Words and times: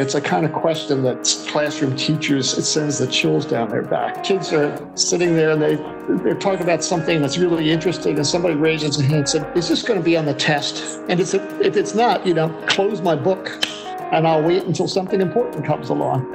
It's 0.00 0.14
a 0.14 0.20
kind 0.20 0.46
of 0.46 0.54
question 0.54 1.02
that 1.02 1.28
classroom 1.48 1.94
teachers, 1.94 2.56
it 2.56 2.62
sends 2.62 3.00
the 3.00 3.06
chills 3.06 3.44
down 3.44 3.68
their 3.68 3.82
back. 3.82 4.24
Kids 4.24 4.50
are 4.50 4.90
sitting 4.96 5.36
there 5.36 5.50
and 5.50 5.60
they, 5.60 5.76
they're 6.24 6.38
talking 6.38 6.62
about 6.62 6.82
something 6.82 7.20
that's 7.20 7.36
really 7.36 7.70
interesting, 7.70 8.16
and 8.16 8.26
somebody 8.26 8.54
raises 8.54 8.98
a 8.98 9.02
hand 9.02 9.14
and 9.14 9.28
says, 9.28 9.44
Is 9.54 9.68
this 9.68 9.82
going 9.82 9.98
to 9.98 10.02
be 10.02 10.16
on 10.16 10.24
the 10.24 10.32
test? 10.32 11.00
And 11.10 11.20
it's, 11.20 11.34
if 11.34 11.76
it's 11.76 11.94
not, 11.94 12.26
you 12.26 12.32
know, 12.32 12.48
close 12.66 13.02
my 13.02 13.14
book 13.14 13.62
and 14.10 14.26
I'll 14.26 14.42
wait 14.42 14.64
until 14.64 14.88
something 14.88 15.20
important 15.20 15.66
comes 15.66 15.90
along. 15.90 16.32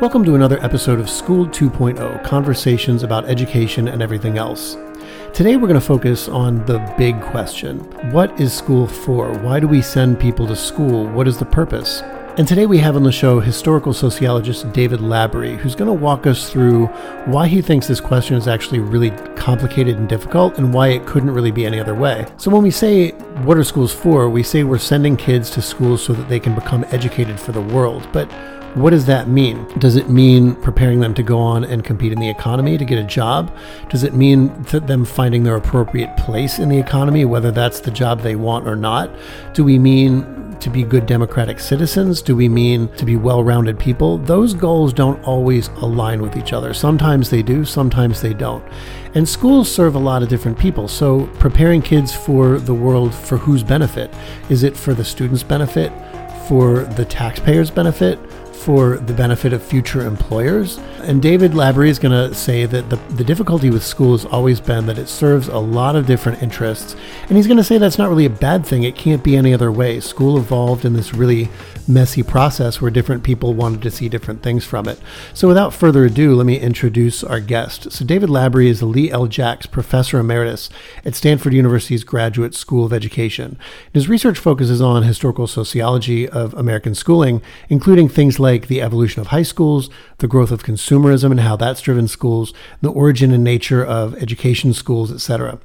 Welcome 0.00 0.24
to 0.24 0.34
another 0.34 0.58
episode 0.64 0.98
of 0.98 1.10
School 1.10 1.44
2.0 1.46 2.24
Conversations 2.24 3.02
about 3.02 3.28
Education 3.28 3.86
and 3.86 4.00
Everything 4.00 4.38
Else. 4.38 4.78
Today 5.34 5.56
we're 5.56 5.68
going 5.68 5.74
to 5.74 5.86
focus 5.86 6.26
on 6.26 6.64
the 6.64 6.78
big 6.96 7.20
question 7.20 7.80
What 8.12 8.40
is 8.40 8.54
school 8.54 8.86
for? 8.86 9.30
Why 9.40 9.60
do 9.60 9.68
we 9.68 9.82
send 9.82 10.18
people 10.18 10.46
to 10.46 10.56
school? 10.56 11.06
What 11.08 11.28
is 11.28 11.36
the 11.36 11.44
purpose? 11.44 12.02
And 12.36 12.48
today 12.48 12.66
we 12.66 12.78
have 12.78 12.96
on 12.96 13.04
the 13.04 13.12
show 13.12 13.38
historical 13.38 13.92
sociologist 13.92 14.72
David 14.72 14.98
Labaree, 14.98 15.56
who's 15.56 15.76
going 15.76 15.86
to 15.86 15.92
walk 15.92 16.26
us 16.26 16.50
through 16.50 16.86
why 17.26 17.46
he 17.46 17.62
thinks 17.62 17.86
this 17.86 18.00
question 18.00 18.34
is 18.34 18.48
actually 18.48 18.80
really 18.80 19.10
complicated 19.36 19.98
and 19.98 20.08
difficult 20.08 20.58
and 20.58 20.74
why 20.74 20.88
it 20.88 21.06
couldn't 21.06 21.30
really 21.30 21.52
be 21.52 21.64
any 21.64 21.78
other 21.78 21.94
way. 21.94 22.26
So 22.36 22.50
when 22.50 22.64
we 22.64 22.72
say, 22.72 23.10
what 23.44 23.56
are 23.56 23.62
schools 23.62 23.94
for? 23.94 24.28
We 24.28 24.42
say 24.42 24.64
we're 24.64 24.78
sending 24.78 25.16
kids 25.16 25.48
to 25.50 25.62
schools 25.62 26.02
so 26.02 26.12
that 26.12 26.28
they 26.28 26.40
can 26.40 26.56
become 26.56 26.84
educated 26.88 27.38
for 27.38 27.52
the 27.52 27.60
world. 27.60 28.08
But 28.12 28.28
what 28.74 28.90
does 28.90 29.06
that 29.06 29.28
mean? 29.28 29.68
Does 29.78 29.94
it 29.94 30.10
mean 30.10 30.56
preparing 30.56 30.98
them 30.98 31.14
to 31.14 31.22
go 31.22 31.38
on 31.38 31.62
and 31.62 31.84
compete 31.84 32.12
in 32.12 32.18
the 32.18 32.28
economy 32.28 32.76
to 32.76 32.84
get 32.84 32.98
a 32.98 33.04
job? 33.04 33.56
Does 33.90 34.02
it 34.02 34.12
mean 34.12 34.60
them 34.64 35.04
finding 35.04 35.44
their 35.44 35.54
appropriate 35.54 36.16
place 36.16 36.58
in 36.58 36.68
the 36.68 36.78
economy, 36.80 37.24
whether 37.24 37.52
that's 37.52 37.78
the 37.78 37.92
job 37.92 38.22
they 38.22 38.34
want 38.34 38.66
or 38.66 38.74
not? 38.74 39.08
Do 39.52 39.62
we 39.62 39.78
mean 39.78 40.43
to 40.64 40.70
be 40.70 40.82
good 40.82 41.04
democratic 41.04 41.60
citizens? 41.60 42.22
Do 42.22 42.34
we 42.34 42.48
mean 42.48 42.88
to 42.96 43.04
be 43.04 43.16
well 43.16 43.44
rounded 43.44 43.78
people? 43.78 44.16
Those 44.16 44.54
goals 44.54 44.94
don't 44.94 45.22
always 45.22 45.68
align 45.76 46.22
with 46.22 46.36
each 46.38 46.54
other. 46.54 46.72
Sometimes 46.72 47.28
they 47.28 47.42
do, 47.42 47.66
sometimes 47.66 48.22
they 48.22 48.32
don't. 48.32 48.64
And 49.14 49.28
schools 49.28 49.70
serve 49.70 49.94
a 49.94 49.98
lot 49.98 50.22
of 50.22 50.30
different 50.30 50.58
people. 50.58 50.88
So 50.88 51.26
preparing 51.38 51.82
kids 51.82 52.14
for 52.14 52.58
the 52.58 52.72
world 52.72 53.14
for 53.14 53.36
whose 53.36 53.62
benefit? 53.62 54.10
Is 54.48 54.62
it 54.62 54.74
for 54.74 54.94
the 54.94 55.04
students' 55.04 55.42
benefit? 55.42 55.92
For 56.48 56.84
the 56.84 57.04
taxpayers' 57.04 57.70
benefit? 57.70 58.18
For 58.64 58.96
the 58.96 59.12
benefit 59.12 59.52
of 59.52 59.62
future 59.62 60.06
employers. 60.06 60.78
And 61.02 61.20
David 61.20 61.52
Labaree 61.52 61.90
is 61.90 61.98
going 61.98 62.12
to 62.12 62.34
say 62.34 62.64
that 62.64 62.88
the, 62.88 62.96
the 63.14 63.22
difficulty 63.22 63.68
with 63.68 63.84
school 63.84 64.12
has 64.12 64.24
always 64.24 64.58
been 64.58 64.86
that 64.86 64.96
it 64.96 65.10
serves 65.10 65.48
a 65.48 65.58
lot 65.58 65.96
of 65.96 66.06
different 66.06 66.42
interests. 66.42 66.96
And 67.28 67.36
he's 67.36 67.46
going 67.46 67.58
to 67.58 67.64
say 67.64 67.76
that's 67.76 67.98
not 67.98 68.08
really 68.08 68.24
a 68.24 68.30
bad 68.30 68.64
thing. 68.64 68.82
It 68.82 68.96
can't 68.96 69.22
be 69.22 69.36
any 69.36 69.52
other 69.52 69.70
way. 69.70 70.00
School 70.00 70.38
evolved 70.38 70.86
in 70.86 70.94
this 70.94 71.12
really 71.12 71.50
messy 71.86 72.22
process 72.22 72.80
where 72.80 72.90
different 72.90 73.22
people 73.22 73.52
wanted 73.52 73.82
to 73.82 73.90
see 73.90 74.08
different 74.08 74.42
things 74.42 74.64
from 74.64 74.88
it. 74.88 74.98
So 75.34 75.46
without 75.46 75.74
further 75.74 76.06
ado, 76.06 76.34
let 76.34 76.46
me 76.46 76.58
introduce 76.58 77.22
our 77.22 77.40
guest. 77.40 77.92
So 77.92 78.04
David 78.06 78.30
Labaree 78.30 78.68
is 78.68 78.82
Lee 78.82 79.10
L. 79.10 79.26
Jacks 79.26 79.66
Professor 79.66 80.18
Emeritus 80.18 80.70
at 81.04 81.14
Stanford 81.14 81.52
University's 81.52 82.04
Graduate 82.04 82.54
School 82.54 82.86
of 82.86 82.94
Education. 82.94 83.58
His 83.92 84.08
research 84.08 84.38
focuses 84.38 84.80
on 84.80 85.02
historical 85.02 85.46
sociology 85.46 86.26
of 86.26 86.54
American 86.54 86.94
schooling, 86.94 87.42
including 87.68 88.08
things 88.08 88.40
like 88.40 88.53
like 88.54 88.68
the 88.68 88.80
evolution 88.80 89.20
of 89.20 89.28
high 89.28 89.42
schools, 89.42 89.90
the 90.18 90.28
growth 90.28 90.52
of 90.52 90.62
consumerism 90.62 91.30
and 91.32 91.40
how 91.40 91.56
that's 91.56 91.80
driven 91.80 92.06
schools, 92.06 92.54
the 92.80 92.90
origin 92.90 93.32
and 93.32 93.42
nature 93.42 93.84
of 93.84 94.14
education 94.22 94.72
schools, 94.72 95.12
etc. 95.12 95.58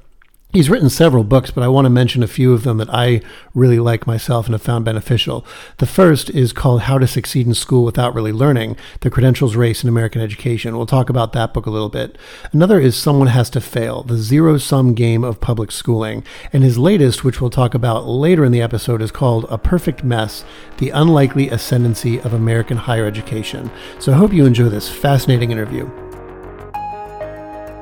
He's 0.52 0.68
written 0.68 0.90
several 0.90 1.22
books, 1.22 1.52
but 1.52 1.62
I 1.62 1.68
want 1.68 1.84
to 1.84 1.90
mention 1.90 2.24
a 2.24 2.26
few 2.26 2.52
of 2.52 2.64
them 2.64 2.78
that 2.78 2.92
I 2.92 3.20
really 3.54 3.78
like 3.78 4.04
myself 4.04 4.46
and 4.46 4.52
have 4.52 4.60
found 4.60 4.84
beneficial. 4.84 5.46
The 5.76 5.86
first 5.86 6.28
is 6.28 6.52
called 6.52 6.82
How 6.82 6.98
to 6.98 7.06
Succeed 7.06 7.46
in 7.46 7.54
School 7.54 7.84
Without 7.84 8.16
Really 8.16 8.32
Learning 8.32 8.76
The 9.02 9.10
Credentials 9.10 9.54
Race 9.54 9.84
in 9.84 9.88
American 9.88 10.20
Education. 10.20 10.76
We'll 10.76 10.86
talk 10.86 11.08
about 11.08 11.32
that 11.34 11.54
book 11.54 11.66
a 11.66 11.70
little 11.70 11.88
bit. 11.88 12.18
Another 12.50 12.80
is 12.80 12.96
Someone 12.96 13.28
Has 13.28 13.48
to 13.50 13.60
Fail 13.60 14.02
The 14.02 14.16
Zero 14.16 14.58
Sum 14.58 14.92
Game 14.92 15.22
of 15.22 15.40
Public 15.40 15.70
Schooling. 15.70 16.24
And 16.52 16.64
his 16.64 16.76
latest, 16.76 17.22
which 17.22 17.40
we'll 17.40 17.50
talk 17.50 17.72
about 17.72 18.08
later 18.08 18.44
in 18.44 18.50
the 18.50 18.60
episode, 18.60 19.02
is 19.02 19.12
called 19.12 19.46
A 19.50 19.56
Perfect 19.56 20.02
Mess 20.02 20.44
The 20.78 20.90
Unlikely 20.90 21.48
Ascendancy 21.48 22.20
of 22.22 22.32
American 22.32 22.76
Higher 22.76 23.06
Education. 23.06 23.70
So 24.00 24.10
I 24.10 24.16
hope 24.16 24.32
you 24.32 24.46
enjoy 24.46 24.68
this 24.68 24.88
fascinating 24.88 25.52
interview. 25.52 25.84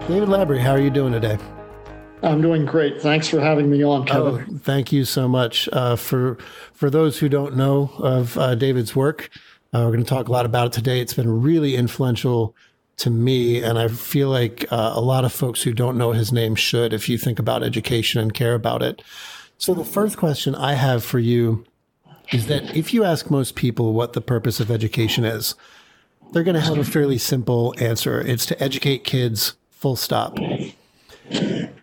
David 0.06 0.28
Labaree, 0.28 0.60
how 0.60 0.72
are 0.72 0.80
you 0.80 0.90
doing 0.90 1.14
today? 1.14 1.38
I'm 2.22 2.42
doing 2.42 2.64
great. 2.64 3.00
Thanks 3.00 3.28
for 3.28 3.40
having 3.40 3.70
me 3.70 3.82
on, 3.84 4.06
Kevin. 4.06 4.46
Oh, 4.48 4.58
thank 4.58 4.92
you 4.92 5.04
so 5.04 5.28
much. 5.28 5.68
Uh, 5.72 5.96
for 5.96 6.38
for 6.72 6.90
those 6.90 7.18
who 7.18 7.28
don't 7.28 7.56
know 7.56 7.90
of 7.98 8.36
uh, 8.38 8.54
David's 8.54 8.96
work, 8.96 9.30
uh, 9.72 9.82
we're 9.84 9.92
going 9.92 10.04
to 10.04 10.08
talk 10.08 10.28
a 10.28 10.32
lot 10.32 10.46
about 10.46 10.68
it 10.68 10.72
today. 10.72 11.00
It's 11.00 11.14
been 11.14 11.42
really 11.42 11.76
influential 11.76 12.54
to 12.98 13.10
me, 13.10 13.62
and 13.62 13.78
I 13.78 13.88
feel 13.88 14.28
like 14.28 14.64
uh, 14.72 14.92
a 14.94 15.00
lot 15.00 15.24
of 15.24 15.32
folks 15.32 15.62
who 15.62 15.72
don't 15.72 15.96
know 15.96 16.12
his 16.12 16.32
name 16.32 16.56
should, 16.56 16.92
if 16.92 17.08
you 17.08 17.16
think 17.16 17.38
about 17.38 17.62
education 17.62 18.20
and 18.20 18.34
care 18.34 18.54
about 18.54 18.82
it. 18.82 19.02
So, 19.56 19.74
the 19.74 19.84
first 19.84 20.16
question 20.16 20.54
I 20.54 20.74
have 20.74 21.04
for 21.04 21.18
you 21.18 21.64
is 22.32 22.46
that 22.46 22.76
if 22.76 22.92
you 22.92 23.04
ask 23.04 23.30
most 23.30 23.54
people 23.54 23.92
what 23.92 24.12
the 24.12 24.20
purpose 24.20 24.60
of 24.60 24.70
education 24.70 25.24
is, 25.24 25.54
they're 26.32 26.44
going 26.44 26.54
to 26.54 26.60
have 26.60 26.78
a 26.78 26.84
fairly 26.84 27.18
simple 27.18 27.74
answer. 27.78 28.20
It's 28.20 28.44
to 28.46 28.62
educate 28.62 29.04
kids. 29.04 29.54
Full 29.70 29.96
stop 29.96 30.36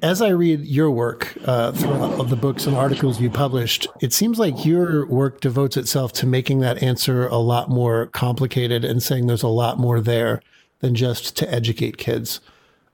as 0.02 0.22
I 0.22 0.30
read 0.30 0.62
your 0.66 0.92
work 0.92 1.36
uh, 1.46 1.72
throughout 1.72 2.30
the 2.30 2.36
books 2.36 2.66
and 2.66 2.76
articles 2.76 3.20
you 3.20 3.30
published, 3.30 3.88
it 4.02 4.14
seems 4.14 4.38
like 4.38 4.66
your 4.66 5.06
work 5.08 5.42
devotes 5.42 5.78
itself 5.78 6.14
to 6.14 6.28
making 6.28 6.60
that 6.60 6.82
answer 6.84 7.28
a 7.28 7.38
lot 7.38 7.70
more 7.70 8.08
complicated 8.08 8.86
and 8.86 9.02
saying 9.02 9.28
there's 9.28 9.44
a 9.44 9.48
lot 9.48 9.80
more 9.80 10.00
there 10.00 10.42
than 10.80 10.96
just 10.96 11.36
to 11.38 11.54
educate 11.54 11.98
kids. 11.98 12.42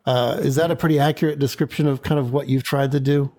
Uh, 0.05 0.39
is 0.41 0.55
that 0.55 0.71
a 0.71 0.75
pretty 0.75 0.99
accurate 0.99 1.37
description 1.37 1.87
of 1.87 2.01
kind 2.01 2.19
of 2.19 2.31
what 2.31 2.47
you've 2.47 2.63
tried 2.63 2.91
to 2.91 2.99
do 2.99 3.31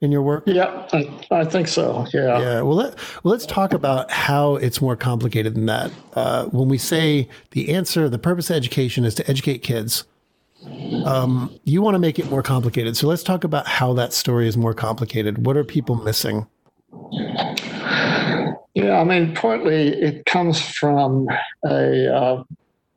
in 0.00 0.12
your 0.12 0.22
work? 0.22 0.44
Yeah, 0.46 0.86
I, 0.92 1.26
I 1.30 1.44
think 1.44 1.68
so. 1.68 2.06
Yeah. 2.12 2.38
Yeah. 2.38 2.60
Well, 2.62 2.76
let, 2.76 2.94
well, 3.24 3.32
let's 3.32 3.46
talk 3.46 3.72
about 3.72 4.10
how 4.10 4.56
it's 4.56 4.80
more 4.80 4.96
complicated 4.96 5.54
than 5.54 5.66
that. 5.66 5.90
Uh, 6.14 6.44
when 6.46 6.68
we 6.68 6.78
say 6.78 7.28
the 7.50 7.74
answer, 7.74 8.08
the 8.08 8.18
purpose 8.18 8.50
of 8.50 8.56
education 8.56 9.04
is 9.04 9.14
to 9.16 9.28
educate 9.28 9.58
kids 9.58 10.04
um, 11.04 11.58
you 11.64 11.82
want 11.82 11.94
to 11.94 11.98
make 11.98 12.18
it 12.18 12.30
more 12.30 12.42
complicated. 12.42 12.96
So 12.96 13.06
let's 13.06 13.22
talk 13.22 13.44
about 13.44 13.66
how 13.66 13.92
that 13.94 14.12
story 14.12 14.48
is 14.48 14.56
more 14.56 14.74
complicated. 14.74 15.46
What 15.46 15.56
are 15.56 15.64
people 15.64 15.96
missing? 15.96 16.46
Yeah, 18.74 19.00
I 19.00 19.04
mean, 19.04 19.34
partly 19.34 19.88
it 19.88 20.26
comes 20.26 20.60
from 20.60 21.28
a 21.64 22.14
uh, 22.14 22.42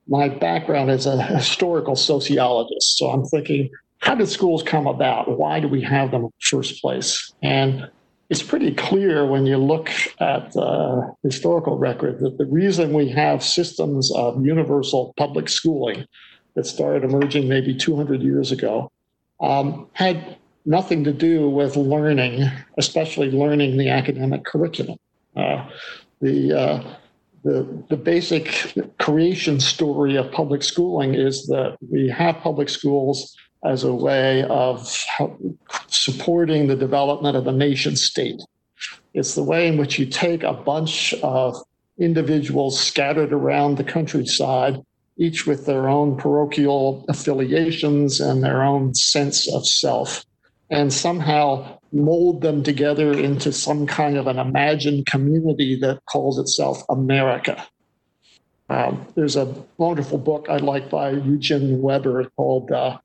my 0.08 0.28
background 0.28 0.90
as 0.90 1.06
a 1.06 1.22
historical 1.22 1.96
sociologist. 1.96 2.98
So 2.98 3.10
I'm 3.10 3.24
thinking, 3.26 3.70
how 4.00 4.16
did 4.16 4.28
schools 4.28 4.64
come 4.64 4.88
about? 4.88 5.38
Why 5.38 5.60
do 5.60 5.68
we 5.68 5.82
have 5.84 6.12
them 6.12 6.24
in 6.24 6.28
the 6.28 6.46
first 6.46 6.82
place? 6.82 7.32
And 7.44 7.90
it's 8.30 8.44
pretty 8.44 8.74
clear 8.74 9.26
when 9.26 9.46
you 9.46 9.58
look 9.58 9.90
at 10.20 10.52
the 10.54 11.16
historical 11.24 11.78
record 11.78 12.20
that 12.20 12.38
the 12.38 12.46
reason 12.46 12.94
we 12.94 13.10
have 13.10 13.44
systems 13.44 14.12
of 14.16 14.46
universal 14.46 15.14
public 15.18 15.50
schooling 15.50 16.06
that 16.60 16.66
started 16.66 17.06
emerging 17.06 17.48
maybe 17.48 17.74
200 17.74 18.22
years 18.22 18.52
ago 18.52 18.92
um, 19.40 19.88
had 19.94 20.36
nothing 20.66 21.06
to 21.06 21.14
do 21.14 21.50
with 21.50 21.78
learning, 21.78 22.52
especially 22.78 23.32
learning 23.32 23.78
the 23.78 23.88
academic 23.88 24.44
curriculum. 24.44 24.98
Uh, 25.38 25.70
the, 26.20 26.60
uh, 26.60 26.96
the, 27.46 27.86
the 27.90 27.96
basic 27.96 28.74
creation 29.00 29.62
story 29.62 30.18
of 30.18 30.30
public 30.34 30.62
schooling 30.62 31.16
is 31.16 31.48
that 31.48 31.78
we 31.90 32.10
have 32.10 32.36
public 32.40 32.68
schools 32.68 33.38
as 33.64 33.86
a 33.86 33.94
way 33.94 34.44
of 34.50 34.86
supporting 35.88 36.68
the 36.68 36.76
development 36.76 37.38
of 37.38 37.48
a 37.48 37.54
nation 37.54 37.96
state. 37.96 38.42
It's 39.14 39.34
the 39.34 39.44
way 39.44 39.70
in 39.70 39.78
which 39.78 39.98
you 39.98 40.06
take 40.06 40.44
a 40.44 40.52
bunch 40.52 41.14
of 41.24 41.56
individuals 41.98 42.78
scattered 42.78 43.32
around 43.32 43.78
the 43.78 43.86
countryside 43.86 44.84
each 45.20 45.46
with 45.46 45.66
their 45.66 45.90
own 45.90 46.16
parochial 46.16 47.06
affiliations 47.10 48.20
and 48.20 48.42
their 48.42 48.64
own 48.64 48.96
sense 48.96 49.52
of 49.54 49.68
self, 49.68 50.26
and 50.72 50.92
somehow 50.94 51.78
mold 51.92 52.42
them 52.42 52.64
together 52.64 53.12
into 53.12 53.52
some 53.52 53.86
kind 53.86 54.18
of 54.18 54.28
an 54.28 54.40
imagined 54.40 55.06
community 55.06 55.78
that 55.80 56.00
calls 56.06 56.40
itself 56.40 56.82
America. 56.90 57.68
Um, 58.70 59.06
there's 59.16 59.36
a 59.36 59.54
wonderful 59.78 60.20
book 60.20 60.48
I 60.50 60.58
like 60.58 60.90
by 60.90 61.12
Eugen 61.12 61.82
Weber 61.82 62.30
called 62.38 62.72
uh, 62.72 63.00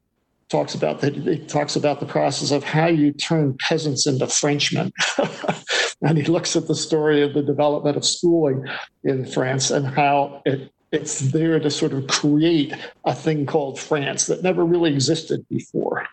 talks 0.51 0.75
about 0.75 1.01
that 1.01 1.15
he 1.15 1.39
talks 1.47 1.75
about 1.75 2.01
the 2.01 2.07
process 2.07 2.51
of 2.51 2.63
how 2.63 2.87
you 2.87 3.13
turn 3.13 3.57
peasants 3.67 4.07
into 4.07 4.27
Frenchmen. 4.27 4.93
and 6.03 6.19
he 6.19 6.25
looks 6.25 6.55
at 6.55 6.69
the 6.69 6.75
story 6.75 7.23
of 7.23 7.33
the 7.33 7.43
development 7.43 7.97
of 7.97 8.05
schooling 8.05 8.67
in 9.05 9.25
France 9.25 9.71
and 9.71 9.87
how 9.87 10.43
it 10.45 10.71
it's 10.95 11.21
there 11.33 11.59
to 11.59 11.71
sort 11.71 11.93
of 11.93 12.07
create 12.07 12.75
a 13.05 13.15
thing 13.15 13.47
called 13.47 13.79
France 13.79 14.27
that 14.27 14.43
never 14.43 14.65
really 14.65 14.93
existed 14.93 15.45
before. 15.49 16.07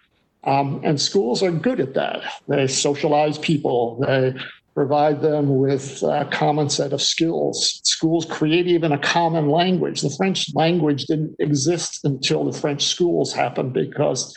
Um, 0.44 0.82
and 0.84 1.00
schools 1.00 1.44
are 1.44 1.52
good 1.52 1.80
at 1.80 1.94
that. 1.94 2.24
They 2.48 2.68
socialize 2.68 3.38
people. 3.38 4.00
They 4.00 4.34
provide 4.74 5.22
them 5.22 5.58
with 5.60 6.02
a 6.02 6.28
common 6.32 6.70
set 6.70 6.94
of 6.94 7.02
skills. 7.02 7.82
Schools 7.84 8.26
create 8.26 8.68
even 8.68 8.92
a 8.92 8.98
common 8.98 9.50
language. 9.50 10.02
The 10.02 10.10
French 10.18 10.54
language 10.56 11.06
didn't 11.06 11.36
exist 11.40 12.04
until 12.04 12.46
the 12.46 12.58
French 12.58 12.86
schools 12.86 13.34
happened 13.34 13.74
because 13.74 14.36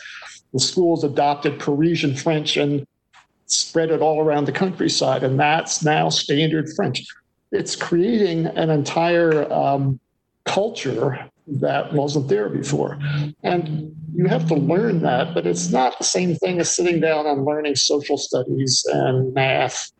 the 0.53 0.59
schools 0.59 1.03
adopted 1.03 1.59
Parisian 1.59 2.15
French 2.15 2.57
and 2.57 2.85
spread 3.47 3.91
it 3.91 4.01
all 4.01 4.21
around 4.21 4.45
the 4.45 4.51
countryside, 4.51 5.23
and 5.23 5.39
that's 5.39 5.83
now 5.83 6.09
standard 6.09 6.67
French. 6.75 7.05
It's 7.51 7.75
creating 7.75 8.47
an 8.47 8.69
entire 8.69 9.51
um, 9.51 9.99
culture 10.45 11.29
that 11.47 11.93
wasn't 11.93 12.27
there 12.27 12.49
before. 12.49 12.97
And 13.43 13.95
you 14.15 14.27
have 14.27 14.47
to 14.47 14.55
learn 14.55 15.01
that, 15.01 15.33
but 15.33 15.45
it's 15.45 15.69
not 15.69 15.97
the 15.97 16.03
same 16.03 16.35
thing 16.35 16.59
as 16.59 16.73
sitting 16.73 16.99
down 16.99 17.27
and 17.27 17.45
learning 17.45 17.75
social 17.75 18.17
studies 18.17 18.85
and 18.91 19.33
math 19.33 19.91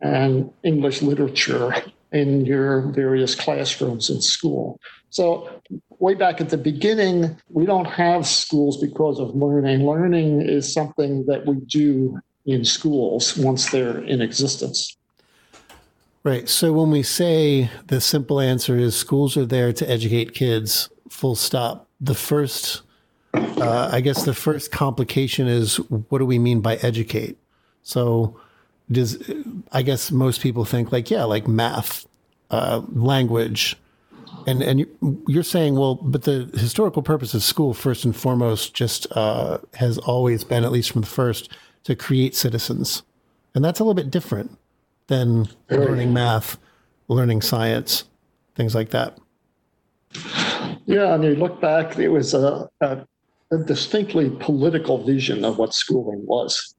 and 0.00 0.50
English 0.62 1.02
literature 1.02 1.74
in 2.12 2.46
your 2.46 2.92
various 2.92 3.34
classrooms 3.34 4.08
in 4.08 4.22
school. 4.22 4.78
So, 5.10 5.60
way 5.98 6.14
back 6.14 6.40
at 6.40 6.50
the 6.50 6.58
beginning, 6.58 7.36
we 7.48 7.66
don't 7.66 7.86
have 7.86 8.26
schools 8.26 8.80
because 8.80 9.18
of 9.18 9.34
learning. 9.34 9.86
Learning 9.86 10.40
is 10.40 10.72
something 10.72 11.24
that 11.26 11.46
we 11.46 11.56
do 11.66 12.18
in 12.46 12.64
schools 12.64 13.36
once 13.36 13.70
they're 13.70 14.02
in 14.04 14.20
existence. 14.20 14.96
Right. 16.24 16.48
So, 16.48 16.72
when 16.72 16.90
we 16.90 17.02
say 17.02 17.70
the 17.88 18.00
simple 18.00 18.40
answer 18.40 18.78
is 18.78 18.96
schools 18.96 19.36
are 19.36 19.44
there 19.44 19.74
to 19.74 19.90
educate 19.90 20.32
kids, 20.32 20.88
full 21.10 21.36
stop, 21.36 21.86
the 22.00 22.14
first, 22.14 22.80
uh, 23.34 23.90
I 23.92 24.00
guess, 24.00 24.24
the 24.24 24.32
first 24.32 24.72
complication 24.72 25.46
is 25.46 25.76
what 26.08 26.20
do 26.20 26.24
we 26.24 26.38
mean 26.38 26.62
by 26.62 26.76
educate? 26.76 27.36
So, 27.82 28.40
does 28.90 29.22
I 29.70 29.82
guess 29.82 30.10
most 30.10 30.40
people 30.40 30.64
think 30.64 30.92
like 30.92 31.10
yeah, 31.10 31.24
like 31.24 31.46
math, 31.46 32.06
uh, 32.50 32.80
language, 32.90 33.76
and 34.46 34.62
and 34.62 34.86
you're 35.28 35.42
saying 35.42 35.74
well, 35.74 35.96
but 35.96 36.22
the 36.22 36.50
historical 36.54 37.02
purpose 37.02 37.34
of 37.34 37.42
school 37.42 37.74
first 37.74 38.06
and 38.06 38.16
foremost 38.16 38.72
just 38.72 39.06
uh, 39.10 39.58
has 39.74 39.98
always 39.98 40.42
been, 40.42 40.64
at 40.64 40.72
least 40.72 40.90
from 40.90 41.02
the 41.02 41.06
first, 41.06 41.50
to 41.82 41.94
create 41.94 42.34
citizens, 42.34 43.02
and 43.54 43.62
that's 43.62 43.78
a 43.78 43.84
little 43.84 43.92
bit 43.92 44.10
different 44.10 44.56
than 45.06 45.48
learning 45.70 46.12
math, 46.12 46.58
learning 47.08 47.42
science, 47.42 48.04
things 48.54 48.74
like 48.74 48.90
that. 48.90 49.18
Yeah, 50.86 51.14
and 51.14 51.24
you 51.24 51.34
look 51.34 51.60
back, 51.60 51.98
it 51.98 52.08
was 52.08 52.34
a, 52.34 52.68
a, 52.80 53.06
a 53.50 53.58
distinctly 53.58 54.30
political 54.40 55.02
vision 55.04 55.44
of 55.44 55.58
what 55.58 55.74
schooling 55.74 56.24
was 56.26 56.74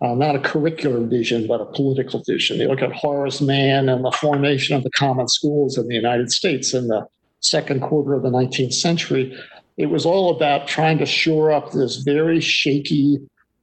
uh, 0.00 0.14
not 0.14 0.34
a 0.36 0.38
curricular 0.38 1.08
vision, 1.08 1.46
but 1.46 1.60
a 1.60 1.66
political 1.66 2.22
vision. 2.26 2.58
You 2.58 2.68
look 2.68 2.82
at 2.82 2.92
Horace 2.92 3.40
Mann 3.40 3.88
and 3.88 4.04
the 4.04 4.12
formation 4.12 4.76
of 4.76 4.82
the 4.82 4.90
common 4.90 5.28
schools 5.28 5.76
in 5.76 5.86
the 5.88 5.94
United 5.94 6.32
States 6.32 6.72
in 6.72 6.88
the 6.88 7.06
second 7.40 7.80
quarter 7.80 8.14
of 8.14 8.22
the 8.22 8.30
19th 8.30 8.74
century. 8.74 9.36
It 9.76 9.86
was 9.86 10.06
all 10.06 10.34
about 10.34 10.66
trying 10.66 10.98
to 10.98 11.06
shore 11.06 11.52
up 11.52 11.72
this 11.72 11.96
very 11.96 12.40
shaky, 12.40 13.18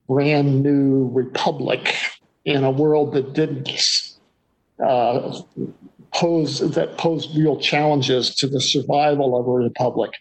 brand 0.07 0.63
new 0.63 1.09
republic 1.11 1.95
in 2.47 2.63
a 2.63 2.71
world 2.71 3.13
that 3.13 3.33
didn't 3.33 3.69
uh, 4.83 5.41
pose 6.13 6.59
that 6.59 6.97
posed 6.97 7.37
real 7.37 7.59
challenges 7.59 8.33
to 8.35 8.47
the 8.47 8.61
survival 8.61 9.37
of 9.37 9.47
a 9.47 9.51
republic. 9.51 10.11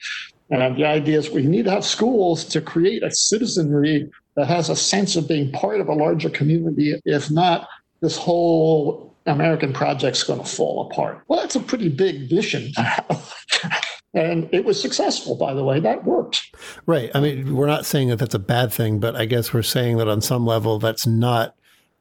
And 0.50 0.76
the 0.76 0.84
idea 0.84 1.18
is 1.18 1.30
we 1.30 1.42
need 1.42 1.64
to 1.66 1.70
have 1.70 1.84
schools 1.84 2.44
to 2.46 2.60
create 2.60 3.02
a 3.04 3.10
citizenry 3.12 4.10
that 4.34 4.48
has 4.48 4.68
a 4.68 4.76
sense 4.76 5.14
of 5.14 5.28
being 5.28 5.52
part 5.52 5.80
of 5.80 5.88
a 5.88 5.94
larger 5.94 6.28
community. 6.28 7.00
If 7.04 7.30
not, 7.30 7.68
this 8.00 8.16
whole 8.16 9.14
American 9.26 9.72
project's 9.72 10.24
going 10.24 10.40
to 10.40 10.46
fall 10.46 10.90
apart. 10.90 11.22
Well, 11.28 11.40
that's 11.40 11.56
a 11.56 11.60
pretty 11.60 11.88
big 11.88 12.28
vision 12.28 12.72
and 14.14 14.48
it 14.52 14.64
was 14.64 14.80
successful, 14.80 15.36
by 15.36 15.54
the 15.54 15.62
way. 15.62 15.78
That 15.78 16.04
worked. 16.04 16.42
Right. 16.86 17.10
I 17.14 17.20
mean, 17.20 17.54
we're 17.54 17.66
not 17.66 17.86
saying 17.86 18.08
that 18.08 18.18
that's 18.18 18.34
a 18.34 18.40
bad 18.40 18.72
thing, 18.72 18.98
but 18.98 19.14
I 19.14 19.26
guess 19.26 19.52
we're 19.52 19.62
saying 19.62 19.98
that 19.98 20.08
on 20.08 20.20
some 20.20 20.44
level, 20.44 20.78
that's 20.78 21.06
not 21.06 21.54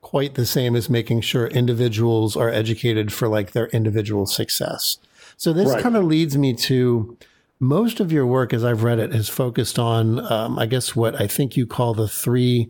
quite 0.05 0.35
the 0.35 0.45
same 0.45 0.75
as 0.75 0.87
making 0.87 1.19
sure 1.19 1.47
individuals 1.47 2.37
are 2.37 2.51
educated 2.51 3.11
for 3.11 3.27
like 3.27 3.53
their 3.53 3.65
individual 3.69 4.27
success. 4.27 4.99
So 5.35 5.51
this 5.51 5.73
right. 5.73 5.81
kind 5.81 5.97
of 5.97 6.03
leads 6.03 6.37
me 6.37 6.53
to 6.53 7.17
most 7.59 7.99
of 7.99 8.11
your 8.11 8.27
work, 8.27 8.53
as 8.53 8.63
I've 8.63 8.83
read 8.83 8.99
it, 8.99 9.13
has 9.13 9.29
focused 9.29 9.79
on, 9.79 10.19
um, 10.31 10.59
I 10.59 10.67
guess, 10.67 10.95
what 10.95 11.19
I 11.19 11.25
think 11.25 11.57
you 11.57 11.65
call 11.65 11.95
the 11.95 12.07
three 12.07 12.69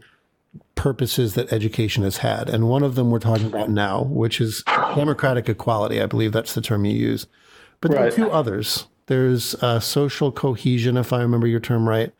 purposes 0.76 1.34
that 1.34 1.52
education 1.52 2.04
has 2.04 2.18
had. 2.18 2.48
And 2.50 2.70
one 2.70 2.84
of 2.84 2.96
them 2.96 3.12
we're 3.12 3.20
talking 3.20 3.48
about 3.48 3.70
now, 3.70 4.04
which 4.04 4.40
is 4.40 4.64
democratic 4.96 5.50
equality. 5.50 6.02
I 6.02 6.06
believe 6.06 6.32
that's 6.32 6.56
the 6.56 6.62
term 6.62 6.86
you 6.86 6.96
use. 6.96 7.28
But 7.82 7.92
there 7.92 8.00
right. 8.00 8.14
are 8.14 8.16
two 8.16 8.32
others. 8.32 8.88
There's 9.08 9.56
uh, 9.56 9.82
social 9.82 10.32
cohesion, 10.32 10.96
if 10.96 11.12
I 11.12 11.22
remember 11.22 11.48
your 11.48 11.60
term 11.60 11.90
right. 11.90 12.14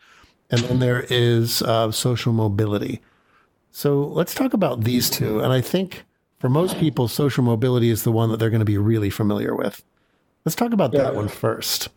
And 0.52 0.60
then 0.64 0.80
there 0.80 1.06
is 1.10 1.62
uh, 1.62 1.92
social 1.92 2.34
mobility. 2.34 3.02
So 3.76 4.06
let's 4.06 4.34
talk 4.34 4.54
about 4.54 4.86
these 4.86 5.10
two. 5.10 5.42
And 5.42 5.52
I 5.52 5.60
think 5.60 6.06
for 6.40 6.48
most 6.48 6.80
people, 6.80 7.10
social 7.10 7.44
mobility 7.44 7.90
is 7.90 8.06
the 8.06 8.12
one 8.12 8.30
that 8.30 8.38
they're 8.38 8.50
going 8.50 8.62
to 8.62 8.66
be 8.66 8.78
really 8.78 9.10
familiar 9.10 9.54
with. 9.54 9.84
Let's 10.46 10.56
talk 10.56 10.72
about 10.72 10.94
yeah. 10.94 11.02
that 11.02 11.16
one 11.16 11.28
first. 11.28 11.90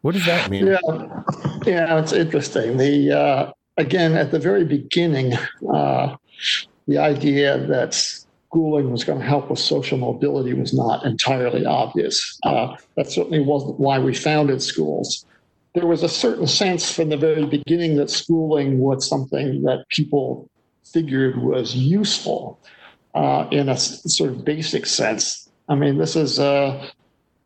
What 0.00 0.14
does 0.14 0.26
that 0.26 0.50
mean? 0.50 0.66
Yeah, 0.66 0.80
yeah, 1.64 2.00
it's 2.00 2.12
interesting. 2.12 2.76
The 2.76 3.12
uh, 3.12 3.52
again 3.76 4.14
at 4.16 4.32
the 4.32 4.40
very 4.40 4.64
beginning, 4.64 5.34
uh, 5.72 6.16
the 6.88 6.98
idea 6.98 7.56
that 7.68 7.94
schooling 7.94 8.90
was 8.90 9.04
going 9.04 9.20
to 9.20 9.24
help 9.24 9.48
with 9.48 9.60
social 9.60 9.98
mobility 9.98 10.54
was 10.54 10.74
not 10.74 11.06
entirely 11.06 11.64
obvious. 11.64 12.36
Uh, 12.42 12.74
that 12.96 13.08
certainly 13.12 13.38
wasn't 13.38 13.78
why 13.78 14.00
we 14.00 14.12
founded 14.12 14.60
schools. 14.60 15.24
There 15.76 15.86
was 15.86 16.02
a 16.02 16.08
certain 16.08 16.48
sense 16.48 16.90
from 16.92 17.10
the 17.10 17.16
very 17.16 17.46
beginning 17.46 17.94
that 17.98 18.10
schooling 18.10 18.80
was 18.80 19.08
something 19.08 19.62
that 19.62 19.84
people 19.88 20.50
figured 20.92 21.42
was 21.42 21.74
useful 21.74 22.60
uh, 23.14 23.46
in 23.50 23.68
a 23.68 23.76
sort 23.76 24.30
of 24.30 24.44
basic 24.44 24.86
sense. 24.86 25.50
I 25.68 25.74
mean, 25.74 25.98
this 25.98 26.16
is 26.16 26.38
uh, 26.38 26.88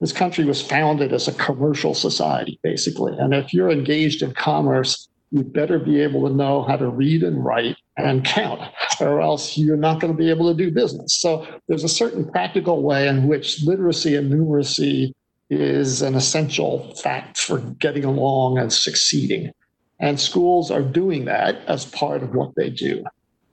this 0.00 0.12
country 0.12 0.44
was 0.44 0.62
founded 0.62 1.12
as 1.12 1.28
a 1.28 1.32
commercial 1.32 1.94
society, 1.94 2.58
basically. 2.62 3.16
And 3.19 3.34
if 3.34 3.54
you're 3.54 3.70
engaged 3.70 4.22
in 4.22 4.32
commerce, 4.34 5.08
you 5.31 5.43
better 5.43 5.78
be 5.78 6.00
able 6.00 6.28
to 6.28 6.34
know 6.34 6.62
how 6.62 6.76
to 6.76 6.88
read 6.88 7.22
and 7.22 7.44
write 7.44 7.76
and 7.96 8.25
count, 8.25 8.60
or 9.00 9.20
else 9.20 9.56
you're 9.56 9.76
not 9.76 10.00
going 10.00 10.12
to 10.12 10.16
be 10.16 10.31
able 10.31 10.49
to 10.50 10.56
do 10.56 10.70
business. 10.70 11.19
So 11.19 11.46
there's 11.66 11.84
a 11.84 11.88
certain 11.88 12.31
practical 12.31 12.82
way 12.82 13.08
in 13.08 13.26
which 13.26 13.62
literacy 13.64 14.14
and 14.16 14.31
numeracy 14.31 15.12
is 15.49 16.02
an 16.02 16.14
essential 16.14 16.94
fact 16.96 17.38
for 17.38 17.58
getting 17.58 18.04
along 18.04 18.59
and 18.59 18.73
succeeding. 18.73 19.50
And 19.99 20.21
schools 20.21 20.71
are 20.71 20.82
doing 20.82 21.25
that 21.25 21.56
as 21.66 21.87
part 21.87 22.23
of 22.23 22.35
what 22.35 22.54
they 22.56 22.68
do. 22.68 23.04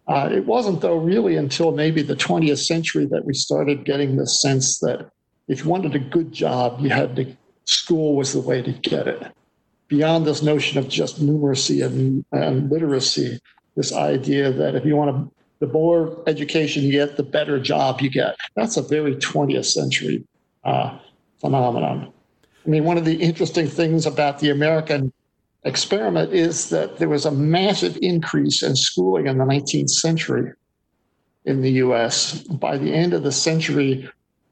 Uh, 0.07 0.29
it 0.31 0.45
wasn't, 0.45 0.81
though, 0.81 0.98
really 0.98 1.38
until 1.38 1.72
maybe 1.72 2.01
the 2.01 2.15
20th 2.15 2.65
century 2.65 3.05
that 3.05 3.25
we 3.25 3.33
started 3.33 3.86
getting 3.86 4.17
the 4.17 4.27
sense 4.27 4.79
that 4.79 5.10
if 5.48 5.63
you 5.63 5.69
wanted 5.69 5.95
a 5.95 6.00
good 6.00 6.31
job, 6.31 6.79
you 6.81 6.89
had 6.89 7.15
to, 7.15 7.36
school 7.65 8.15
was 8.15 8.33
the 8.33 8.41
way 8.41 8.62
to 8.62 8.72
get 8.72 9.07
it. 9.07 9.24
Beyond 9.88 10.25
this 10.25 10.41
notion 10.41 10.77
of 10.77 10.89
just 10.89 11.22
numeracy 11.22 11.86
and, 11.86 12.25
and 12.31 12.69
literacy, 12.69 13.39
this 13.75 13.93
idea 13.93 14.51
that 14.51 14.75
if 14.75 14.86
you 14.86 14.95
want 14.95 15.15
to, 15.15 15.31
the 15.65 15.72
more 15.72 16.22
education 16.27 16.83
you 16.83 16.91
get, 16.91 17.15
the 17.15 17.24
better 17.24 17.60
job 17.60 18.01
you 18.01 18.10
get. 18.10 18.36
That's 18.55 18.75
a 18.75 18.81
very 18.81 19.15
20th 19.15 19.65
century 19.65 20.25
uh, 20.65 20.98
phenomenon. 21.39 22.12
I 22.65 22.69
mean, 22.69 22.83
one 22.83 22.98
of 22.98 23.05
the 23.05 23.15
interesting 23.15 23.67
things 23.67 24.05
about 24.05 24.39
the 24.39 24.50
American 24.50 25.13
experiment 25.65 26.34
is 26.34 26.70
that 26.70 26.98
there 26.98 27.10
was 27.10 27.25
a 27.25 27.32
massive 27.32 27.98
increase 28.01 28.63
in 28.63 28.75
schooling 28.75 29.27
in 29.27 29.38
the 29.38 29.46
19th 29.46 29.89
century 29.89 30.51
in 31.46 31.62
the 31.62 31.72
US. 31.72 32.41
By 32.43 32.77
the 32.77 32.93
end 32.93 33.13
of 33.13 33.24
the 33.24 33.32
century, 33.32 34.10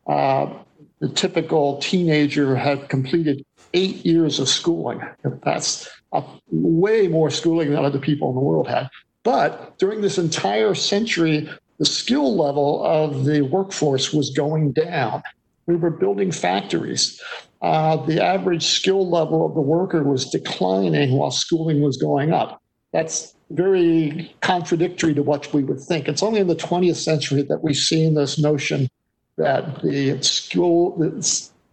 uh, 0.08 0.52
the 1.00 1.10
typical 1.10 1.78
teenager 1.80 2.56
had 2.56 2.90
completed 2.90 3.46
eight 3.74 4.06
years 4.06 4.40
of 4.40 4.50
schooling. 4.50 5.02
That's 5.44 5.90
a, 6.12 6.24
way 6.52 7.08
more 7.08 7.30
schooling 7.30 7.72
than 7.72 7.84
other 7.84 8.00
people 8.00 8.30
in 8.30 8.36
the 8.36 8.42
world 8.42 8.68
had. 8.68 8.90
But 9.24 9.78
during 9.78 10.02
this 10.02 10.18
entire 10.18 10.74
century, 10.76 11.50
the 11.78 11.86
skill 11.86 12.36
level 12.36 12.84
of 12.84 13.26
the 13.26 13.42
workforce 13.42 14.14
was 14.14 14.30
going 14.32 14.74
down. 14.74 15.24
We 15.66 15.76
were 15.76 15.90
building 15.90 16.32
factories. 16.32 17.22
Uh, 17.62 17.98
the 18.06 18.24
average 18.24 18.66
skill 18.66 19.08
level 19.10 19.46
of 19.46 19.54
the 19.54 19.62
worker 19.62 20.04
was 20.04 20.30
declining 20.30 21.12
while 21.12 21.32
schooling 21.32 21.82
was 21.82 21.98
going 21.98 22.34
up. 22.34 22.62
That's 22.92 23.36
very 23.52 24.34
contradictory 24.42 25.14
to 25.14 25.24
what 25.24 25.54
we 25.54 25.64
would 25.64 25.80
think. 25.80 26.08
It's 26.08 26.24
only 26.24 26.40
in 26.40 26.48
the 26.48 26.56
20th 26.56 26.96
century 26.96 27.44
that 27.44 27.64
we've 27.64 27.76
seen 27.76 28.16
this 28.16 28.40
notion 28.40 28.90
that 29.38 29.82
the 29.82 30.22
school 30.22 30.98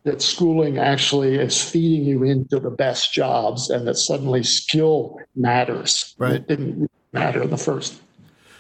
that 0.05 0.23
schooling 0.23 0.79
actually 0.79 1.37
is 1.37 1.63
feeding 1.63 2.07
you 2.07 2.23
into 2.23 2.59
the 2.59 2.71
best 2.71 3.13
jobs 3.13 3.69
and 3.69 3.87
that 3.87 3.97
suddenly 3.97 4.43
skill 4.43 5.19
matters. 5.35 6.15
Right. 6.19 6.35
It 6.35 6.49
didn't 6.49 6.91
matter 7.13 7.43
in 7.43 7.51
the 7.51 7.59
first. 7.59 8.01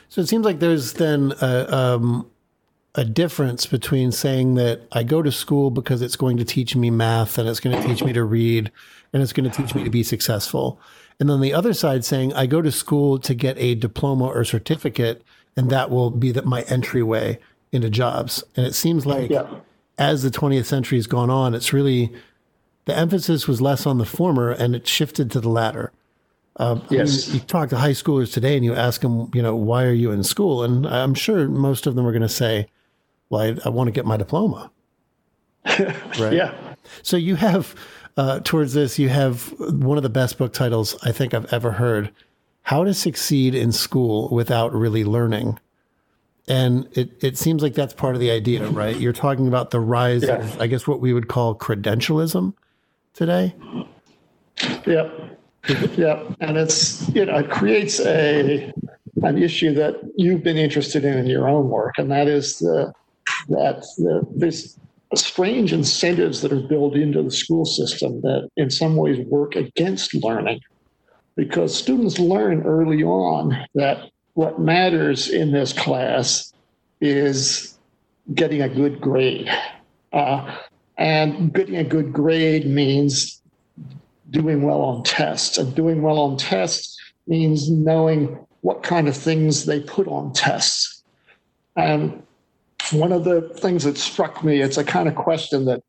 So 0.08 0.20
it 0.20 0.28
seems 0.28 0.44
like 0.44 0.58
there's 0.58 0.94
then 0.94 1.32
a, 1.40 1.74
um, 1.74 2.30
a 2.98 3.04
difference 3.04 3.64
between 3.64 4.10
saying 4.10 4.56
that 4.56 4.80
I 4.90 5.04
go 5.04 5.22
to 5.22 5.30
school 5.30 5.70
because 5.70 6.02
it's 6.02 6.16
going 6.16 6.36
to 6.38 6.44
teach 6.44 6.74
me 6.74 6.90
math 6.90 7.38
and 7.38 7.48
it's 7.48 7.60
going 7.60 7.80
to 7.80 7.86
teach 7.86 8.02
me 8.02 8.12
to 8.12 8.24
read 8.24 8.72
and 9.12 9.22
it's 9.22 9.32
going 9.32 9.48
to 9.48 9.56
teach 9.56 9.72
me 9.72 9.84
to 9.84 9.90
be 9.90 10.02
successful. 10.02 10.80
And 11.20 11.30
then 11.30 11.40
the 11.40 11.54
other 11.54 11.72
side 11.74 12.04
saying 12.04 12.32
I 12.32 12.46
go 12.46 12.60
to 12.60 12.72
school 12.72 13.20
to 13.20 13.34
get 13.34 13.56
a 13.56 13.76
diploma 13.76 14.26
or 14.26 14.42
certificate 14.42 15.22
and 15.56 15.70
that 15.70 15.90
will 15.90 16.10
be 16.10 16.32
that 16.32 16.44
my 16.44 16.62
entryway 16.62 17.38
into 17.70 17.88
jobs. 17.88 18.42
And 18.56 18.66
it 18.66 18.74
seems 18.74 19.06
like 19.06 19.30
yeah. 19.30 19.46
as 19.96 20.24
the 20.24 20.30
20th 20.30 20.64
century 20.64 20.98
has 20.98 21.06
gone 21.06 21.30
on, 21.30 21.54
it's 21.54 21.72
really 21.72 22.12
the 22.86 22.96
emphasis 22.96 23.46
was 23.46 23.60
less 23.60 23.86
on 23.86 23.98
the 23.98 24.06
former 24.06 24.50
and 24.50 24.74
it 24.74 24.88
shifted 24.88 25.30
to 25.30 25.40
the 25.40 25.48
latter. 25.48 25.92
Um, 26.56 26.82
yes. 26.90 27.28
I 27.28 27.30
mean, 27.30 27.40
you 27.40 27.46
talk 27.46 27.68
to 27.68 27.76
high 27.76 27.92
schoolers 27.92 28.32
today 28.32 28.56
and 28.56 28.64
you 28.64 28.74
ask 28.74 29.02
them, 29.02 29.30
you 29.32 29.42
know, 29.42 29.54
why 29.54 29.84
are 29.84 29.92
you 29.92 30.10
in 30.10 30.24
school? 30.24 30.64
And 30.64 30.84
I'm 30.84 31.14
sure 31.14 31.46
most 31.46 31.86
of 31.86 31.94
them 31.94 32.04
are 32.04 32.10
going 32.10 32.22
to 32.22 32.28
say, 32.28 32.66
well, 33.30 33.42
I, 33.42 33.56
I 33.64 33.68
want 33.68 33.88
to 33.88 33.92
get 33.92 34.06
my 34.06 34.16
diploma. 34.16 34.70
right. 35.66 36.32
Yeah. 36.32 36.54
So 37.02 37.16
you 37.16 37.36
have, 37.36 37.74
uh, 38.16 38.40
towards 38.40 38.74
this, 38.74 38.98
you 38.98 39.08
have 39.08 39.52
one 39.58 39.96
of 39.96 40.02
the 40.02 40.08
best 40.08 40.38
book 40.38 40.52
titles 40.52 40.96
I 41.02 41.12
think 41.12 41.34
I've 41.34 41.52
ever 41.52 41.72
heard 41.72 42.10
How 42.62 42.84
to 42.84 42.94
Succeed 42.94 43.54
in 43.54 43.72
School 43.72 44.28
Without 44.30 44.72
Really 44.72 45.04
Learning. 45.04 45.58
And 46.46 46.88
it, 46.92 47.22
it 47.22 47.36
seems 47.36 47.62
like 47.62 47.74
that's 47.74 47.92
part 47.92 48.14
of 48.14 48.20
the 48.20 48.30
idea, 48.30 48.66
right? 48.68 48.96
You're 48.96 49.12
talking 49.12 49.46
about 49.48 49.70
the 49.70 49.80
rise 49.80 50.22
yeah. 50.22 50.36
of, 50.36 50.60
I 50.60 50.66
guess, 50.66 50.86
what 50.86 51.00
we 51.00 51.12
would 51.12 51.28
call 51.28 51.54
credentialism 51.54 52.54
today. 53.12 53.54
Yep. 54.86 55.38
Yeah, 55.96 56.22
and 56.40 56.56
it's 56.56 57.08
you 57.10 57.26
know 57.26 57.38
it 57.38 57.50
creates 57.50 58.00
a 58.00 58.72
an 59.22 59.42
issue 59.42 59.74
that 59.74 59.96
you've 60.16 60.42
been 60.42 60.56
interested 60.56 61.04
in 61.04 61.18
in 61.18 61.26
your 61.26 61.48
own 61.48 61.68
work, 61.68 61.98
and 61.98 62.10
that 62.10 62.26
is 62.28 62.60
the 62.60 62.92
that 63.48 63.80
the, 63.98 64.26
this 64.34 64.78
strange 65.14 65.72
incentives 65.72 66.42
that 66.42 66.52
are 66.52 66.60
built 66.60 66.94
into 66.94 67.22
the 67.22 67.30
school 67.30 67.64
system 67.64 68.20
that 68.20 68.48
in 68.56 68.70
some 68.70 68.96
ways 68.96 69.18
work 69.26 69.56
against 69.56 70.14
learning, 70.14 70.60
because 71.36 71.76
students 71.76 72.18
learn 72.18 72.62
early 72.62 73.02
on 73.02 73.56
that 73.74 74.10
what 74.34 74.60
matters 74.60 75.28
in 75.28 75.52
this 75.52 75.72
class 75.72 76.52
is 77.00 77.78
getting 78.34 78.62
a 78.62 78.68
good 78.68 79.00
grade. 79.00 79.50
Uh, 80.12 80.56
and 80.96 81.52
getting 81.54 81.76
a 81.76 81.84
good 81.84 82.12
grade 82.12 82.66
means 82.66 83.40
doing 84.30 84.62
well 84.62 84.80
on 84.80 85.02
tests. 85.04 85.58
And 85.58 85.74
doing 85.74 86.02
well 86.02 86.18
on 86.18 86.36
tests 86.36 86.98
means 87.26 87.70
knowing 87.70 88.38
what 88.60 88.82
kind 88.82 89.08
of 89.08 89.16
things 89.16 89.64
they 89.64 89.80
put 89.80 90.06
on 90.08 90.32
tests. 90.32 91.02
And 91.76 92.22
one 92.92 93.12
of 93.12 93.24
the 93.24 93.42
things 93.56 93.84
that 93.84 93.98
struck 93.98 94.44
me, 94.44 94.60
it's 94.60 94.78
a 94.78 94.84
kind 94.84 95.08
of 95.08 95.14
question 95.14 95.64
that 95.66 95.82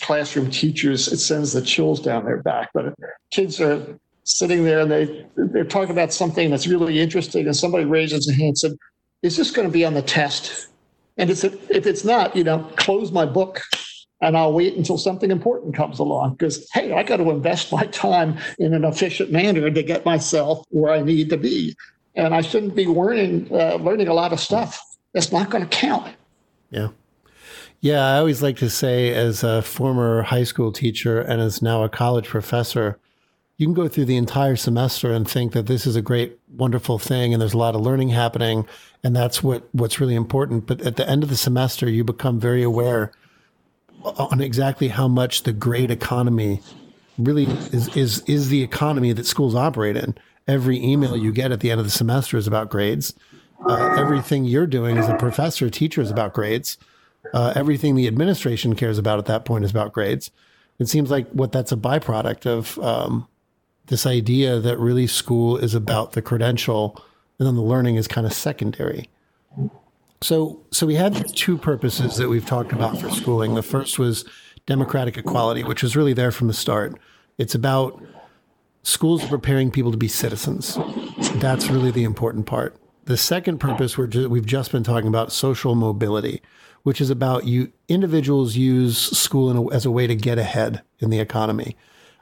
classroom 0.00 0.50
teachers, 0.50 1.08
it 1.08 1.18
sends 1.18 1.52
the 1.52 1.62
chills 1.62 2.00
down 2.00 2.24
their 2.24 2.42
back. 2.42 2.70
But 2.72 2.94
kids 3.30 3.60
are 3.60 3.98
sitting 4.24 4.64
there 4.64 4.80
and 4.80 4.90
they, 4.90 5.26
they're 5.36 5.64
talking 5.64 5.92
about 5.92 6.12
something 6.12 6.50
that's 6.50 6.66
really 6.66 7.00
interesting, 7.00 7.46
and 7.46 7.56
somebody 7.56 7.84
raises 7.84 8.28
a 8.28 8.32
hand 8.32 8.48
and 8.48 8.58
said, 8.58 8.72
Is 9.22 9.36
this 9.36 9.50
going 9.50 9.68
to 9.68 9.72
be 9.72 9.84
on 9.84 9.94
the 9.94 10.02
test? 10.02 10.68
And 11.16 11.30
it's, 11.30 11.44
if 11.44 11.86
it's 11.86 12.04
not, 12.04 12.36
you 12.36 12.44
know, 12.44 12.70
close 12.76 13.10
my 13.10 13.24
book 13.24 13.62
and 14.20 14.36
I'll 14.36 14.52
wait 14.52 14.76
until 14.76 14.98
something 14.98 15.30
important 15.30 15.74
comes 15.74 15.98
along 15.98 16.34
because, 16.34 16.68
hey, 16.72 16.92
I 16.92 17.02
got 17.02 17.18
to 17.18 17.30
invest 17.30 17.72
my 17.72 17.86
time 17.86 18.38
in 18.58 18.74
an 18.74 18.84
efficient 18.84 19.30
manner 19.30 19.70
to 19.70 19.82
get 19.82 20.04
myself 20.04 20.64
where 20.70 20.92
I 20.92 21.02
need 21.02 21.30
to 21.30 21.36
be. 21.36 21.74
And 22.14 22.34
I 22.34 22.40
shouldn't 22.40 22.74
be 22.74 22.86
learning, 22.86 23.48
uh, 23.50 23.76
learning 23.76 24.08
a 24.08 24.14
lot 24.14 24.32
of 24.32 24.40
stuff 24.40 24.82
that's 25.12 25.32
not 25.32 25.50
going 25.50 25.66
to 25.66 25.76
count. 25.76 26.14
Yeah. 26.70 26.88
Yeah. 27.80 28.04
I 28.04 28.18
always 28.18 28.42
like 28.42 28.56
to 28.58 28.70
say, 28.70 29.14
as 29.14 29.42
a 29.42 29.62
former 29.62 30.22
high 30.22 30.44
school 30.44 30.72
teacher 30.72 31.20
and 31.20 31.40
as 31.40 31.62
now 31.62 31.82
a 31.82 31.88
college 31.88 32.26
professor, 32.26 32.98
you 33.58 33.66
can 33.66 33.74
go 33.74 33.88
through 33.88 34.04
the 34.04 34.16
entire 34.16 34.56
semester 34.56 35.12
and 35.12 35.28
think 35.28 35.52
that 35.52 35.66
this 35.66 35.86
is 35.86 35.96
a 35.96 36.02
great, 36.02 36.38
wonderful 36.54 36.98
thing, 36.98 37.32
and 37.32 37.40
there's 37.40 37.54
a 37.54 37.58
lot 37.58 37.74
of 37.74 37.80
learning 37.80 38.10
happening, 38.10 38.66
and 39.02 39.16
that's 39.16 39.42
what 39.42 39.66
what's 39.72 39.98
really 39.98 40.14
important. 40.14 40.66
But 40.66 40.82
at 40.82 40.96
the 40.96 41.08
end 41.08 41.22
of 41.22 41.30
the 41.30 41.36
semester, 41.36 41.88
you 41.88 42.04
become 42.04 42.38
very 42.38 42.62
aware 42.62 43.12
on 44.02 44.40
exactly 44.40 44.88
how 44.88 45.08
much 45.08 45.44
the 45.44 45.52
grade 45.52 45.90
economy 45.90 46.60
really 47.18 47.44
is 47.44 47.88
is 47.96 48.20
is 48.26 48.50
the 48.50 48.62
economy 48.62 49.12
that 49.12 49.26
schools 49.26 49.54
operate 49.54 49.96
in. 49.96 50.14
Every 50.46 50.82
email 50.82 51.16
you 51.16 51.32
get 51.32 51.50
at 51.50 51.60
the 51.60 51.70
end 51.70 51.80
of 51.80 51.86
the 51.86 51.90
semester 51.90 52.36
is 52.36 52.46
about 52.46 52.70
grades. 52.70 53.14
Uh, 53.64 53.96
everything 53.98 54.44
you're 54.44 54.66
doing 54.66 54.98
as 54.98 55.08
a 55.08 55.16
professor, 55.16 55.70
teacher 55.70 56.00
is 56.00 56.10
about 56.10 56.34
grades. 56.34 56.78
Uh, 57.32 57.52
everything 57.56 57.94
the 57.94 58.06
administration 58.06 58.74
cares 58.74 58.98
about 58.98 59.18
at 59.18 59.26
that 59.26 59.44
point 59.44 59.64
is 59.64 59.70
about 59.70 59.92
grades. 59.92 60.30
It 60.78 60.88
seems 60.88 61.10
like 61.10 61.28
what 61.30 61.52
that's 61.52 61.72
a 61.72 61.76
byproduct 61.76 62.46
of 62.46 62.78
um, 62.78 63.26
this 63.86 64.06
idea 64.06 64.60
that 64.60 64.78
really 64.78 65.06
school 65.06 65.56
is 65.56 65.74
about 65.74 66.12
the 66.12 66.22
credential, 66.22 67.02
and 67.38 67.46
then 67.46 67.54
the 67.54 67.62
learning 67.62 67.96
is 67.96 68.06
kind 68.06 68.26
of 68.26 68.32
secondary. 68.32 69.08
So, 70.22 70.60
so 70.70 70.86
we 70.86 70.94
had 70.94 71.34
two 71.34 71.58
purposes 71.58 72.16
that 72.16 72.28
we've 72.28 72.46
talked 72.46 72.72
about 72.72 72.98
for 73.00 73.10
schooling. 73.10 73.54
The 73.54 73.62
first 73.62 73.98
was 73.98 74.24
democratic 74.66 75.16
equality, 75.16 75.62
which 75.62 75.82
was 75.82 75.96
really 75.96 76.12
there 76.12 76.30
from 76.30 76.48
the 76.48 76.54
start. 76.54 76.98
It's 77.38 77.54
about 77.54 78.02
schools 78.82 79.24
preparing 79.26 79.70
people 79.70 79.90
to 79.90 79.98
be 79.98 80.08
citizens. 80.08 80.78
That's 81.34 81.68
really 81.68 81.90
the 81.90 82.04
important 82.04 82.46
part. 82.46 82.76
The 83.06 83.16
second 83.16 83.58
purpose 83.58 83.96
we 83.96 84.26
we've 84.26 84.46
just 84.46 84.72
been 84.72 84.82
talking 84.82 85.06
about 85.06 85.30
social 85.30 85.76
mobility, 85.76 86.42
which 86.82 87.00
is 87.00 87.08
about 87.08 87.46
you 87.46 87.72
individuals 87.88 88.56
use 88.56 88.98
school 88.98 89.70
a, 89.70 89.74
as 89.74 89.86
a 89.86 89.92
way 89.92 90.08
to 90.08 90.16
get 90.16 90.38
ahead 90.38 90.82
in 90.98 91.10
the 91.10 91.20
economy. 91.20 91.76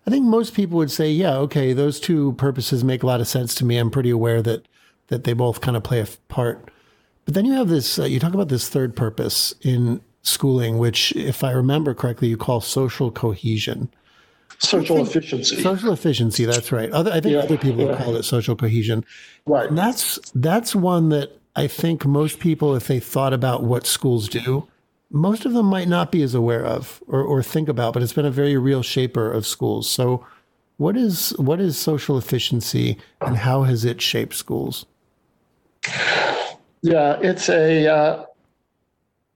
I 0.06 0.10
think 0.10 0.26
most 0.26 0.52
people 0.52 0.76
would 0.76 0.90
say, 0.90 1.10
yeah, 1.10 1.36
okay, 1.36 1.72
those 1.72 1.98
two 1.98 2.34
purposes 2.34 2.84
make 2.84 3.02
a 3.02 3.06
lot 3.06 3.22
of 3.22 3.26
sense 3.26 3.54
to 3.56 3.64
me. 3.64 3.78
I'm 3.78 3.90
pretty 3.90 4.10
aware 4.10 4.42
that 4.42 4.68
that 5.08 5.24
they 5.24 5.32
both 5.32 5.62
kind 5.62 5.76
of 5.76 5.82
play 5.82 6.00
a 6.00 6.06
part. 6.28 6.70
But 7.24 7.32
then 7.32 7.46
you 7.46 7.54
have 7.54 7.68
this, 7.68 7.98
uh, 7.98 8.04
you 8.04 8.20
talk 8.20 8.34
about 8.34 8.48
this 8.48 8.68
third 8.68 8.94
purpose 8.94 9.54
in 9.62 10.02
schooling, 10.22 10.76
which, 10.76 11.12
if 11.16 11.42
I 11.42 11.52
remember 11.52 11.94
correctly, 11.94 12.28
you 12.28 12.36
call 12.36 12.60
social 12.60 13.10
cohesion. 13.10 13.90
Social 14.58 15.02
efficiency. 15.02 15.60
Social 15.62 15.92
efficiency. 15.92 16.44
That's 16.44 16.72
right. 16.72 16.90
Other, 16.90 17.10
I 17.12 17.20
think 17.20 17.34
yeah, 17.34 17.40
other 17.40 17.58
people 17.58 17.86
yeah. 17.86 17.96
call 17.96 18.16
it 18.16 18.22
social 18.24 18.56
cohesion. 18.56 19.04
Right. 19.46 19.68
And 19.68 19.76
that's 19.76 20.18
that's 20.34 20.74
one 20.74 21.08
that 21.10 21.38
I 21.56 21.66
think 21.66 22.04
most 22.04 22.40
people, 22.40 22.74
if 22.74 22.86
they 22.86 23.00
thought 23.00 23.32
about 23.32 23.62
what 23.62 23.86
schools 23.86 24.28
do, 24.28 24.66
most 25.10 25.44
of 25.46 25.52
them 25.52 25.66
might 25.66 25.88
not 25.88 26.10
be 26.10 26.22
as 26.22 26.34
aware 26.34 26.64
of 26.64 27.02
or, 27.06 27.22
or 27.22 27.42
think 27.42 27.68
about. 27.68 27.94
But 27.94 28.02
it's 28.02 28.12
been 28.12 28.26
a 28.26 28.30
very 28.30 28.56
real 28.56 28.82
shaper 28.82 29.30
of 29.30 29.46
schools. 29.46 29.88
So, 29.88 30.26
what 30.76 30.96
is 30.96 31.30
what 31.38 31.60
is 31.60 31.78
social 31.78 32.18
efficiency, 32.18 32.98
and 33.20 33.36
how 33.36 33.62
has 33.62 33.84
it 33.84 34.02
shaped 34.02 34.34
schools? 34.34 34.86
Yeah, 36.82 37.18
it's 37.22 37.48
a, 37.48 37.86
uh, 37.86 38.24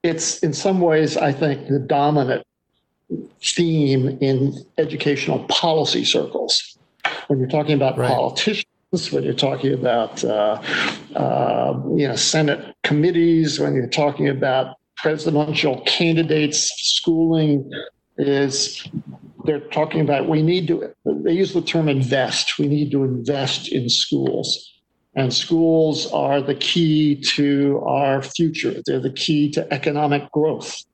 it's 0.03 0.41
in 0.41 0.53
some 0.53 0.81
ways, 0.81 1.17
I 1.17 1.33
think, 1.33 1.69
the 1.69 1.79
dominant 1.79 2.45
theme 3.43 4.19
in 4.21 4.55
educational 4.77 5.45
policy 5.45 6.05
circles. 6.05 6.79
When 7.29 7.39
you're 7.39 7.49
talking 7.49 7.75
about 7.75 7.97
right. 7.97 8.09
politicians, 8.09 8.67
when 9.13 9.23
you're 9.23 9.35
talking 9.35 9.73
about 9.73 10.25
uh, 10.25 10.61
uh, 11.15 11.81
you 11.97 12.09
know 12.09 12.17
Senate 12.17 12.75
committees, 12.85 13.59
when 13.59 13.75
you're 13.75 13.87
talking 13.87 14.29
about 14.29 14.77
presidential 14.97 15.81
candidates, 15.83 16.71
schooling 16.77 17.71
is 18.19 18.87
they're 19.45 19.61
talking 19.61 20.01
about 20.01 20.29
we 20.29 20.43
need 20.43 20.67
to. 20.69 20.95
They 21.05 21.33
use 21.33 21.53
the 21.53 21.63
term 21.63 21.89
invest. 21.89 22.59
We 22.59 22.67
need 22.67 22.91
to 22.91 23.05
invest 23.05 23.73
in 23.73 23.89
schools. 23.89 24.75
And 25.15 25.33
schools 25.35 26.07
are 26.13 26.41
the 26.41 26.55
key 26.55 27.21
to 27.35 27.83
our 27.87 28.23
future. 28.23 28.83
They're 28.87 29.01
the 29.01 29.13
key 29.13 29.51
to 29.53 29.73
economic 29.73 30.31
growth. 30.31 30.85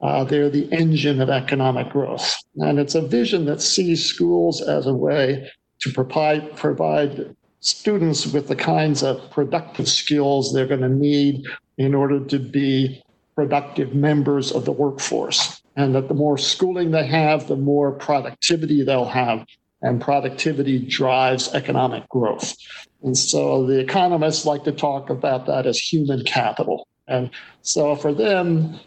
Uh, 0.00 0.24
they're 0.24 0.50
the 0.50 0.72
engine 0.72 1.20
of 1.20 1.28
economic 1.28 1.90
growth. 1.90 2.32
And 2.56 2.78
it's 2.78 2.94
a 2.94 3.02
vision 3.02 3.46
that 3.46 3.60
sees 3.60 4.04
schools 4.04 4.60
as 4.62 4.86
a 4.86 4.94
way 4.94 5.50
to 5.80 5.92
provide, 5.92 6.56
provide 6.56 7.34
students 7.60 8.26
with 8.26 8.48
the 8.48 8.56
kinds 8.56 9.02
of 9.02 9.30
productive 9.30 9.88
skills 9.88 10.52
they're 10.52 10.66
going 10.66 10.80
to 10.80 10.88
need 10.88 11.44
in 11.78 11.94
order 11.94 12.20
to 12.20 12.38
be 12.38 13.02
productive 13.34 13.94
members 13.94 14.52
of 14.52 14.64
the 14.64 14.72
workforce. 14.72 15.60
And 15.76 15.94
that 15.94 16.08
the 16.08 16.14
more 16.14 16.38
schooling 16.38 16.90
they 16.90 17.06
have, 17.06 17.46
the 17.46 17.56
more 17.56 17.92
productivity 17.92 18.82
they'll 18.82 19.04
have. 19.04 19.46
And 19.80 20.00
productivity 20.00 20.80
drives 20.80 21.54
economic 21.54 22.08
growth. 22.08 22.56
And 23.04 23.16
so 23.16 23.64
the 23.64 23.78
economists 23.78 24.44
like 24.44 24.64
to 24.64 24.72
talk 24.72 25.08
about 25.08 25.46
that 25.46 25.66
as 25.66 25.78
human 25.78 26.24
capital. 26.24 26.88
And 27.06 27.30
so 27.62 27.94
for 27.94 28.12
them, 28.12 28.80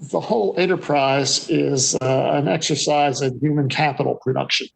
the 0.00 0.20
whole 0.20 0.54
enterprise 0.56 1.48
is 1.48 1.96
uh, 1.96 2.30
an 2.32 2.48
exercise 2.48 3.20
in 3.20 3.38
human 3.40 3.68
capital 3.68 4.16
production, 4.16 4.68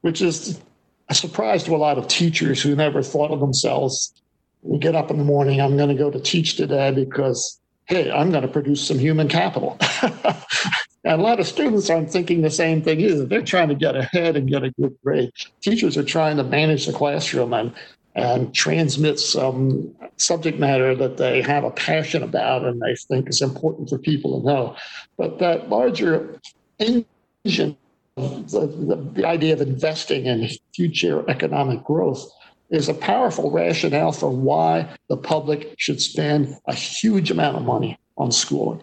which 0.00 0.22
is 0.22 0.60
a 1.08 1.14
surprise 1.14 1.64
to 1.64 1.74
a 1.74 1.76
lot 1.76 1.98
of 1.98 2.08
teachers 2.08 2.62
who 2.62 2.74
never 2.74 3.02
thought 3.02 3.30
of 3.30 3.40
themselves. 3.40 4.14
We 4.62 4.78
get 4.78 4.94
up 4.94 5.10
in 5.10 5.18
the 5.18 5.24
morning, 5.24 5.60
I'm 5.60 5.76
going 5.76 5.90
to 5.90 5.94
go 5.94 6.10
to 6.10 6.20
teach 6.20 6.56
today 6.56 6.90
because 6.92 7.60
hey, 7.86 8.10
I'm 8.10 8.30
going 8.30 8.42
to 8.42 8.48
produce 8.48 8.86
some 8.86 8.98
human 8.98 9.28
capital. 9.28 9.76
and 10.02 11.20
a 11.20 11.22
lot 11.22 11.38
of 11.38 11.46
students 11.46 11.90
aren't 11.90 12.10
thinking 12.10 12.40
the 12.40 12.50
same 12.50 12.80
thing 12.80 12.98
either. 13.00 13.26
They're 13.26 13.42
trying 13.42 13.68
to 13.68 13.74
get 13.74 13.94
ahead 13.94 14.36
and 14.36 14.48
get 14.48 14.64
a 14.64 14.70
good 14.70 14.96
grade. 15.04 15.30
Teachers 15.60 15.98
are 15.98 16.04
trying 16.04 16.38
to 16.38 16.44
manage 16.44 16.86
the 16.86 16.94
classroom 16.94 17.52
and 17.52 17.74
and 18.14 18.54
transmit 18.54 19.18
some 19.18 19.94
subject 20.16 20.58
matter 20.58 20.94
that 20.94 21.16
they 21.16 21.42
have 21.42 21.64
a 21.64 21.70
passion 21.70 22.22
about 22.22 22.64
and 22.64 22.80
they 22.80 22.94
think 22.94 23.28
is 23.28 23.42
important 23.42 23.88
for 23.88 23.98
people 23.98 24.40
to 24.40 24.46
know. 24.46 24.76
But 25.16 25.38
that 25.40 25.68
larger 25.68 26.40
engine, 26.78 27.76
the, 28.16 28.72
the, 28.78 29.10
the 29.14 29.26
idea 29.26 29.54
of 29.54 29.60
investing 29.60 30.26
in 30.26 30.48
future 30.74 31.28
economic 31.28 31.82
growth, 31.82 32.24
is 32.70 32.88
a 32.88 32.94
powerful 32.94 33.50
rationale 33.50 34.12
for 34.12 34.30
why 34.30 34.88
the 35.08 35.16
public 35.16 35.74
should 35.78 36.00
spend 36.00 36.56
a 36.66 36.74
huge 36.74 37.30
amount 37.30 37.56
of 37.56 37.64
money 37.64 37.98
on 38.16 38.32
schooling. 38.32 38.82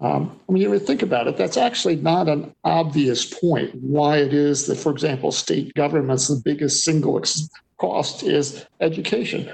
Um, 0.00 0.40
I 0.48 0.52
mean, 0.52 0.62
you 0.62 0.78
think 0.78 1.02
about 1.02 1.26
it, 1.26 1.36
that's 1.36 1.58
actually 1.58 1.96
not 1.96 2.28
an 2.28 2.54
obvious 2.64 3.26
point 3.26 3.74
why 3.74 4.16
it 4.16 4.32
is 4.32 4.66
that, 4.66 4.76
for 4.76 4.90
example, 4.90 5.30
state 5.30 5.74
governments, 5.74 6.28
the 6.28 6.40
biggest 6.42 6.84
single 6.84 7.18
ex- 7.18 7.50
cost 7.80 8.22
is 8.22 8.66
education. 8.80 9.50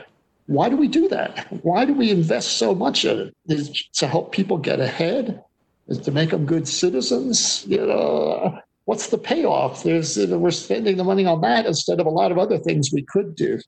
Why 0.46 0.68
do 0.68 0.76
we 0.76 0.88
do 0.88 1.08
that? 1.08 1.46
Why 1.62 1.84
do 1.84 1.94
we 1.94 2.10
invest 2.10 2.58
so 2.58 2.74
much 2.74 3.04
in 3.04 3.18
it? 3.18 3.34
Is 3.46 3.84
to 3.94 4.06
help 4.06 4.32
people 4.32 4.58
get 4.58 4.80
ahead? 4.80 5.42
Is 5.88 5.98
to 5.98 6.10
make 6.10 6.30
them 6.30 6.46
good 6.46 6.68
citizens? 6.68 7.64
You 7.66 7.86
know, 7.86 8.58
what's 8.84 9.08
the 9.08 9.18
payoff? 9.18 9.82
There's 9.82 10.16
you 10.16 10.26
know, 10.26 10.38
we're 10.38 10.50
spending 10.50 10.96
the 10.96 11.04
money 11.04 11.26
on 11.26 11.40
that 11.42 11.66
instead 11.66 12.00
of 12.00 12.06
a 12.06 12.10
lot 12.10 12.32
of 12.32 12.38
other 12.38 12.58
things 12.58 12.90
we 12.92 13.02
could 13.02 13.34
do. 13.34 13.60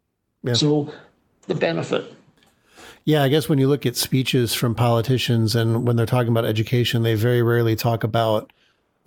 Yeah. 0.43 0.55
So 0.55 0.93
the 1.47 1.55
benefit. 1.55 2.13
Yeah, 3.05 3.23
I 3.23 3.29
guess 3.29 3.49
when 3.49 3.59
you 3.59 3.69
look 3.69 3.87
at 3.87 3.97
speeches 3.97 4.55
from 4.55 4.75
politicians 4.75 5.57
and 5.57 5.87
when 5.87 5.97
they're 5.97 6.07
talking 6.07 6.31
about 6.31 6.45
education, 6.45 7.03
they 7.03 7.15
very 7.15 7.43
rarely 7.43 7.75
talk 7.75 8.05
about 8.05 8.53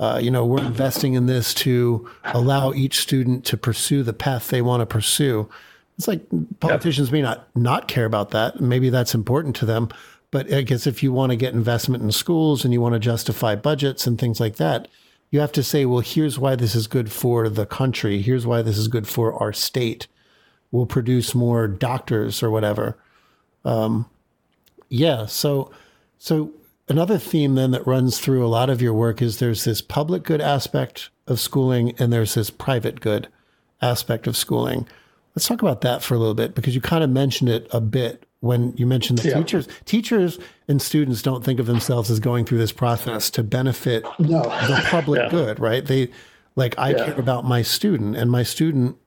uh, 0.02 0.18
you 0.18 0.32
know, 0.32 0.44
we're 0.44 0.64
investing 0.64 1.14
in 1.14 1.28
this 1.28 1.54
to 1.54 2.10
allow 2.26 2.74
each 2.74 3.00
student 3.00 3.46
to 3.46 3.56
pursue 3.56 4.02
the 4.02 4.14
path 4.14 4.48
they 4.48 4.64
want 4.64 4.82
to 4.82 4.86
pursue. 4.88 5.48
It's 5.96 6.08
like 6.08 6.26
politicians 6.60 7.10
yep. 7.10 7.14
may 7.14 7.22
not 7.22 7.48
not 7.56 7.88
care 7.88 8.06
about 8.06 8.32
that. 8.32 8.60
Maybe 8.60 8.90
that's 8.90 9.14
important 9.14 9.56
to 9.58 9.66
them, 9.68 9.90
but 10.32 10.52
I 10.52 10.64
guess 10.64 10.88
if 10.88 11.04
you 11.04 11.14
want 11.14 11.32
to 11.32 11.36
get 11.36 11.54
investment 11.54 12.02
in 12.02 12.12
schools 12.12 12.66
and 12.66 12.74
you 12.74 12.82
want 12.82 12.94
to 12.94 13.00
justify 13.00 13.56
budgets 13.56 14.08
and 14.08 14.20
things 14.20 14.40
like 14.40 14.56
that, 14.56 14.88
you 15.30 15.40
have 15.40 15.52
to 15.52 15.62
say, 15.62 15.86
well, 15.86 16.00
here's 16.00 16.40
why 16.40 16.56
this 16.56 16.74
is 16.74 16.88
good 16.88 17.12
for 17.12 17.48
the 17.48 17.68
country. 17.68 18.24
Here's 18.24 18.48
why 18.48 18.64
this 18.64 18.80
is 18.80 18.88
good 18.88 19.08
for 19.08 19.36
our 19.36 19.54
state. 19.54 20.08
We'll 20.72 20.88
produce 20.88 21.36
more 21.36 21.68
doctors 21.68 22.42
or 22.42 22.50
whatever. 22.50 22.98
Um, 23.64 24.10
yeah. 24.90 25.28
So, 25.28 25.72
so 26.18 26.54
another 26.92 27.18
theme 27.18 27.56
then 27.56 27.72
that 27.72 27.88
runs 27.88 28.20
through 28.20 28.46
a 28.46 28.50
lot 28.50 28.70
of 28.70 28.82
your 28.82 28.94
work 28.94 29.22
is 29.22 29.40
there's 29.40 29.64
this 29.64 29.82
public 29.82 30.24
good 30.24 30.42
aspect 30.42 31.10
of 31.26 31.40
schooling 31.40 31.96
and 31.98 32.12
there's 32.12 32.34
this 32.34 32.50
private 32.50 33.00
good 33.00 33.28
aspect 33.82 34.28
of 34.28 34.36
schooling. 34.36 34.86
Let's 35.34 35.48
talk 35.48 35.62
about 35.62 35.82
that 35.82 36.04
for 36.04 36.16
a 36.16 36.18
little 36.20 36.34
bit 36.34 36.54
because 36.54 36.76
you 36.76 36.82
kind 36.82 37.04
of 37.04 37.10
mentioned 37.10 37.50
it 37.50 37.68
a 37.72 37.80
bit 37.80 38.26
when 38.42 38.74
you 38.76 38.86
mentioned 38.86 39.20
the 39.20 39.30
yeah. 39.30 39.38
teachers. 39.38 39.68
Teachers 39.86 40.38
and 40.68 40.82
students 40.82 41.22
don't 41.22 41.46
think 41.46 41.60
of 41.60 41.66
themselves 41.66 42.12
as 42.12 42.20
going 42.20 42.44
through 42.44 42.58
this 42.58 42.74
process 42.74 43.30
to 43.32 43.44
benefit 43.44 44.04
no. 44.20 44.44
the 44.44 44.84
public 44.90 45.22
yeah. 45.24 45.30
good, 45.30 45.60
right? 45.60 45.86
They 45.86 46.12
like 46.58 46.78
I 46.78 46.90
yeah. 46.90 47.06
care 47.06 47.20
about 47.20 47.46
my 47.46 47.62
student 47.62 48.18
and 48.18 48.30
my 48.30 48.44
student 48.44 48.98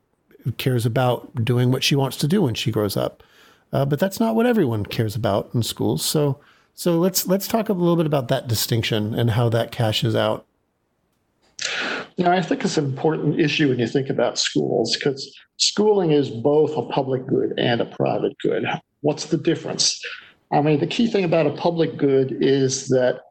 cares 0.56 0.86
about 0.86 1.44
doing 1.44 1.70
what 1.70 1.84
she 1.84 1.94
wants 1.94 2.16
to 2.18 2.26
do 2.26 2.42
when 2.42 2.54
she 2.54 2.70
grows 2.70 2.96
up. 2.96 3.22
Uh, 3.72 3.84
but 3.84 3.98
that's 3.98 4.18
not 4.18 4.34
what 4.34 4.46
everyone 4.46 4.86
cares 4.86 5.14
about 5.14 5.50
in 5.52 5.62
schools. 5.62 6.02
So 6.02 6.40
so 6.74 6.98
let's 6.98 7.26
let's 7.26 7.46
talk 7.48 7.68
a 7.68 7.72
little 7.72 7.96
bit 7.96 8.06
about 8.06 8.28
that 8.28 8.48
distinction 8.48 9.14
and 9.14 9.30
how 9.30 9.48
that 9.48 9.70
cashes 9.70 10.14
out. 10.14 10.46
Now, 12.18 12.30
I 12.32 12.42
think 12.42 12.64
it's 12.64 12.76
an 12.76 12.84
important 12.84 13.40
issue 13.40 13.68
when 13.68 13.78
you 13.78 13.88
think 13.88 14.08
about 14.08 14.38
schools 14.38 14.96
because 14.96 15.34
schooling 15.56 16.12
is 16.12 16.30
both 16.30 16.76
a 16.76 16.82
public 16.82 17.26
good 17.26 17.54
and 17.58 17.80
a 17.80 17.86
private 17.86 18.36
good. 18.38 18.64
What's 19.00 19.26
the 19.26 19.36
difference? 19.36 20.00
I 20.52 20.60
mean, 20.60 20.78
the 20.78 20.86
key 20.86 21.08
thing 21.08 21.24
about 21.24 21.46
a 21.46 21.50
public 21.50 21.96
good 21.96 22.36
is 22.40 22.88
that 22.88 23.22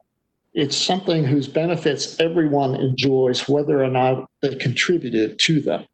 it's 0.53 0.75
something 0.75 1.23
whose 1.23 1.47
benefits 1.47 2.19
everyone 2.19 2.75
enjoys, 2.75 3.47
whether 3.47 3.83
or 3.83 3.89
not 3.89 4.29
they 4.41 4.55
contributed 4.55 5.39
to 5.39 5.61
them. 5.61 5.85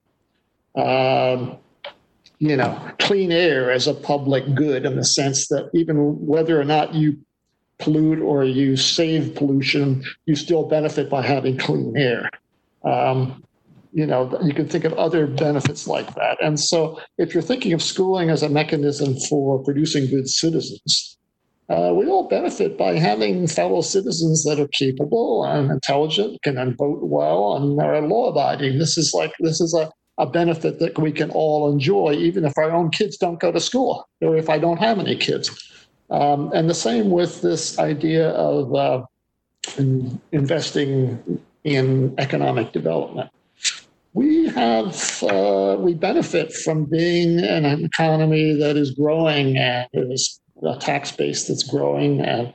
Um, 0.75 1.57
you 2.39 2.55
know, 2.55 2.91
clean 2.99 3.31
air 3.31 3.69
as 3.71 3.87
a 3.87 3.93
public 3.93 4.55
good 4.55 4.85
in 4.85 4.95
the 4.95 5.03
sense 5.03 5.47
that 5.49 5.69
even 5.73 6.25
whether 6.25 6.59
or 6.59 6.63
not 6.63 6.95
you 6.95 7.17
pollute 7.79 8.21
or 8.21 8.43
you 8.43 8.77
save 8.77 9.35
pollution, 9.35 10.03
you 10.25 10.35
still 10.35 10.67
benefit 10.67 11.09
by 11.09 11.21
having 11.21 11.57
clean 11.57 11.95
air. 11.97 12.29
Um, 12.83 13.43
you 13.91 14.05
know, 14.05 14.39
you 14.43 14.53
can 14.53 14.67
think 14.67 14.83
of 14.83 14.93
other 14.93 15.25
benefits 15.25 15.87
like 15.87 16.13
that. 16.15 16.37
And 16.43 16.59
so, 16.59 17.01
if 17.17 17.33
you're 17.33 17.41
thinking 17.41 17.73
of 17.73 17.81
schooling 17.81 18.29
as 18.29 18.43
a 18.43 18.49
mechanism 18.49 19.15
for 19.27 19.63
producing 19.63 20.07
good 20.07 20.29
citizens, 20.29 21.17
uh, 21.69 21.93
we 21.93 22.07
all 22.07 22.27
benefit 22.27 22.77
by 22.77 22.93
having 22.93 23.47
fellow 23.47 23.81
citizens 23.81 24.43
that 24.43 24.59
are 24.59 24.67
capable 24.69 25.43
and 25.45 25.71
intelligent, 25.71 26.41
can 26.43 26.75
vote 26.75 26.99
well, 27.03 27.55
and 27.55 27.79
are 27.79 28.01
law 28.01 28.29
abiding. 28.29 28.77
This 28.77 28.97
is 28.97 29.13
like 29.13 29.33
this 29.39 29.61
is 29.61 29.73
a, 29.73 29.91
a 30.17 30.27
benefit 30.27 30.79
that 30.79 30.97
we 30.97 31.11
can 31.11 31.29
all 31.31 31.71
enjoy, 31.71 32.13
even 32.13 32.45
if 32.45 32.57
our 32.57 32.71
own 32.71 32.89
kids 32.89 33.17
don't 33.17 33.39
go 33.39 33.51
to 33.51 33.59
school, 33.59 34.07
or 34.21 34.35
if 34.35 34.49
I 34.49 34.57
don't 34.57 34.77
have 34.77 34.99
any 34.99 35.15
kids. 35.15 35.68
Um, 36.11 36.51
and 36.53 36.69
the 36.69 36.75
same 36.75 37.11
with 37.11 37.41
this 37.41 37.77
idea 37.77 38.29
of 38.31 38.73
uh, 38.73 39.03
in 39.77 40.19
investing 40.31 41.41
in 41.63 42.15
economic 42.17 42.71
development. 42.71 43.29
We 44.13 44.47
have 44.47 45.23
uh, 45.23 45.77
we 45.79 45.93
benefit 45.93 46.51
from 46.51 46.85
being 46.85 47.39
in 47.39 47.65
an 47.65 47.85
economy 47.85 48.53
that 48.53 48.75
is 48.75 48.91
growing 48.91 49.57
and 49.57 49.87
is 49.93 50.39
a 50.63 50.77
tax 50.77 51.11
base 51.11 51.47
that's 51.47 51.63
growing 51.63 52.21
and 52.21 52.53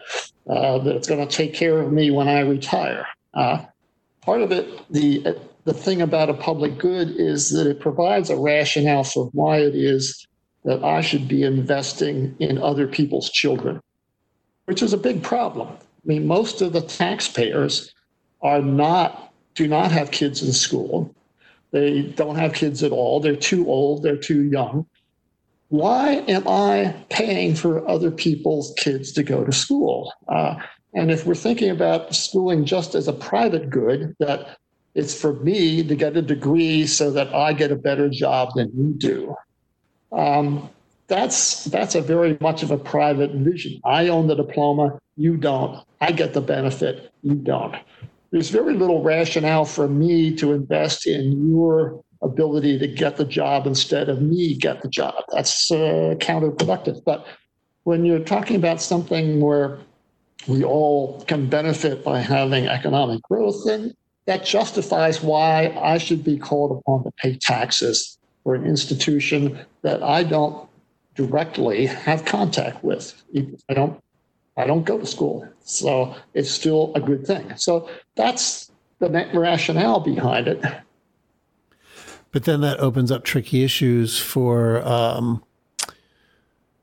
uh, 0.51 0.79
that's 0.79 1.07
going 1.07 1.27
to 1.27 1.37
take 1.37 1.55
care 1.55 1.79
of 1.79 1.93
me 1.93 2.11
when 2.11 2.29
I 2.29 2.41
retire. 2.41 3.07
Uh, 3.35 3.65
part 4.23 4.43
of 4.43 4.51
it, 4.51 4.69
the 4.91 5.39
the 5.65 5.73
thing 5.73 6.03
about 6.03 6.29
a 6.29 6.35
public 6.35 6.79
good 6.79 7.11
is 7.17 7.51
that 7.51 7.67
it 7.67 7.81
provides 7.81 8.31
a 8.31 8.37
rationale 8.37 9.05
for 9.05 9.27
why 9.33 9.59
it 9.59 9.75
is 9.75 10.27
that 10.65 10.83
I 10.83 11.01
should 11.01 11.29
be 11.29 11.43
investing 11.43 12.35
in 12.39 12.59
other 12.59 12.87
people's 12.87 13.31
children, 13.31 13.81
which 14.65 14.83
is 14.83 14.93
a 14.93 14.99
big 14.99 15.23
problem. 15.23 15.69
I 15.69 16.07
mean, 16.07 16.27
most 16.27 16.63
of 16.63 16.73
the 16.73 16.81
taxpayers 16.81 17.95
are 18.43 18.61
not 18.61 19.33
do 19.55 19.69
not 19.69 19.93
have 19.93 20.11
kids 20.11 20.43
in 20.43 20.53
school. 20.53 21.15
They 21.71 22.03
don't 22.03 22.37
have 22.37 22.55
kids 22.55 22.83
at 22.83 22.93
all. 22.93 23.21
They're 23.21 23.37
too 23.37 23.69
old. 23.69 24.03
They're 24.03 24.17
too 24.17 24.43
young. 24.43 24.87
Why 25.69 26.25
am 26.29 26.47
I 26.47 26.95
paying 27.09 27.55
for 27.55 27.89
other 27.89 28.11
people's 28.11 28.75
kids 28.77 29.13
to 29.13 29.23
go 29.23 29.45
to 29.45 29.53
school? 29.53 30.13
Uh, 30.29 30.57
and 30.95 31.11
if 31.11 31.27
we're 31.27 31.35
thinking 31.35 31.71
about 31.71 32.15
schooling 32.15 32.65
just 32.65 32.95
as 32.95 33.09
a 33.09 33.13
private 33.13 33.71
good, 33.71 34.15
that 34.21 34.59
it's 34.95 35.21
for 35.21 35.35
me 35.41 35.83
to 35.83 35.97
get 35.97 36.17
a 36.17 36.23
degree 36.23 36.87
so 36.87 37.11
that 37.11 37.35
I 37.35 37.53
get 37.53 37.73
a 37.73 37.77
better 37.77 38.09
job 38.09 38.51
than 38.55 38.71
you 38.77 38.95
do, 38.97 39.35
um, 40.15 40.71
that's 41.07 41.65
that's 41.65 41.95
a 41.95 42.01
very 42.01 42.39
much 42.41 42.63
of 42.63 42.71
a 42.71 42.79
private 42.79 43.33
vision. 43.33 43.81
I 43.85 44.09
own 44.09 44.27
the 44.27 44.35
diploma, 44.35 44.99
you 45.17 45.37
don't. 45.37 45.85
I 46.01 46.13
get 46.13 46.33
the 46.33 46.41
benefit, 46.41 47.13
you 47.23 47.35
don't. 47.35 47.77
There's 48.31 48.51
very 48.51 48.75
little 48.75 49.03
rationale 49.03 49.65
for 49.65 49.87
me 49.89 50.35
to 50.37 50.53
invest 50.53 51.07
in 51.07 51.51
your 51.51 52.03
ability 52.23 52.79
to 52.79 52.87
get 52.87 53.17
the 53.17 53.25
job 53.25 53.67
instead 53.67 54.09
of 54.09 54.23
me 54.23 54.55
get 54.55 54.83
the 54.83 54.89
job. 54.89 55.15
That's 55.31 55.71
uh, 55.71 56.15
counterproductive. 56.19 57.05
But 57.05 57.27
when 57.85 58.05
you're 58.05 58.19
talking 58.19 58.57
about 58.57 58.81
something 58.81 59.41
where 59.41 59.79
we 60.49 60.65
all 60.65 61.23
can 61.25 61.49
benefit 61.49 62.03
by 62.03 62.21
having 62.21 62.67
economic 62.67 63.23
growth, 63.23 63.57
then 63.67 63.95
that 64.27 64.45
justifies 64.45 65.23
why 65.23 65.79
I 65.81 65.99
should 65.99 66.25
be 66.25 66.39
called 66.39 66.79
upon 66.79 67.05
to 67.05 67.11
pay 67.13 67.37
taxes 67.37 68.19
or 68.45 68.55
an 68.55 68.67
institution 68.67 69.59
that 69.83 70.03
I 70.03 70.23
don't 70.23 70.69
directly 71.15 71.87
have 71.87 72.25
contact 72.25 72.83
with. 72.85 73.23
I 73.69 73.75
don't 73.75 74.03
I 74.57 74.67
don't 74.67 74.85
go 74.85 74.99
to 74.99 75.07
school. 75.07 75.49
So 75.65 76.15
it's 76.35 76.51
still 76.51 76.93
a 76.95 77.01
good 77.01 77.27
thing. 77.27 77.57
So 77.57 77.89
that's 78.15 78.71
the 79.01 79.09
rationale 79.35 80.01
behind 80.01 80.47
it. 80.47 80.63
But 82.31 82.45
then 82.45 82.61
that 82.61 82.81
opens 82.81 83.11
up 83.11 83.25
tricky 83.25 83.65
issues 83.65 84.19
for 84.19 84.87
um, 84.87 85.43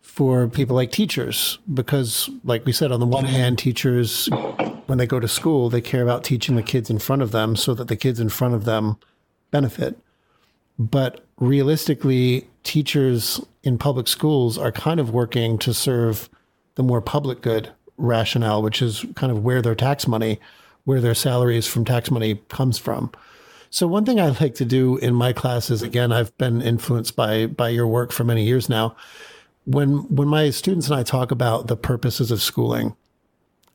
for 0.02 0.47
people 0.47 0.76
like 0.76 0.91
teachers 0.91 1.60
because, 1.74 2.30
like 2.43 2.65
we 2.65 2.71
said, 2.71 2.91
on 2.91 3.00
the 3.00 3.06
one 3.06 3.26
hand, 3.26 3.58
teachers 3.58 4.30
when 4.88 4.97
they 4.97 5.06
go 5.06 5.19
to 5.19 5.28
school, 5.28 5.69
they 5.69 5.82
care 5.82 6.04
about 6.04 6.24
teaching 6.24 6.56
the 6.56 6.63
kids 6.63 6.89
in 6.89 7.00
front 7.00 7.21
of 7.21 7.32
them 7.32 7.56
so 7.56 7.74
that 7.74 7.88
the 7.88 7.95
kids 7.95 8.19
in 8.19 8.30
front 8.30 8.54
of 8.54 8.65
them 8.65 8.97
benefit. 9.52 9.97
But 10.79 11.25
realistically, 11.38 12.47
teachers 12.63 13.39
in 13.63 13.77
public 13.77 14.07
schools 14.07 14.57
are 14.57 14.71
kind 14.71 14.99
of 14.99 15.12
working 15.12 15.57
to 15.60 15.73
serve 15.73 16.29
the 16.75 16.84
more 16.84 17.01
public 17.01 17.41
good 17.41 17.71
rationale, 17.97 18.62
which 18.62 18.81
is 18.81 19.05
kind 19.15 19.31
of 19.31 19.43
where 19.43 19.62
their 19.62 19.75
tax 19.75 20.07
money, 20.07 20.39
where 20.86 21.01
their 21.01 21.13
salaries 21.13 21.67
from 21.67 21.86
tax 21.86 22.10
money 22.10 22.41
comes 22.49 22.77
from. 22.77 23.12
So 23.69 23.88
one 23.88 24.05
thing 24.05 24.19
I 24.19 24.27
like 24.27 24.55
to 24.55 24.65
do 24.65 24.97
in 24.97 25.13
my 25.13 25.31
classes, 25.31 25.81
again, 25.81 26.12
I've 26.12 26.38
been 26.38 26.62
influenced 26.62 27.15
by 27.15 27.45
by 27.45 27.69
your 27.69 27.88
work 27.88 28.12
for 28.12 28.23
many 28.23 28.43
years 28.43 28.67
now. 28.67 28.95
When 29.65 29.99
when 30.13 30.27
my 30.27 30.49
students 30.49 30.88
and 30.88 30.95
I 30.95 31.03
talk 31.03 31.31
about 31.31 31.67
the 31.67 31.77
purposes 31.77 32.31
of 32.31 32.41
schooling, 32.41 32.95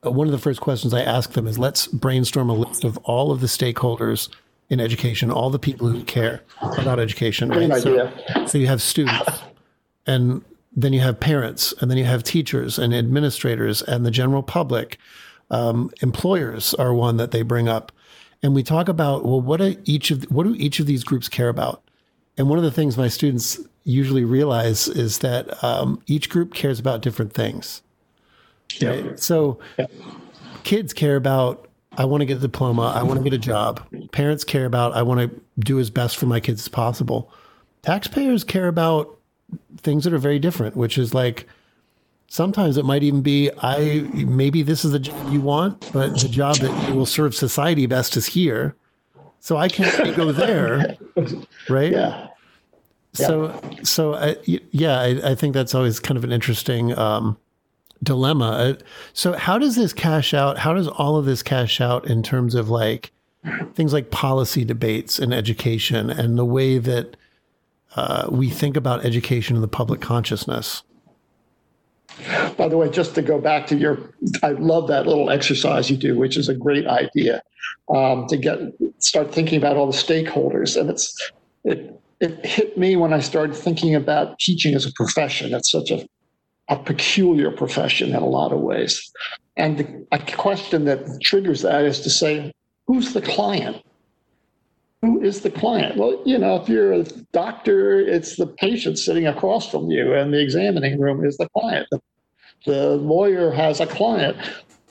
uh, 0.04 0.11
one 0.11 0.26
of 0.26 0.32
the 0.32 0.38
first 0.38 0.61
questions 0.61 0.92
I 0.92 1.02
ask 1.02 1.32
them 1.32 1.46
is 1.46 1.59
let's 1.59 1.87
brainstorm 1.87 2.50
a 2.50 2.54
list 2.54 2.85
of 2.85 2.98
all 2.98 3.32
of 3.32 3.40
the 3.40 3.46
stakeholders 3.46 4.28
in 4.68 4.81
education, 4.81 5.31
all 5.31 5.50
the 5.50 5.59
people 5.59 5.88
who 5.88 6.02
care 6.05 6.42
about 6.79 6.98
education. 6.98 7.48
Right? 7.48 7.70
idea. 7.70 8.12
So, 8.35 8.46
so 8.46 8.59
you 8.59 8.66
have 8.66 8.83
students, 8.83 9.31
and 10.07 10.44
then 10.74 10.92
you 10.92 11.00
have 11.00 11.20
parents, 11.20 11.72
and 11.81 11.90
then 11.90 11.98
you 11.98 12.05
have 12.05 12.22
teachers 12.24 12.79
and 12.79 12.94
administrators 12.94 13.83
and 13.83 14.05
the 14.05 14.11
general 14.11 14.42
public. 14.42 14.98
Um, 15.50 15.90
employers 16.02 16.74
are 16.74 16.92
one 16.92 17.16
that 17.18 17.31
they 17.31 17.42
bring 17.42 17.68
up, 17.68 17.92
and 18.42 18.55
we 18.55 18.62
talk 18.62 18.88
about 18.88 19.24
well, 19.24 19.40
what 19.40 19.59
do 19.59 19.76
each 19.85 20.11
of 20.11 20.24
what 20.24 20.44
do 20.44 20.55
each 20.57 20.81
of 20.81 20.87
these 20.87 21.05
groups 21.05 21.29
care 21.29 21.48
about? 21.48 21.83
And 22.37 22.48
one 22.48 22.59
of 22.59 22.64
the 22.64 22.70
things 22.72 22.98
my 22.98 23.09
students 23.09 23.61
usually 23.85 24.24
realize 24.24 24.88
is 24.88 25.18
that 25.20 25.62
um, 25.62 26.02
each 26.07 26.29
group 26.29 26.52
cares 26.52 26.79
about 26.81 27.00
different 27.00 27.33
things. 27.33 27.83
Yeah. 28.79 28.88
Right? 28.90 29.20
So 29.20 29.59
Yeah. 29.79 29.87
kids 30.64 30.92
care 30.92 31.16
about 31.16 31.68
I 31.96 32.04
want 32.04 32.20
to 32.20 32.26
get 32.26 32.38
a 32.38 32.40
diploma, 32.40 32.92
I 32.94 33.02
want 33.02 33.18
to 33.18 33.24
get 33.24 33.32
a 33.32 33.38
job. 33.38 33.80
Parents 34.12 34.44
care 34.44 34.66
about 34.66 34.92
I 34.94 35.02
want 35.02 35.20
to 35.20 35.40
do 35.59 35.78
as 35.78 35.90
best 35.90 36.16
for 36.16 36.26
my 36.26 36.40
kids 36.40 36.62
as 36.62 36.68
possible. 36.68 37.32
Taxpayers 37.82 38.44
care 38.44 38.68
about 38.68 39.18
things 39.78 40.04
that 40.04 40.12
are 40.12 40.18
very 40.18 40.38
different, 40.38 40.76
which 40.76 40.98
is 40.98 41.14
like 41.14 41.46
sometimes 42.28 42.76
it 42.76 42.85
might 42.85 43.02
even 43.02 43.22
be 43.22 43.50
I 43.59 44.09
maybe 44.12 44.62
this 44.62 44.85
is 44.85 44.92
the 44.92 44.98
job 44.98 45.32
you 45.32 45.40
want, 45.40 45.92
but 45.92 46.18
the 46.20 46.28
job 46.28 46.56
that 46.56 46.94
will 46.94 47.06
serve 47.06 47.35
society 47.35 47.87
best 47.87 48.16
is 48.16 48.26
here. 48.26 48.74
So 49.40 49.56
I 49.56 49.68
can't 49.68 50.16
go 50.16 50.32
there, 50.32 50.96
right? 51.68 51.92
Yeah. 51.92 52.28
So, 53.12 53.61
so 53.82 54.14
I, 54.14 54.37
yeah, 54.44 55.00
I, 55.00 55.30
I 55.30 55.35
think 55.35 55.54
that's 55.54 55.74
always 55.74 56.00
kind 56.00 56.18
of 56.18 56.24
an 56.24 56.32
interesting 56.32 56.96
um, 56.98 57.38
dilemma. 58.02 58.50
Uh, 58.50 58.74
So, 59.12 59.32
how 59.35 59.59
does 59.59 59.76
this 59.76 59.92
cash 59.92 60.35
out? 60.35 60.59
How 60.59 60.74
does 60.74 60.88
all 60.88 61.16
of 61.16 61.24
this 61.24 61.42
cash 61.42 61.80
out 61.80 62.06
in 62.06 62.22
terms 62.22 62.54
of 62.54 62.68
like 62.68 63.12
things 63.74 63.92
like 63.92 64.11
policy 64.11 64.64
debates 64.64 65.18
and 65.18 65.32
education 65.32 66.11
and 66.11 66.38
the 66.38 66.44
way 66.44 66.78
that 66.78 67.16
uh, 67.94 68.28
we 68.30 68.50
think 68.50 68.76
about 68.76 69.04
education 69.04 69.56
in 69.56 69.62
the 69.62 69.68
public 69.68 70.00
consciousness? 70.00 70.82
By 72.56 72.68
the 72.68 72.76
way, 72.78 72.88
just 72.88 73.14
to 73.16 73.22
go 73.22 73.38
back 73.38 73.66
to 73.68 73.76
your, 73.76 73.98
I 74.42 74.52
love 74.52 74.88
that 74.88 75.06
little 75.06 75.28
exercise 75.30 75.90
you 75.90 75.96
do, 75.96 76.16
which 76.16 76.37
is 76.37 76.48
a 76.48 76.54
great 76.54 76.87
idea 76.87 77.42
um, 77.94 78.26
to 78.28 78.37
get 78.37 78.59
start 78.98 79.32
thinking 79.32 79.59
about 79.59 79.76
all 79.76 79.87
the 79.87 79.96
stakeholders. 79.96 80.80
And 80.80 80.88
it's 80.88 81.32
it 81.64 82.00
it 82.20 82.44
hit 82.44 82.78
me 82.78 82.96
when 82.96 83.12
I 83.12 83.20
started 83.20 83.54
thinking 83.54 83.94
about 83.94 84.38
teaching 84.38 84.74
as 84.74 84.87
a 84.87 84.92
profession. 84.92 85.54
It's 85.54 85.70
such 85.70 85.90
a 85.90 86.06
a 86.68 86.76
peculiar 86.76 87.50
profession 87.50 88.11
in 88.11 88.16
a 88.16 88.26
lot 88.26 88.52
of 88.52 88.61
ways. 88.61 89.12
And 89.57 89.79
the, 89.79 90.07
a 90.12 90.18
question 90.18 90.85
that 90.85 91.20
triggers 91.22 91.62
that 91.62 91.85
is 91.85 92.00
to 92.00 92.11
say, 92.11 92.52
who's 92.87 93.12
the 93.14 93.22
client? 93.22 93.83
Who 95.02 95.22
is 95.22 95.42
the 95.42 95.50
client? 95.50 95.96
Well, 95.96 96.20
you 96.24 96.38
know, 96.38 96.57
if 96.57 96.68
you're 96.68 96.92
a 96.92 97.05
doctor, 97.33 98.00
it's 98.00 98.37
the 98.37 98.46
patient 98.46 98.98
sitting 98.98 99.26
across 99.26 99.70
from 99.70 99.90
you, 99.90 100.14
and 100.14 100.33
the 100.33 100.40
examining 100.40 101.00
room 101.00 101.24
is 101.24 101.37
the 101.37 101.48
client. 101.50 101.87
The, 101.90 102.00
the 102.64 102.96
lawyer 102.96 103.50
has 103.52 103.81
a 103.81 103.87
client, 103.87 104.37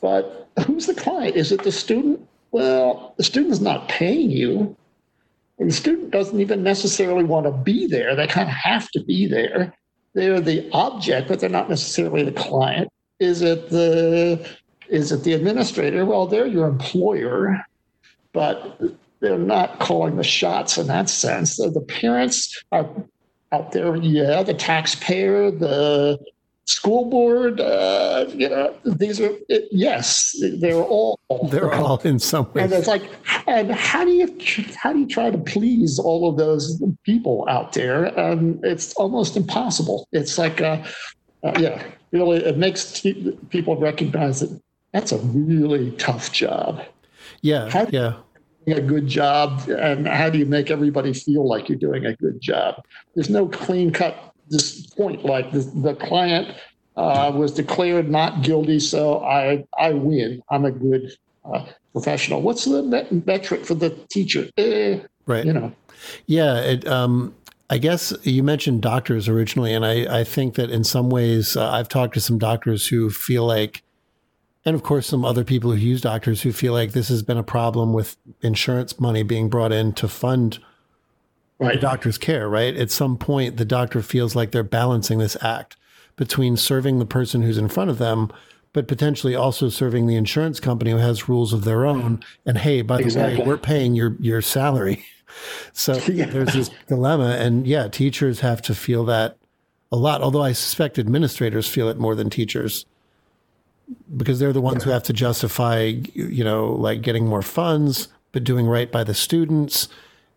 but 0.02 0.50
who's 0.66 0.86
the 0.86 0.96
client? 0.96 1.36
Is 1.36 1.52
it 1.52 1.64
the 1.64 1.72
student? 1.72 2.26
Well, 2.52 3.14
the 3.18 3.24
student's 3.24 3.60
not 3.60 3.90
paying 3.90 4.32
you. 4.32 4.76
And 5.58 5.70
the 5.70 5.74
student 5.74 6.12
doesn't 6.12 6.40
even 6.40 6.64
necessarily 6.64 7.24
want 7.24 7.46
to 7.46 7.52
be 7.52 7.88
there. 7.88 8.16
They 8.16 8.28
kind 8.28 8.50
of 8.50 8.56
have 8.56 8.90
to 8.92 9.04
be 9.04 9.28
there. 9.28 9.74
They're 10.16 10.42
the 10.42 10.70
object, 10.72 11.28
but 11.28 11.40
they're 11.40 11.50
not 11.50 11.70
necessarily 11.70 12.24
the 12.24 12.32
client. 12.32 12.92
Is 13.20 13.42
it 13.42 13.70
the 13.70 14.50
is 14.90 15.12
it 15.12 15.24
the 15.24 15.34
administrator? 15.34 16.06
Well, 16.06 16.26
they're 16.26 16.48
your 16.48 16.68
employer, 16.68 17.64
but 18.34 18.80
they're 19.20 19.38
not 19.38 19.80
calling 19.80 20.16
the 20.16 20.24
shots 20.24 20.78
in 20.78 20.88
that 20.88 21.10
sense. 21.10 21.58
The, 21.58 21.70
the 21.70 21.82
parents 21.82 22.64
are 22.72 22.90
out 23.52 23.72
there, 23.72 23.96
yeah, 23.98 24.42
the 24.44 24.54
taxpayer, 24.54 25.52
the 25.52 26.20
school 26.66 27.10
board, 27.10 27.62
uh, 27.62 28.26
you 28.30 28.50
know, 28.50 28.76
these 28.84 29.22
are, 29.22 29.32
it, 29.50 29.68
yes, 29.72 30.36
they're 30.60 30.76
all. 30.76 31.20
They're 31.50 31.74
all 31.74 32.00
in 32.02 32.20
some 32.20 32.52
way. 32.54 32.64
And 32.64 32.74
it's 32.74 32.88
like, 32.88 33.04
and 33.48 33.72
how 33.72 34.04
do 34.04 34.12
you 34.12 34.36
how 34.76 34.94
do 34.94 35.00
you 35.00 35.08
try 35.08 35.30
to 35.30 35.38
please 35.38 36.00
all 36.00 36.30
of 36.30 36.38
those 36.38 36.82
people 37.04 37.46
out 37.50 37.74
there? 37.74 38.18
Um, 38.20 38.60
it's 38.64 38.94
almost 38.94 39.38
impossible. 39.38 40.08
It's 40.12 40.38
like, 40.38 40.62
uh, 40.62 40.84
uh, 41.44 41.54
yeah, 41.60 41.84
really, 42.12 42.44
it 42.44 42.58
makes 42.58 43.02
people 43.50 43.76
recognize 43.78 44.40
that 44.40 44.60
that's 44.92 45.12
a 45.12 45.18
really 45.18 45.92
tough 45.92 46.32
job. 46.32 46.82
Yeah, 47.42 47.70
how- 47.70 47.88
yeah. 47.92 48.14
A 48.68 48.82
good 48.82 49.06
job, 49.06 49.70
and 49.70 50.08
how 50.08 50.32
do 50.32 50.40
you 50.40 50.46
make 50.48 50.72
everybody 50.72 51.14
feel 51.14 51.48
like 51.48 51.70
you're 51.70 51.78
doing 51.78 52.08
a 52.08 52.16
good 52.16 52.42
job? 52.42 52.84
There's 53.14 53.30
no 53.30 53.48
clean 53.48 53.92
cut 53.92 54.34
this 54.50 54.86
point 54.88 55.26
like 55.26 55.52
the, 55.52 55.60
the 55.60 55.96
client 55.96 56.56
uh, 56.98 57.32
was 57.36 57.52
declared 57.52 58.10
not 58.10 58.42
guilty, 58.42 58.80
so 58.80 59.24
I 59.24 59.66
I 59.78 59.94
win. 59.94 60.42
I'm 60.50 60.66
a 60.66 60.72
good 60.72 61.12
uh, 61.44 61.66
professional. 61.92 62.42
What's 62.42 62.66
the 62.66 62.84
met- 62.84 63.26
metric 63.26 63.66
for 63.66 63.74
the 63.76 63.90
teacher? 64.10 64.48
Eh, 64.58 65.00
Right. 65.28 65.44
you 65.46 65.54
know, 65.54 65.74
Yeah, 66.28 66.60
it, 66.60 66.88
um, 66.88 67.34
I 67.70 67.80
guess 67.80 68.14
you 68.22 68.44
mentioned 68.44 68.84
doctors 68.84 69.28
originally, 69.28 69.74
and 69.74 69.84
I, 69.84 70.20
I 70.20 70.24
think 70.24 70.54
that 70.56 70.70
in 70.70 70.84
some 70.84 71.10
ways 71.10 71.58
uh, 71.58 71.68
I've 71.72 71.90
talked 71.90 72.14
to 72.14 72.22
some 72.22 72.38
doctors 72.38 72.86
who 72.88 73.10
feel 73.10 73.44
like, 73.44 73.82
and 74.66 74.76
of 74.76 74.84
course 74.84 75.08
some 75.08 75.26
other 75.26 75.44
people 75.44 75.72
who 75.72 75.78
use 75.78 76.02
doctors 76.02 76.44
who 76.44 76.52
feel 76.52 76.74
like 76.74 76.92
this 76.92 77.10
has 77.10 77.24
been 77.24 77.40
a 77.40 77.44
problem 77.44 77.92
with 77.92 78.18
insurance 78.42 79.00
money 79.00 79.24
being 79.24 79.50
brought 79.50 79.72
in 79.72 79.94
to 79.94 80.08
fund 80.08 80.60
the 81.60 81.66
right? 81.66 81.82
doctor's 81.82 82.18
care. 82.18 82.50
Right, 82.50 82.76
at 82.76 82.92
some 82.92 83.18
point 83.18 83.58
the 83.58 83.66
doctor 83.66 84.02
feels 84.02 84.36
like 84.36 84.52
they're 84.52 84.64
balancing 84.64 85.20
this 85.20 85.38
act 85.42 85.76
between 86.16 86.56
serving 86.58 87.00
the 87.00 87.06
person 87.06 87.42
who's 87.42 87.58
in 87.58 87.68
front 87.70 87.90
of 87.90 87.98
them. 87.98 88.32
But 88.74 88.90
potentially 88.90 89.36
also 89.36 89.70
serving 89.70 90.06
the 90.08 90.18
insurance 90.18 90.60
company 90.60 90.92
who 90.92 90.98
has 90.98 91.30
rules 91.30 91.54
of 91.54 91.64
their 91.64 91.86
own. 91.86 92.22
And 92.46 92.58
hey, 92.58 92.82
by 92.82 92.98
the 92.98 93.04
Exactly. 93.06 93.38
way, 93.40 93.46
we're 93.46 93.58
paying 93.58 93.96
your 93.96 94.16
your 94.20 94.42
salary. 94.42 95.06
So 95.74 95.94
Yeah. 96.08 96.28
there's 96.28 96.54
this 96.54 96.70
dilemma, 96.88 97.36
and 97.40 97.66
yeah, 97.68 97.88
teachers 97.90 98.40
have 98.40 98.62
to 98.64 98.76
feel 98.76 99.04
that 99.06 99.38
a 99.92 99.98
lot. 99.98 100.22
Although 100.22 100.44
I 100.44 100.54
suspect 100.54 100.98
administrators 101.00 101.68
feel 101.68 101.90
it 101.90 101.98
more 101.98 102.16
than 102.16 102.30
teachers 102.30 102.86
because 104.16 104.40
they're 104.40 104.54
the 104.54 104.62
ones 104.62 104.84
who 104.84 104.92
have 104.92 105.04
to 105.04 105.14
justify, 105.14 105.94
you 106.14 106.44
know, 106.44 106.68
like 106.74 107.02
getting 107.02 107.28
more 107.28 107.42
funds, 107.42 108.08
but 108.32 108.44
doing 108.44 108.66
right 108.66 108.92
by 108.92 109.04
the 109.04 109.14
students 109.14 109.88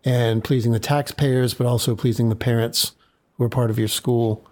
and 0.04 0.42
pleasing 0.44 0.72
the 0.72 0.78
taxpayers, 0.78 1.54
but 1.54 1.66
also 1.66 1.94
pleasing 1.96 2.28
the 2.28 2.36
parents 2.36 2.92
who 3.36 3.44
are 3.44 3.48
part 3.48 3.70
of 3.70 3.78
your 3.78 3.88
school. 3.88 4.46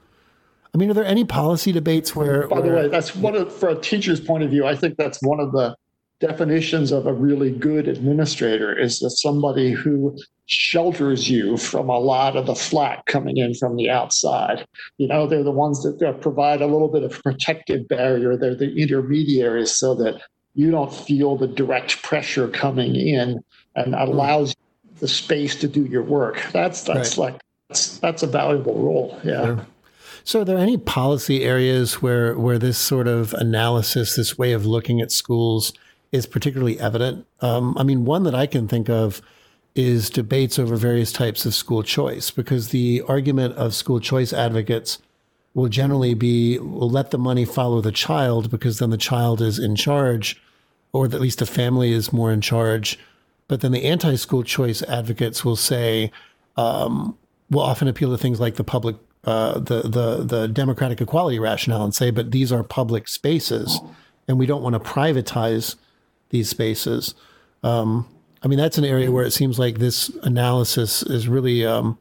I 0.74 0.78
mean, 0.78 0.90
are 0.90 0.94
there 0.94 1.04
any 1.04 1.24
policy 1.24 1.72
debates 1.72 2.14
where? 2.14 2.48
By 2.48 2.60
the 2.60 2.68
where- 2.68 2.76
way, 2.76 2.88
that's 2.88 3.14
one 3.16 3.34
of 3.34 3.52
for 3.52 3.68
a 3.68 3.80
teacher's 3.80 4.20
point 4.20 4.44
of 4.44 4.50
view. 4.50 4.66
I 4.66 4.76
think 4.76 4.96
that's 4.96 5.22
one 5.22 5.40
of 5.40 5.52
the 5.52 5.76
definitions 6.18 6.92
of 6.92 7.06
a 7.06 7.12
really 7.12 7.50
good 7.50 7.88
administrator 7.88 8.76
is 8.76 9.00
that 9.00 9.10
somebody 9.10 9.72
who 9.72 10.16
shelters 10.46 11.28
you 11.28 11.56
from 11.56 11.88
a 11.90 11.98
lot 11.98 12.36
of 12.36 12.46
the 12.46 12.54
flack 12.54 13.04
coming 13.06 13.36
in 13.36 13.52
from 13.54 13.76
the 13.76 13.90
outside. 13.90 14.66
You 14.96 15.08
know, 15.08 15.26
they're 15.26 15.42
the 15.42 15.50
ones 15.50 15.82
that 15.82 16.20
provide 16.20 16.62
a 16.62 16.66
little 16.66 16.88
bit 16.88 17.02
of 17.02 17.22
protective 17.22 17.86
barrier. 17.88 18.36
They're 18.36 18.54
the 18.54 18.74
intermediaries 18.76 19.72
so 19.74 19.94
that 19.96 20.22
you 20.54 20.70
don't 20.70 20.92
feel 20.92 21.36
the 21.36 21.48
direct 21.48 22.02
pressure 22.02 22.48
coming 22.48 22.94
in 22.96 23.42
and 23.74 23.94
allows 23.94 24.50
you 24.50 24.65
the 25.00 25.08
space 25.08 25.54
to 25.56 25.68
do 25.68 25.84
your 25.84 26.02
work. 26.02 26.42
That's 26.52 26.82
that's 26.82 27.18
like 27.18 27.40
that's, 27.68 27.98
that's 27.98 28.22
a 28.22 28.26
valuable 28.26 28.78
role. 28.78 29.18
Yeah. 29.24 29.46
Yeah. 29.46 29.64
So, 30.24 30.40
are 30.40 30.44
there 30.44 30.58
any 30.58 30.76
policy 30.76 31.44
areas 31.44 32.02
where 32.02 32.36
where 32.36 32.58
this 32.58 32.78
sort 32.78 33.06
of 33.06 33.32
analysis, 33.34 34.16
this 34.16 34.36
way 34.36 34.52
of 34.52 34.66
looking 34.66 35.00
at 35.00 35.12
schools, 35.12 35.72
is 36.10 36.26
particularly 36.26 36.80
evident? 36.80 37.26
Um, 37.40 37.76
I 37.78 37.84
mean, 37.84 38.04
one 38.04 38.24
that 38.24 38.34
I 38.34 38.46
can 38.46 38.66
think 38.66 38.88
of 38.88 39.22
is 39.76 40.10
debates 40.10 40.58
over 40.58 40.74
various 40.76 41.12
types 41.12 41.46
of 41.46 41.54
school 41.54 41.82
choice, 41.82 42.30
because 42.30 42.70
the 42.70 43.02
argument 43.06 43.54
of 43.54 43.74
school 43.74 44.00
choice 44.00 44.32
advocates 44.32 44.98
will 45.54 45.68
generally 45.68 46.14
be 46.14 46.58
will 46.58 46.90
let 46.90 47.10
the 47.12 47.18
money 47.18 47.44
follow 47.44 47.80
the 47.80 47.92
child 47.92 48.50
because 48.50 48.78
then 48.78 48.90
the 48.90 48.96
child 48.96 49.40
is 49.40 49.58
in 49.58 49.76
charge, 49.76 50.42
or 50.92 51.04
at 51.04 51.20
least 51.20 51.38
the 51.38 51.46
family 51.46 51.92
is 51.92 52.12
more 52.12 52.32
in 52.32 52.40
charge. 52.40 52.98
But 53.48 53.60
then 53.60 53.72
the 53.72 53.84
anti 53.84 54.16
school 54.16 54.42
choice 54.42 54.82
advocates 54.82 55.44
will 55.44 55.56
say, 55.56 56.10
um, 56.56 57.16
will 57.50 57.60
often 57.60 57.88
appeal 57.88 58.10
to 58.10 58.18
things 58.18 58.40
like 58.40 58.56
the 58.56 58.64
public, 58.64 58.96
uh, 59.24 59.58
the 59.58 59.82
the 59.82 60.24
the 60.24 60.48
democratic 60.48 61.00
equality 61.00 61.38
rationale, 61.38 61.84
and 61.84 61.94
say, 61.94 62.10
but 62.10 62.32
these 62.32 62.50
are 62.52 62.62
public 62.62 63.08
spaces, 63.08 63.80
and 64.26 64.38
we 64.38 64.46
don't 64.46 64.62
want 64.62 64.74
to 64.74 64.80
privatize 64.80 65.76
these 66.30 66.48
spaces. 66.48 67.14
Um, 67.62 68.08
I 68.42 68.48
mean, 68.48 68.58
that's 68.58 68.78
an 68.78 68.84
area 68.84 69.10
where 69.10 69.24
it 69.24 69.32
seems 69.32 69.58
like 69.58 69.78
this 69.78 70.08
analysis 70.22 71.02
is 71.02 71.26
really, 71.26 71.64
um, 71.64 71.98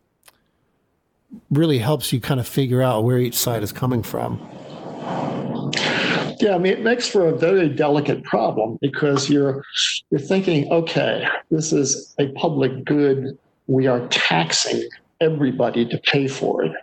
really 1.49 1.79
helps 1.79 2.11
you 2.11 2.19
kind 2.19 2.39
of 2.39 2.47
figure 2.47 2.81
out 2.81 3.03
where 3.03 3.17
each 3.17 3.35
side 3.35 3.63
is 3.63 3.71
coming 3.71 4.03
from. 4.03 4.39
Yeah, 6.39 6.55
I 6.55 6.57
mean, 6.57 6.73
it 6.73 6.81
makes 6.81 7.07
for 7.07 7.27
a 7.27 7.35
very 7.35 7.69
delicate 7.69 8.23
problem 8.23 8.77
because 8.81 9.29
you're 9.29 9.63
you're 10.09 10.19
thinking, 10.19 10.71
okay, 10.71 11.27
this 11.51 11.71
is 11.71 12.13
a 12.19 12.27
public 12.33 12.83
good. 12.83 13.37
We 13.67 13.87
are 13.87 14.07
taxing 14.09 14.87
everybody 15.21 15.85
to 15.87 15.97
pay 15.99 16.27
for 16.27 16.63
it. 16.63 16.73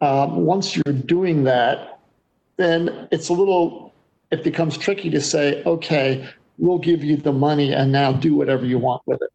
Um, 0.00 0.44
once 0.44 0.76
you're 0.76 0.94
doing 0.94 1.44
that, 1.44 1.98
then 2.56 3.08
it's 3.10 3.28
a 3.28 3.32
little. 3.32 3.92
It 4.30 4.42
becomes 4.42 4.76
tricky 4.76 5.10
to 5.10 5.20
say, 5.20 5.62
okay, 5.64 6.28
we'll 6.58 6.78
give 6.78 7.04
you 7.04 7.16
the 7.16 7.32
money 7.32 7.72
and 7.72 7.92
now 7.92 8.12
do 8.12 8.34
whatever 8.34 8.64
you 8.64 8.78
want 8.78 9.02
with 9.06 9.22
it. 9.22 9.30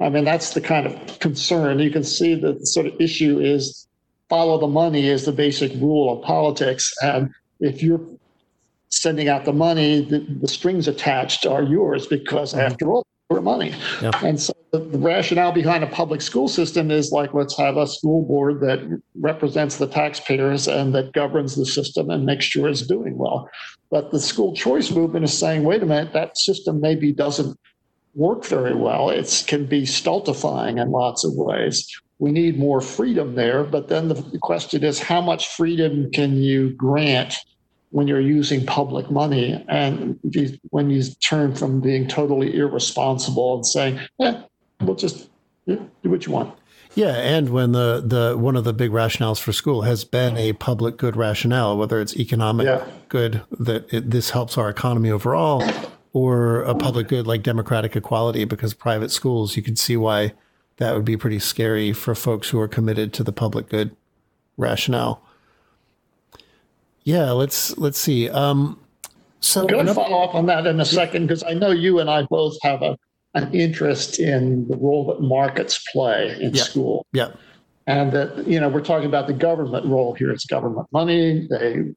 I 0.00 0.08
mean, 0.08 0.24
that's 0.24 0.54
the 0.54 0.60
kind 0.60 0.86
of 0.86 1.18
concern. 1.20 1.78
You 1.78 1.90
can 1.90 2.04
see 2.04 2.34
that 2.34 2.58
the 2.58 2.66
sort 2.66 2.86
of 2.86 3.00
issue 3.00 3.38
is 3.38 3.86
follow 4.28 4.58
the 4.58 4.66
money 4.66 5.08
is 5.08 5.24
the 5.24 5.32
basic 5.32 5.72
rule 5.74 6.12
of 6.12 6.24
politics. 6.24 6.92
And 7.02 7.30
if 7.60 7.82
you're 7.82 8.00
sending 8.92 9.28
out 9.28 9.44
the 9.44 9.52
money, 9.52 10.02
the, 10.02 10.20
the 10.40 10.46
strings 10.46 10.86
attached 10.86 11.46
are 11.46 11.62
yours 11.62 12.06
because 12.06 12.54
after 12.54 12.92
all, 12.92 13.06
we're 13.30 13.40
money. 13.40 13.74
And 14.22 14.38
so 14.38 14.52
the, 14.70 14.78
the, 14.78 14.98
rationale 14.98 15.52
behind 15.52 15.82
a 15.82 15.86
public 15.86 16.20
school 16.20 16.48
system 16.48 16.90
is 16.90 17.10
like, 17.10 17.32
let's 17.32 17.56
have 17.56 17.78
a 17.78 17.86
school 17.86 18.26
board 18.26 18.60
that 18.60 18.80
represents 19.14 19.78
the 19.78 19.86
taxpayers 19.86 20.68
and 20.68 20.94
that 20.94 21.14
governs 21.14 21.56
the 21.56 21.64
system 21.64 22.10
and 22.10 22.26
makes 22.26 22.44
sure 22.44 22.68
it's 22.68 22.82
doing 22.82 23.16
well. 23.16 23.48
But 23.90 24.10
the 24.10 24.20
school 24.20 24.54
choice 24.54 24.90
movement 24.90 25.24
is 25.24 25.36
saying, 25.36 25.64
wait 25.64 25.82
a 25.82 25.86
minute, 25.86 26.12
that 26.12 26.36
system 26.36 26.82
maybe 26.82 27.10
doesn't 27.12 27.58
work 28.14 28.44
very 28.44 28.74
well. 28.74 29.08
It 29.08 29.44
can 29.46 29.64
be 29.64 29.86
stultifying 29.86 30.76
in 30.76 30.90
lots 30.90 31.24
of 31.24 31.32
ways. 31.34 31.88
We 32.18 32.30
need 32.30 32.58
more 32.58 32.82
freedom 32.82 33.34
there. 33.34 33.64
But 33.64 33.88
then 33.88 34.08
the 34.08 34.38
question 34.42 34.84
is, 34.84 34.98
how 34.98 35.22
much 35.22 35.48
freedom 35.48 36.10
can 36.10 36.36
you 36.36 36.74
grant 36.74 37.34
when 37.92 38.08
you're 38.08 38.20
using 38.20 38.64
public 38.66 39.10
money 39.10 39.64
and 39.68 40.18
when 40.70 40.90
you 40.90 41.02
turn 41.24 41.54
from 41.54 41.80
being 41.80 42.08
totally 42.08 42.56
irresponsible 42.56 43.56
and 43.56 43.66
saying, 43.66 44.00
"Yeah, 44.18 44.42
we'll 44.80 44.96
just 44.96 45.28
do 45.66 45.78
what 46.04 46.26
you 46.26 46.32
want." 46.32 46.54
Yeah, 46.94 47.14
and 47.14 47.50
when 47.50 47.72
the 47.72 48.02
the 48.04 48.36
one 48.36 48.56
of 48.56 48.64
the 48.64 48.72
big 48.72 48.90
rationales 48.90 49.38
for 49.38 49.52
school 49.52 49.82
has 49.82 50.04
been 50.04 50.36
a 50.36 50.54
public 50.54 50.96
good 50.96 51.16
rationale, 51.16 51.76
whether 51.76 52.00
it's 52.00 52.16
economic 52.16 52.66
yeah. 52.66 52.84
good 53.08 53.42
that 53.58 53.92
it, 53.92 54.10
this 54.10 54.30
helps 54.30 54.58
our 54.58 54.68
economy 54.68 55.10
overall, 55.10 55.62
or 56.12 56.62
a 56.62 56.74
public 56.74 57.08
good 57.08 57.26
like 57.26 57.42
democratic 57.42 57.94
equality, 57.94 58.44
because 58.44 58.74
private 58.74 59.10
schools, 59.10 59.56
you 59.56 59.62
can 59.62 59.76
see 59.76 59.96
why 59.96 60.32
that 60.78 60.94
would 60.94 61.04
be 61.04 61.16
pretty 61.16 61.38
scary 61.38 61.92
for 61.92 62.14
folks 62.14 62.48
who 62.50 62.58
are 62.58 62.68
committed 62.68 63.12
to 63.14 63.22
the 63.22 63.32
public 63.32 63.68
good 63.68 63.94
rationale. 64.56 65.22
Yeah, 67.04 67.30
let's 67.30 67.76
let's 67.78 67.98
see. 67.98 68.28
Um, 68.28 68.78
so 69.40 69.62
I'm 69.62 69.66
going 69.66 69.86
to 69.86 69.94
follow 69.94 70.22
up 70.22 70.34
on 70.34 70.46
that 70.46 70.66
in 70.66 70.78
a 70.80 70.84
second 70.84 71.26
because 71.26 71.42
I 71.42 71.54
know 71.54 71.70
you 71.70 71.98
and 71.98 72.08
I 72.08 72.22
both 72.30 72.56
have 72.62 72.82
a 72.82 72.96
an 73.34 73.52
interest 73.54 74.18
in 74.18 74.68
the 74.68 74.76
role 74.76 75.06
that 75.06 75.20
markets 75.20 75.82
play 75.92 76.36
in 76.40 76.54
yeah. 76.54 76.62
school. 76.62 77.06
Yeah. 77.12 77.32
And 77.86 78.12
that, 78.12 78.46
you 78.46 78.60
know, 78.60 78.68
we're 78.68 78.82
talking 78.82 79.08
about 79.08 79.26
the 79.26 79.32
government 79.32 79.86
role 79.86 80.14
here. 80.14 80.30
It's 80.30 80.44
government 80.44 80.86
money, 80.92 81.46
the 81.48 81.94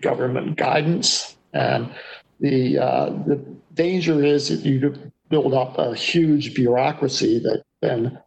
government 0.00 0.56
guidance. 0.56 1.36
And 1.52 1.92
the, 2.40 2.78
uh, 2.78 3.10
the 3.26 3.44
danger 3.74 4.24
is 4.24 4.48
that 4.48 4.60
you 4.60 4.94
build 5.28 5.54
up 5.54 5.76
a 5.78 5.94
huge 5.94 6.54
bureaucracy 6.54 7.38
that 7.40 7.64
then 7.82 8.18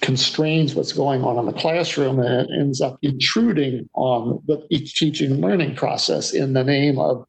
constrains 0.00 0.74
what's 0.74 0.92
going 0.92 1.22
on 1.22 1.38
in 1.38 1.46
the 1.46 1.52
classroom 1.52 2.20
and 2.20 2.50
it 2.50 2.54
ends 2.58 2.80
up 2.80 2.98
intruding 3.02 3.88
on 3.94 4.42
the 4.46 4.58
teaching 4.68 5.32
and 5.32 5.40
learning 5.40 5.74
process 5.74 6.32
in 6.32 6.52
the 6.52 6.64
name 6.64 6.98
of 6.98 7.26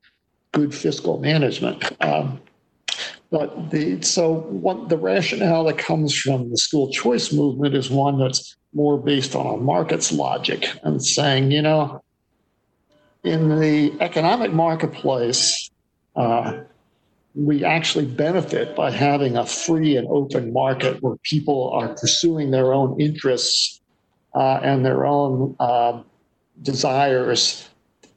good 0.52 0.74
fiscal 0.74 1.20
management. 1.20 1.92
Um, 2.04 2.42
but 3.30 3.72
the 3.72 4.02
so 4.02 4.34
what 4.34 4.90
the 4.90 4.98
rationale 4.98 5.64
that 5.64 5.78
comes 5.78 6.14
from 6.14 6.50
the 6.50 6.58
school 6.58 6.92
choice 6.92 7.32
movement 7.32 7.76
is 7.76 7.90
one 7.90 8.20
that's 8.20 8.58
more 8.74 8.98
based 8.98 9.36
on 9.36 9.54
a 9.54 9.58
market's 9.58 10.12
logic 10.12 10.68
and 10.84 11.04
saying, 11.04 11.52
you 11.52 11.62
know, 11.62 12.04
in 13.24 13.60
the 13.60 13.94
economic 14.02 14.52
marketplace, 14.52 15.70
uh, 16.16 16.60
we 17.34 17.64
actually 17.64 18.06
benefit 18.06 18.76
by 18.76 18.92
having 18.92 19.38
a 19.38 19.46
free 19.46 19.96
and 19.96 20.08
open 20.10 20.52
market 20.52 21.02
where 21.02 21.16
people 21.24 21.70
are 21.72 21.90
pursuing 21.90 22.52
their 22.52 22.74
own 22.74 23.00
interests 23.00 23.80
uh, 24.36 24.60
and 24.64 24.86
their 24.86 25.06
own 25.06 25.56
uh, 25.60 26.02
desires. 26.62 27.70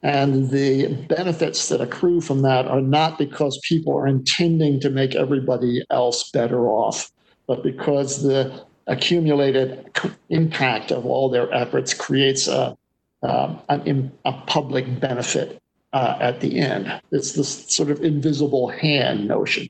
And 0.03 0.49
the 0.49 0.93
benefits 1.07 1.69
that 1.69 1.81
accrue 1.81 2.21
from 2.21 2.41
that 2.41 2.67
are 2.67 2.81
not 2.81 3.17
because 3.17 3.59
people 3.67 3.97
are 3.97 4.07
intending 4.07 4.79
to 4.81 4.89
make 4.89 5.15
everybody 5.15 5.83
else 5.89 6.29
better 6.31 6.67
off, 6.67 7.11
but 7.47 7.63
because 7.63 8.21
the 8.21 8.65
accumulated 8.87 9.89
impact 10.29 10.91
of 10.91 11.05
all 11.05 11.29
their 11.29 11.51
efforts 11.53 11.93
creates 11.93 12.47
a, 12.47 12.77
uh, 13.23 13.55
an, 13.69 14.11
a 14.25 14.33
public 14.45 14.99
benefit 14.99 15.59
uh, 15.95 16.17
at 16.19 16.41
the 16.41 16.59
end. 16.59 17.01
It's 17.11 17.31
this 17.31 17.65
sort 17.73 17.89
of 17.89 18.03
invisible 18.03 18.67
hand 18.67 19.29
notion. 19.29 19.69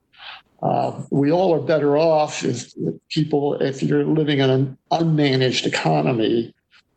Uh, 0.63 1.03
we 1.11 1.31
all 1.31 1.53
are 1.53 1.61
better 1.61 1.97
off 1.97 2.43
if 2.43 2.73
people, 3.09 3.53
if 3.61 3.83
you're 3.83 4.03
living 4.03 4.39
in 4.39 4.49
an 4.49 4.77
unmanaged 4.91 5.67
economy 5.67 6.51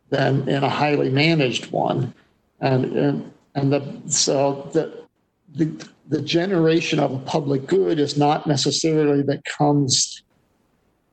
than 0.08 0.48
in 0.48 0.64
a 0.64 0.68
highly 0.70 1.10
managed 1.10 1.70
one. 1.70 2.14
And, 2.60 2.86
and, 2.96 3.32
and 3.54 3.70
the, 3.70 4.00
so 4.06 4.70
the, 4.72 5.04
the, 5.54 5.86
the 6.08 6.22
generation 6.22 6.98
of 6.98 7.12
a 7.12 7.18
public 7.18 7.66
good 7.66 7.98
is 7.98 8.16
not 8.16 8.46
necessarily 8.46 9.20
that 9.24 9.44
comes 9.44 10.22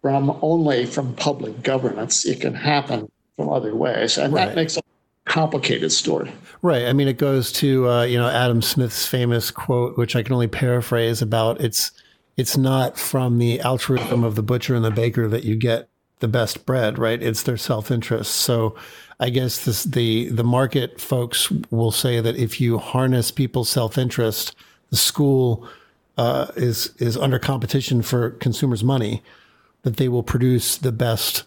from 0.01 0.39
only 0.41 0.85
from 0.85 1.13
public 1.15 1.63
governance. 1.63 2.25
It 2.25 2.39
can 2.39 2.53
happen 2.53 3.11
from 3.35 3.49
other 3.49 3.75
ways. 3.75 4.17
And 4.17 4.33
right. 4.33 4.45
that 4.45 4.55
makes 4.55 4.77
a 4.77 4.81
complicated 5.25 5.91
story. 5.91 6.31
Right. 6.61 6.85
I 6.85 6.93
mean, 6.93 7.07
it 7.07 7.17
goes 7.17 7.51
to 7.53 7.89
uh, 7.89 8.03
you 8.03 8.17
know 8.17 8.27
Adam 8.27 8.61
Smith's 8.61 9.07
famous 9.07 9.51
quote, 9.51 9.97
which 9.97 10.15
I 10.15 10.23
can 10.23 10.33
only 10.33 10.47
paraphrase 10.47 11.21
about 11.21 11.61
it's 11.61 11.91
it's 12.37 12.57
not 12.57 12.97
from 12.97 13.37
the 13.37 13.59
altruism 13.61 14.23
of 14.23 14.35
the 14.35 14.43
butcher 14.43 14.75
and 14.75 14.83
the 14.83 14.91
baker 14.91 15.27
that 15.27 15.43
you 15.43 15.55
get 15.55 15.89
the 16.19 16.27
best 16.27 16.65
bread, 16.65 16.97
right? 16.97 17.21
It's 17.21 17.43
their 17.43 17.57
self 17.57 17.91
interest. 17.91 18.33
So 18.35 18.75
I 19.19 19.29
guess 19.29 19.63
this, 19.63 19.83
the 19.83 20.29
the 20.29 20.43
market 20.43 20.99
folks 20.99 21.51
will 21.69 21.91
say 21.91 22.19
that 22.19 22.35
if 22.35 22.59
you 22.59 22.77
harness 22.77 23.31
people's 23.31 23.69
self 23.69 23.97
interest, 23.97 24.55
the 24.89 24.97
school 24.97 25.67
uh, 26.17 26.47
is 26.55 26.93
is 26.97 27.17
under 27.17 27.39
competition 27.39 28.01
for 28.01 28.31
consumers' 28.31 28.83
money, 28.83 29.23
that 29.83 29.97
they 29.97 30.09
will 30.09 30.23
produce 30.23 30.77
the 30.77 30.91
best 30.91 31.43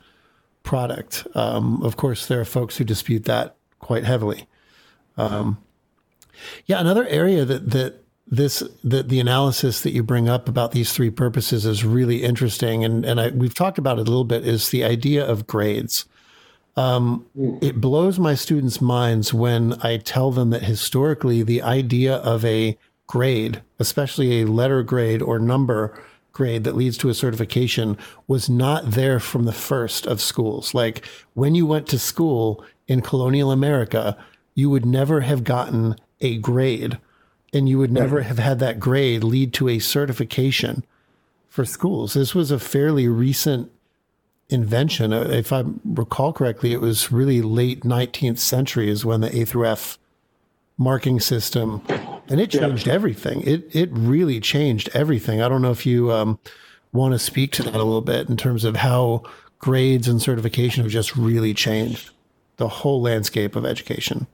product. 0.62 1.26
Um, 1.34 1.82
of 1.82 1.96
course, 1.96 2.26
there 2.26 2.40
are 2.40 2.44
folks 2.44 2.76
who 2.76 2.84
dispute 2.84 3.24
that 3.24 3.56
quite 3.78 4.04
heavily. 4.04 4.46
Um, 5.16 5.58
yeah, 6.66 6.80
another 6.80 7.06
area 7.06 7.44
that 7.44 7.70
that 7.70 8.04
this 8.26 8.62
that 8.84 9.08
the 9.08 9.20
analysis 9.20 9.80
that 9.82 9.92
you 9.92 10.02
bring 10.02 10.28
up 10.28 10.48
about 10.48 10.72
these 10.72 10.92
three 10.92 11.10
purposes 11.10 11.64
is 11.66 11.84
really 11.84 12.22
interesting, 12.22 12.84
and 12.84 13.04
and 13.04 13.20
I, 13.20 13.28
we've 13.28 13.54
talked 13.54 13.78
about 13.78 13.98
it 13.98 14.02
a 14.02 14.10
little 14.10 14.24
bit. 14.24 14.46
Is 14.46 14.70
the 14.70 14.84
idea 14.84 15.24
of 15.24 15.46
grades. 15.46 16.06
Um, 16.76 17.26
it 17.60 17.80
blows 17.80 18.20
my 18.20 18.36
students' 18.36 18.80
minds 18.80 19.34
when 19.34 19.74
I 19.82 19.96
tell 19.96 20.30
them 20.30 20.50
that 20.50 20.62
historically 20.62 21.42
the 21.42 21.60
idea 21.60 22.14
of 22.16 22.44
a 22.44 22.78
grade, 23.08 23.62
especially 23.80 24.42
a 24.42 24.46
letter 24.46 24.84
grade 24.84 25.20
or 25.20 25.40
number 25.40 26.00
grade 26.30 26.62
that 26.62 26.76
leads 26.76 26.96
to 26.98 27.08
a 27.08 27.14
certification, 27.14 27.98
was 28.28 28.48
not 28.48 28.92
there 28.92 29.18
from 29.18 29.44
the 29.44 29.52
first 29.52 30.06
of 30.06 30.20
schools. 30.20 30.72
Like 30.72 31.04
when 31.34 31.56
you 31.56 31.66
went 31.66 31.88
to 31.88 31.98
school 31.98 32.64
in 32.88 33.02
colonial 33.02 33.52
America, 33.52 34.16
you 34.54 34.68
would 34.70 34.84
never 34.84 35.20
have 35.20 35.44
gotten 35.44 35.94
a 36.20 36.38
grade 36.38 36.98
and 37.52 37.68
you 37.68 37.78
would 37.78 37.92
never 37.92 38.22
have 38.22 38.38
had 38.38 38.58
that 38.58 38.80
grade 38.80 39.24
lead 39.24 39.52
to 39.54 39.68
a 39.68 39.78
certification 39.78 40.84
for 41.48 41.64
schools. 41.64 42.14
This 42.14 42.34
was 42.34 42.50
a 42.50 42.58
fairly 42.58 43.08
recent 43.08 43.70
invention. 44.50 45.12
Uh, 45.12 45.22
if 45.30 45.52
I 45.52 45.64
recall 45.84 46.32
correctly, 46.32 46.72
it 46.72 46.80
was 46.80 47.12
really 47.12 47.40
late 47.40 47.82
19th 47.82 48.38
century 48.38 48.90
is 48.90 49.04
when 49.04 49.20
the 49.20 49.34
A 49.34 49.44
through 49.44 49.66
F 49.66 49.98
marking 50.76 51.20
system, 51.20 51.82
and 52.28 52.40
it 52.40 52.50
changed 52.50 52.86
yeah. 52.86 52.92
everything. 52.92 53.40
It 53.42 53.68
it 53.74 53.90
really 53.92 54.40
changed 54.40 54.90
everything. 54.94 55.42
I 55.42 55.48
don't 55.48 55.62
know 55.62 55.72
if 55.72 55.84
you 55.84 56.12
um, 56.12 56.38
want 56.92 57.14
to 57.14 57.18
speak 57.18 57.52
to 57.52 57.62
that 57.64 57.74
a 57.74 57.78
little 57.78 58.00
bit 58.00 58.28
in 58.28 58.36
terms 58.36 58.64
of 58.64 58.76
how 58.76 59.24
grades 59.58 60.06
and 60.06 60.22
certification 60.22 60.84
have 60.84 60.92
just 60.92 61.16
really 61.16 61.52
changed 61.52 62.10
the 62.58 62.68
whole 62.68 63.00
landscape 63.00 63.56
of 63.56 63.64
education. 63.64 64.26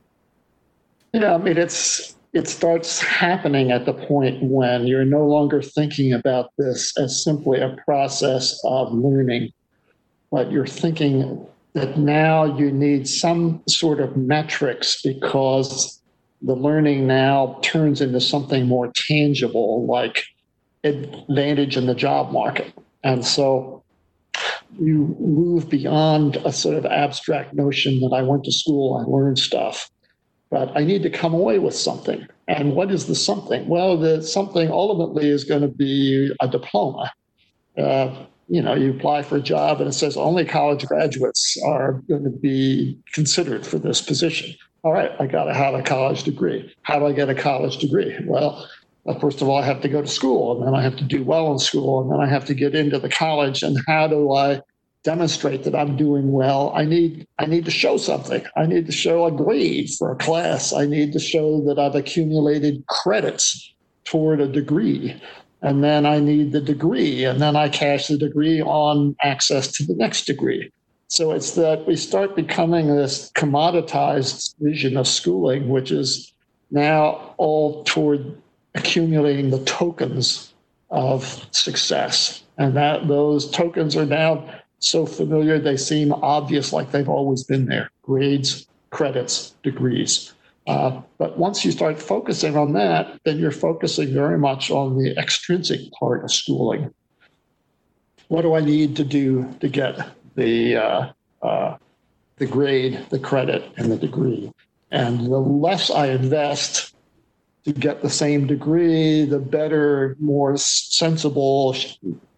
Yeah, 1.13 1.35
I 1.35 1.37
mean 1.37 1.57
it's 1.57 2.15
it 2.33 2.49
starts 2.49 2.99
happening 2.99 3.71
at 3.71 3.85
the 3.85 3.93
point 3.93 4.43
when 4.43 4.85
you're 4.85 5.05
no 5.05 5.25
longer 5.25 5.61
thinking 5.61 6.11
about 6.11 6.51
this 6.57 6.95
as 6.97 7.23
simply 7.23 7.61
a 7.61 7.77
process 7.85 8.59
of 8.65 8.91
learning, 8.91 9.53
but 10.31 10.51
you're 10.51 10.67
thinking 10.67 11.47
that 11.73 11.97
now 11.97 12.57
you 12.57 12.71
need 12.71 13.07
some 13.07 13.61
sort 13.69 14.01
of 14.01 14.17
metrics 14.17 15.01
because 15.01 16.01
the 16.41 16.55
learning 16.55 17.07
now 17.07 17.57
turns 17.61 18.01
into 18.01 18.19
something 18.19 18.67
more 18.67 18.91
tangible, 19.07 19.85
like 19.85 20.25
advantage 20.83 21.77
in 21.77 21.85
the 21.85 21.95
job 21.95 22.33
market. 22.33 22.73
And 23.03 23.25
so 23.25 23.81
you 24.79 25.15
move 25.19 25.69
beyond 25.69 26.37
a 26.37 26.51
sort 26.51 26.75
of 26.75 26.85
abstract 26.85 27.53
notion 27.53 27.99
that 28.01 28.13
I 28.13 28.21
went 28.21 28.43
to 28.45 28.51
school, 28.51 28.97
I 28.97 29.09
learned 29.09 29.39
stuff, 29.39 29.89
but 30.49 30.75
I 30.75 30.83
need 30.83 31.03
to 31.03 31.09
come 31.09 31.33
away 31.33 31.59
with 31.59 31.75
something. 31.75 32.27
And 32.47 32.75
what 32.75 32.91
is 32.91 33.07
the 33.07 33.15
something? 33.15 33.67
Well, 33.67 33.97
the 33.97 34.21
something 34.21 34.69
ultimately 34.71 35.29
is 35.29 35.43
going 35.43 35.61
to 35.61 35.67
be 35.67 36.33
a 36.41 36.47
diploma. 36.47 37.11
Uh, 37.77 38.25
you 38.47 38.61
know, 38.61 38.75
you 38.75 38.91
apply 38.91 39.23
for 39.23 39.37
a 39.37 39.41
job 39.41 39.79
and 39.79 39.89
it 39.89 39.93
says 39.93 40.15
only 40.17 40.45
college 40.45 40.85
graduates 40.85 41.57
are 41.65 41.93
going 42.07 42.23
to 42.23 42.29
be 42.29 42.97
considered 43.13 43.65
for 43.65 43.79
this 43.79 44.01
position. 44.01 44.55
All 44.83 44.93
right, 44.93 45.11
I 45.19 45.25
got 45.25 45.45
to 45.45 45.53
have 45.53 45.73
a 45.73 45.81
college 45.81 46.23
degree. 46.23 46.71
How 46.83 46.99
do 46.99 47.07
I 47.07 47.11
get 47.11 47.27
a 47.27 47.33
college 47.33 47.77
degree? 47.77 48.15
Well, 48.25 48.69
first 49.13 49.41
of 49.41 49.47
all, 49.47 49.57
I 49.57 49.65
have 49.65 49.81
to 49.81 49.89
go 49.89 50.01
to 50.01 50.07
school 50.07 50.57
and 50.57 50.65
then 50.65 50.73
I 50.73 50.81
have 50.81 50.95
to 50.97 51.03
do 51.03 51.23
well 51.23 51.51
in 51.51 51.59
school 51.59 52.01
and 52.01 52.11
then 52.11 52.19
I 52.19 52.27
have 52.27 52.45
to 52.45 52.53
get 52.53 52.73
into 52.73 52.99
the 52.99 53.09
college. 53.09 53.61
And 53.61 53.77
how 53.87 54.07
do 54.07 54.33
I 54.33 54.61
demonstrate 55.03 55.63
that 55.63 55.75
I'm 55.75 55.95
doing 55.95 56.31
well? 56.31 56.73
I 56.75 56.85
need 56.85 57.27
I 57.37 57.45
need 57.45 57.65
to 57.65 57.71
show 57.71 57.97
something. 57.97 58.43
I 58.57 58.65
need 58.65 58.87
to 58.87 58.91
show 58.91 59.25
a 59.25 59.31
grade 59.31 59.91
for 59.97 60.11
a 60.11 60.15
class. 60.15 60.73
I 60.73 60.85
need 60.85 61.13
to 61.13 61.19
show 61.19 61.61
that 61.65 61.77
I've 61.77 61.95
accumulated 61.95 62.85
credits 62.87 63.73
toward 64.05 64.41
a 64.41 64.47
degree. 64.47 65.21
And 65.61 65.83
then 65.83 66.05
I 66.05 66.19
need 66.19 66.51
the 66.51 66.61
degree, 66.61 67.23
and 67.23 67.41
then 67.41 67.55
I 67.55 67.69
cash 67.69 68.07
the 68.07 68.19
degree 68.19 68.61
on 68.61 69.15
access 69.23 69.71
to 69.73 69.85
the 69.85 69.95
next 69.95 70.25
degree. 70.25 70.71
So 71.07 71.31
it's 71.31 71.51
that 71.51 71.87
we 71.87 71.95
start 71.95 72.35
becoming 72.35 72.95
this 72.95 73.31
commoditized 73.31 74.53
vision 74.59 74.95
of 74.97 75.07
schooling, 75.07 75.69
which 75.69 75.91
is 75.91 76.31
now 76.69 77.33
all 77.37 77.83
toward 77.85 78.39
accumulating 78.75 79.49
the 79.49 79.63
tokens 79.63 80.53
of 80.91 81.47
success. 81.51 82.43
And 82.57 82.75
that 82.77 83.07
those 83.07 83.49
tokens 83.49 83.95
are 83.95 84.05
now 84.05 84.47
so 84.79 85.05
familiar, 85.05 85.57
they 85.57 85.77
seem 85.77 86.13
obvious, 86.13 86.71
like 86.71 86.91
they've 86.91 87.09
always 87.09 87.43
been 87.43 87.65
there 87.65 87.89
grades, 88.03 88.67
credits, 88.91 89.55
degrees. 89.63 90.33
Uh, 90.67 91.01
but 91.17 91.37
once 91.37 91.65
you 91.65 91.71
start 91.71 91.99
focusing 91.99 92.55
on 92.55 92.73
that, 92.73 93.19
then 93.23 93.39
you're 93.39 93.51
focusing 93.51 94.13
very 94.13 94.37
much 94.37 94.71
on 94.71 94.97
the 94.97 95.17
extrinsic 95.17 95.91
part 95.91 96.23
of 96.23 96.31
schooling. 96.31 96.93
What 98.27 98.41
do 98.41 98.55
I 98.55 98.61
need 98.61 98.95
to 98.97 99.03
do 99.03 99.51
to 99.59 99.67
get 99.67 99.99
the 100.35 100.77
uh, 100.77 101.11
uh, 101.41 101.77
the 102.37 102.47
grade, 102.47 103.05
the 103.09 103.19
credit, 103.19 103.71
and 103.77 103.91
the 103.91 103.97
degree? 103.97 104.51
And 104.91 105.19
the 105.19 105.39
less 105.39 105.91
I 105.91 106.07
invest 106.07 106.94
to 107.65 107.73
get 107.73 108.01
the 108.01 108.09
same 108.09 108.45
degree, 108.45 109.25
the 109.25 109.39
better, 109.39 110.15
more 110.19 110.55
sensible 110.55 111.75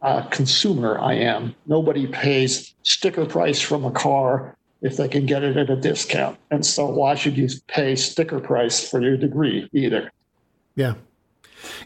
uh, 0.02 0.22
consumer 0.28 0.98
I 1.00 1.16
am. 1.16 1.54
Nobody 1.66 2.08
pays 2.08 2.74
sticker 2.84 3.26
price 3.26 3.60
from 3.60 3.84
a 3.84 3.92
car 3.92 4.56
if 4.82 4.96
they 4.96 5.08
can 5.10 5.26
get 5.26 5.44
it 5.44 5.58
at 5.58 5.70
a 5.70 5.76
discount. 5.76 6.38
And 6.50 6.66
so 6.66 6.86
why 6.86 7.16
should 7.16 7.38
you 7.38 7.50
pay 7.68 7.96
sticker 7.96 8.40
price 8.40 8.90
for 8.90 9.02
your 9.02 9.18
degree 9.18 9.70
either? 9.74 10.12
Yeah. 10.76 10.94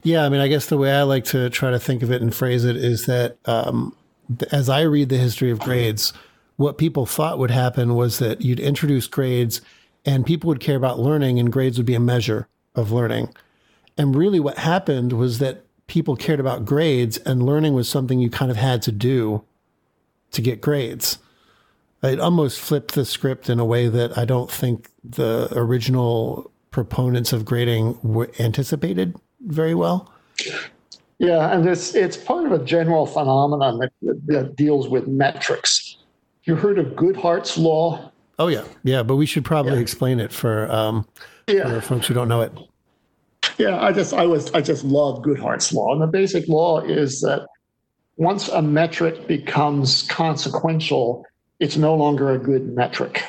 Yeah. 0.03 0.23
I 0.25 0.29
mean, 0.29 0.41
I 0.41 0.47
guess 0.47 0.67
the 0.67 0.77
way 0.77 0.91
I 0.91 1.01
like 1.03 1.23
to 1.25 1.49
try 1.49 1.71
to 1.71 1.79
think 1.79 2.03
of 2.03 2.11
it 2.11 2.21
and 2.21 2.35
phrase 2.35 2.63
it 2.63 2.75
is 2.75 3.05
that 3.07 3.37
um, 3.45 3.95
as 4.51 4.69
I 4.69 4.81
read 4.81 5.09
the 5.09 5.17
history 5.17 5.49
of 5.49 5.59
grades, 5.59 6.13
what 6.57 6.77
people 6.77 7.07
thought 7.07 7.39
would 7.39 7.49
happen 7.49 7.95
was 7.95 8.19
that 8.19 8.41
you'd 8.41 8.59
introduce 8.59 9.07
grades 9.07 9.61
and 10.05 10.25
people 10.25 10.47
would 10.49 10.59
care 10.59 10.75
about 10.75 10.99
learning 10.99 11.39
and 11.39 11.51
grades 11.51 11.77
would 11.77 11.87
be 11.87 11.95
a 11.95 11.99
measure 11.99 12.47
of 12.75 12.91
learning. 12.91 13.33
And 13.97 14.15
really, 14.15 14.39
what 14.39 14.57
happened 14.57 15.13
was 15.13 15.39
that 15.39 15.65
people 15.87 16.15
cared 16.15 16.39
about 16.39 16.65
grades, 16.65 17.17
and 17.19 17.45
learning 17.45 17.73
was 17.73 17.89
something 17.89 18.19
you 18.19 18.29
kind 18.29 18.49
of 18.49 18.57
had 18.57 18.81
to 18.83 18.91
do 18.91 19.43
to 20.31 20.41
get 20.41 20.61
grades. 20.61 21.17
It 22.03 22.19
almost 22.19 22.59
flipped 22.59 22.95
the 22.95 23.05
script 23.05 23.49
in 23.49 23.59
a 23.59 23.65
way 23.65 23.87
that 23.87 24.17
I 24.17 24.25
don't 24.25 24.49
think 24.49 24.89
the 25.03 25.49
original 25.51 26.51
proponents 26.71 27.33
of 27.33 27.45
grading 27.45 27.99
anticipated 28.39 29.15
very 29.41 29.75
well. 29.75 30.11
Yeah, 31.19 31.51
and 31.51 31.67
it's 31.67 31.93
it's 31.93 32.17
part 32.17 32.45
of 32.45 32.51
a 32.51 32.63
general 32.63 33.05
phenomenon 33.05 33.77
that, 33.79 33.91
that 34.25 34.55
deals 34.55 34.87
with 34.87 35.07
metrics. 35.07 35.97
You 36.45 36.55
heard 36.55 36.79
of 36.79 36.95
Goodhart's 36.95 37.57
law? 37.57 38.10
Oh 38.41 38.47
yeah, 38.47 38.63
yeah, 38.83 39.03
but 39.03 39.17
we 39.17 39.27
should 39.27 39.45
probably 39.45 39.73
yeah. 39.73 39.81
explain 39.81 40.19
it 40.19 40.33
for 40.33 40.69
um, 40.71 41.07
yeah. 41.45 41.69
for 41.69 41.79
folks 41.79 42.07
who 42.07 42.15
don't 42.15 42.27
know 42.27 42.41
it. 42.41 42.51
Yeah, 43.59 43.79
I 43.79 43.91
just 43.91 44.15
I 44.15 44.25
was 44.25 44.51
I 44.53 44.61
just 44.61 44.83
love 44.83 45.21
Goodhart's 45.21 45.71
law, 45.71 45.93
and 45.93 46.01
the 46.01 46.07
basic 46.07 46.47
law 46.47 46.79
is 46.79 47.21
that 47.21 47.47
once 48.17 48.49
a 48.49 48.59
metric 48.59 49.27
becomes 49.27 50.07
consequential, 50.07 51.23
it's 51.59 51.77
no 51.77 51.93
longer 51.93 52.31
a 52.31 52.39
good 52.39 52.75
metric. 52.75 53.23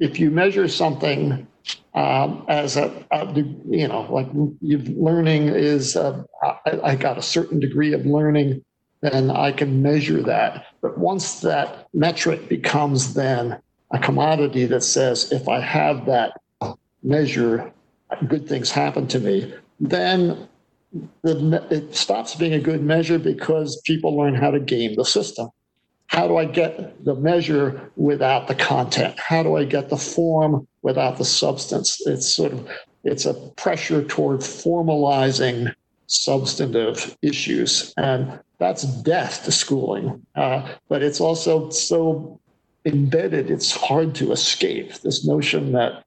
If 0.00 0.18
you 0.18 0.32
measure 0.32 0.66
something 0.66 1.46
um, 1.94 2.44
as 2.48 2.76
a, 2.76 2.92
a, 3.12 3.32
you 3.68 3.86
know 3.86 4.08
like 4.10 4.26
learning 4.32 5.50
is 5.50 5.94
uh, 5.94 6.20
I, 6.42 6.80
I 6.82 6.96
got 6.96 7.16
a 7.16 7.22
certain 7.22 7.60
degree 7.60 7.92
of 7.92 8.06
learning, 8.06 8.64
then 9.02 9.30
I 9.30 9.52
can 9.52 9.82
measure 9.82 10.20
that. 10.24 10.66
But 10.80 10.98
once 10.98 11.42
that 11.42 11.86
metric 11.94 12.48
becomes 12.48 13.14
then 13.14 13.62
a 13.92 13.98
commodity 13.98 14.64
that 14.66 14.82
says 14.82 15.30
if 15.32 15.48
I 15.48 15.60
have 15.60 16.06
that 16.06 16.40
measure, 17.02 17.72
good 18.26 18.48
things 18.48 18.70
happen 18.70 19.06
to 19.08 19.20
me, 19.20 19.54
then 19.80 20.48
the, 21.22 21.66
it 21.70 21.94
stops 21.94 22.34
being 22.34 22.52
a 22.52 22.60
good 22.60 22.82
measure 22.82 23.18
because 23.18 23.80
people 23.82 24.16
learn 24.16 24.34
how 24.34 24.50
to 24.50 24.60
game 24.60 24.94
the 24.96 25.04
system. 25.04 25.48
How 26.06 26.28
do 26.28 26.36
I 26.36 26.44
get 26.44 27.04
the 27.04 27.14
measure 27.14 27.90
without 27.96 28.46
the 28.46 28.54
content? 28.54 29.18
How 29.18 29.42
do 29.42 29.56
I 29.56 29.64
get 29.64 29.88
the 29.88 29.96
form 29.96 30.66
without 30.82 31.16
the 31.16 31.24
substance? 31.24 32.00
It's 32.06 32.34
sort 32.34 32.52
of 32.52 32.68
it's 33.04 33.24
a 33.24 33.34
pressure 33.56 34.04
toward 34.04 34.40
formalizing 34.40 35.74
substantive 36.06 37.16
issues, 37.22 37.94
and 37.96 38.38
that's 38.58 38.82
death 39.02 39.44
to 39.44 39.52
schooling. 39.52 40.24
Uh, 40.36 40.68
but 40.88 41.02
it's 41.02 41.20
also 41.20 41.70
so 41.70 42.38
embedded; 42.84 43.50
it's 43.50 43.70
hard 43.70 44.14
to 44.16 44.32
escape. 44.32 44.94
This 44.94 45.26
notion 45.26 45.72
that 45.72 46.04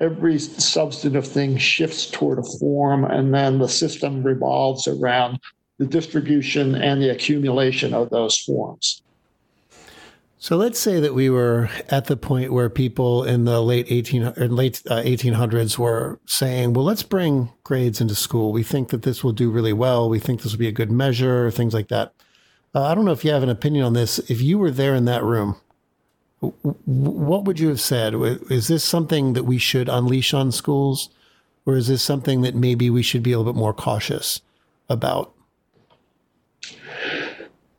every 0.00 0.38
substantive 0.38 1.26
thing 1.26 1.56
shifts 1.56 2.10
toward 2.10 2.38
a 2.38 2.42
form, 2.58 3.04
and 3.04 3.32
then 3.32 3.58
the 3.58 3.68
system 3.68 4.22
revolves 4.22 4.88
around 4.88 5.38
the 5.78 5.86
distribution 5.86 6.74
and 6.74 7.00
the 7.00 7.10
accumulation 7.10 7.94
of 7.94 8.10
those 8.10 8.38
forms. 8.38 9.02
So 10.42 10.56
let's 10.56 10.80
say 10.80 10.98
that 10.98 11.14
we 11.14 11.30
were 11.30 11.70
at 11.88 12.06
the 12.06 12.16
point 12.16 12.52
where 12.52 12.68
people 12.68 13.22
in 13.22 13.44
the 13.44 13.60
late 13.60 13.86
18 13.88 14.24
or 14.36 14.48
late 14.48 14.82
uh, 14.90 14.96
1800s 14.96 15.78
were 15.78 16.18
saying, 16.26 16.72
"Well, 16.72 16.84
let's 16.84 17.04
bring 17.04 17.50
grades 17.62 18.00
into 18.00 18.16
school. 18.16 18.50
We 18.50 18.64
think 18.64 18.88
that 18.88 19.02
this 19.02 19.22
will 19.22 19.30
do 19.30 19.52
really 19.52 19.72
well. 19.72 20.08
We 20.08 20.18
think 20.18 20.42
this 20.42 20.50
will 20.50 20.58
be 20.58 20.66
a 20.66 20.72
good 20.72 20.90
measure, 20.90 21.52
things 21.52 21.74
like 21.74 21.86
that." 21.88 22.12
Uh, 22.74 22.82
I 22.82 22.96
don't 22.96 23.04
know 23.04 23.12
if 23.12 23.24
you 23.24 23.30
have 23.30 23.44
an 23.44 23.50
opinion 23.50 23.84
on 23.84 23.92
this. 23.92 24.18
If 24.30 24.42
you 24.42 24.58
were 24.58 24.72
there 24.72 24.96
in 24.96 25.04
that 25.04 25.22
room, 25.22 25.56
what 26.42 27.44
would 27.44 27.60
you 27.60 27.68
have 27.68 27.80
said? 27.80 28.14
Is 28.50 28.66
this 28.66 28.82
something 28.82 29.34
that 29.34 29.44
we 29.44 29.58
should 29.58 29.88
unleash 29.88 30.34
on 30.34 30.50
schools, 30.50 31.08
or 31.66 31.76
is 31.76 31.86
this 31.86 32.02
something 32.02 32.42
that 32.42 32.56
maybe 32.56 32.90
we 32.90 33.02
should 33.02 33.22
be 33.22 33.32
a 33.32 33.38
little 33.38 33.52
bit 33.52 33.58
more 33.58 33.72
cautious 33.72 34.40
about? 34.88 35.32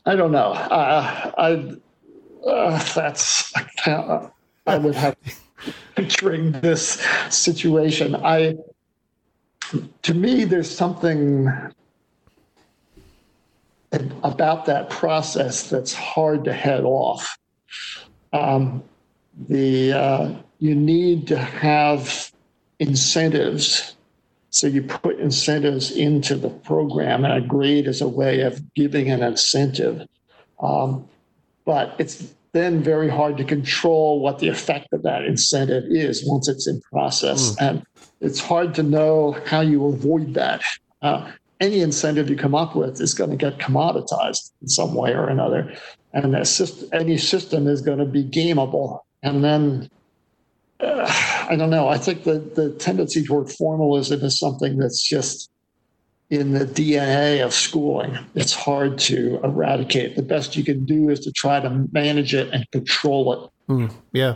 I 0.05 0.15
don't 0.15 0.31
know. 0.31 0.53
Uh, 0.53 1.31
I 1.37 2.49
uh, 2.49 2.83
that's 2.93 3.53
I, 3.55 4.29
I 4.67 4.77
would 4.77 4.95
have 4.95 5.17
picturing 5.95 6.53
this 6.53 7.05
situation. 7.29 8.15
I 8.15 8.55
to 10.03 10.13
me, 10.13 10.45
there's 10.45 10.73
something 10.73 11.51
about 14.23 14.65
that 14.65 14.89
process 14.89 15.69
that's 15.69 15.93
hard 15.93 16.45
to 16.45 16.53
head 16.53 16.83
off 16.83 17.37
um, 18.33 18.83
the 19.47 19.93
uh, 19.93 20.33
you 20.59 20.75
need 20.75 21.27
to 21.27 21.37
have 21.37 22.31
incentives. 22.79 23.95
So 24.49 24.67
you 24.67 24.83
put 24.83 25.19
incentives 25.19 25.91
into 25.91 26.35
the 26.35 26.49
program, 26.49 27.25
and 27.25 27.33
a 27.33 27.47
grade 27.47 27.87
is 27.87 28.01
a 28.01 28.07
way 28.07 28.41
of 28.41 28.73
giving 28.75 29.09
an 29.09 29.23
incentive. 29.23 30.07
Um, 30.59 31.07
but 31.65 31.95
it's 31.97 32.33
then 32.51 32.83
very 32.83 33.09
hard 33.09 33.37
to 33.37 33.43
control 33.43 34.19
what 34.19 34.39
the 34.39 34.47
effect 34.47 34.93
of 34.93 35.01
that 35.03 35.25
incentive 35.25 35.85
is 35.89 36.23
once 36.25 36.47
it's 36.47 36.67
in 36.67 36.81
process. 36.81 37.55
Mm. 37.55 37.69
And 37.69 37.83
it's 38.21 38.39
hard 38.39 38.75
to 38.75 38.83
know 38.83 39.35
how 39.45 39.61
you 39.61 39.85
avoid 39.87 40.35
that. 40.35 40.61
Uh, 41.01 41.31
any 41.59 41.81
incentive 41.81 42.29
you 42.29 42.35
come 42.35 42.53
up 42.53 42.75
with 42.75 43.01
is 43.01 43.13
going 43.13 43.31
to 43.31 43.37
get 43.37 43.57
commoditized 43.57 44.51
in 44.61 44.67
some 44.67 44.93
way 44.93 45.13
or 45.13 45.27
another. 45.27 45.75
And 46.13 46.35
any 46.93 47.17
system 47.17 47.67
is 47.67 47.81
going 47.81 47.97
to 47.97 48.05
be 48.05 48.23
gameable. 48.23 48.99
And 49.23 49.43
then, 49.43 49.89
uh, 50.79 51.45
I 51.49 51.55
don't 51.55 51.71
know, 51.71 51.87
I 51.87 51.97
think 51.97 52.23
the, 52.23 52.39
the 52.39 52.71
tendency 52.73 53.25
toward 53.25 53.49
formalism 53.49 54.21
is 54.21 54.37
something 54.37 54.77
that's 54.77 55.01
just 55.01 55.49
in 56.29 56.53
the 56.53 56.65
DNA 56.65 57.43
of 57.43 57.53
schooling. 57.53 58.17
It's 58.35 58.53
hard 58.53 58.97
to 58.99 59.39
eradicate. 59.43 60.15
The 60.15 60.21
best 60.21 60.55
you 60.55 60.63
can 60.63 60.85
do 60.85 61.09
is 61.09 61.19
to 61.21 61.31
try 61.31 61.59
to 61.59 61.87
manage 61.91 62.33
it 62.33 62.49
and 62.53 62.69
control 62.71 63.33
it. 63.33 63.71
Mm, 63.71 63.93
yeah. 64.11 64.35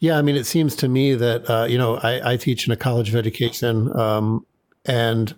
Yeah. 0.00 0.18
I 0.18 0.22
mean, 0.22 0.36
it 0.36 0.46
seems 0.46 0.76
to 0.76 0.88
me 0.88 1.14
that, 1.14 1.48
uh, 1.48 1.64
you 1.64 1.78
know, 1.78 1.96
I, 1.96 2.32
I, 2.32 2.36
teach 2.36 2.66
in 2.66 2.72
a 2.72 2.76
college 2.76 3.08
of 3.08 3.16
education 3.16 3.94
um, 3.98 4.46
and 4.84 5.34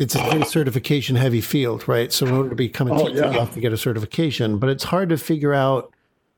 it's 0.00 0.14
a 0.14 0.18
very 0.18 0.44
certification 0.44 1.16
heavy 1.16 1.42
field, 1.42 1.86
right? 1.86 2.10
So 2.12 2.26
in 2.26 2.32
order 2.32 2.48
to 2.48 2.56
become 2.56 2.90
a 2.90 2.94
oh, 2.94 3.06
teacher, 3.06 3.20
yeah. 3.20 3.32
you 3.32 3.38
have 3.38 3.52
to 3.54 3.60
get 3.60 3.72
a 3.72 3.76
certification, 3.76 4.58
but 4.58 4.70
it's 4.70 4.84
hard 4.84 5.10
to 5.10 5.18
figure 5.18 5.52
out 5.52 5.92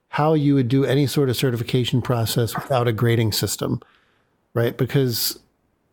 how 0.09 0.35
you 0.35 0.55
would 0.55 0.69
do 0.69 0.85
any 0.85 1.07
sort 1.07 1.31
of 1.31 1.37
certification 1.37 2.03
process 2.03 2.55
without 2.55 2.89
a 2.89 2.93
grading 2.93 3.33
system, 3.33 3.81
right? 4.53 4.77
Because 4.77 5.39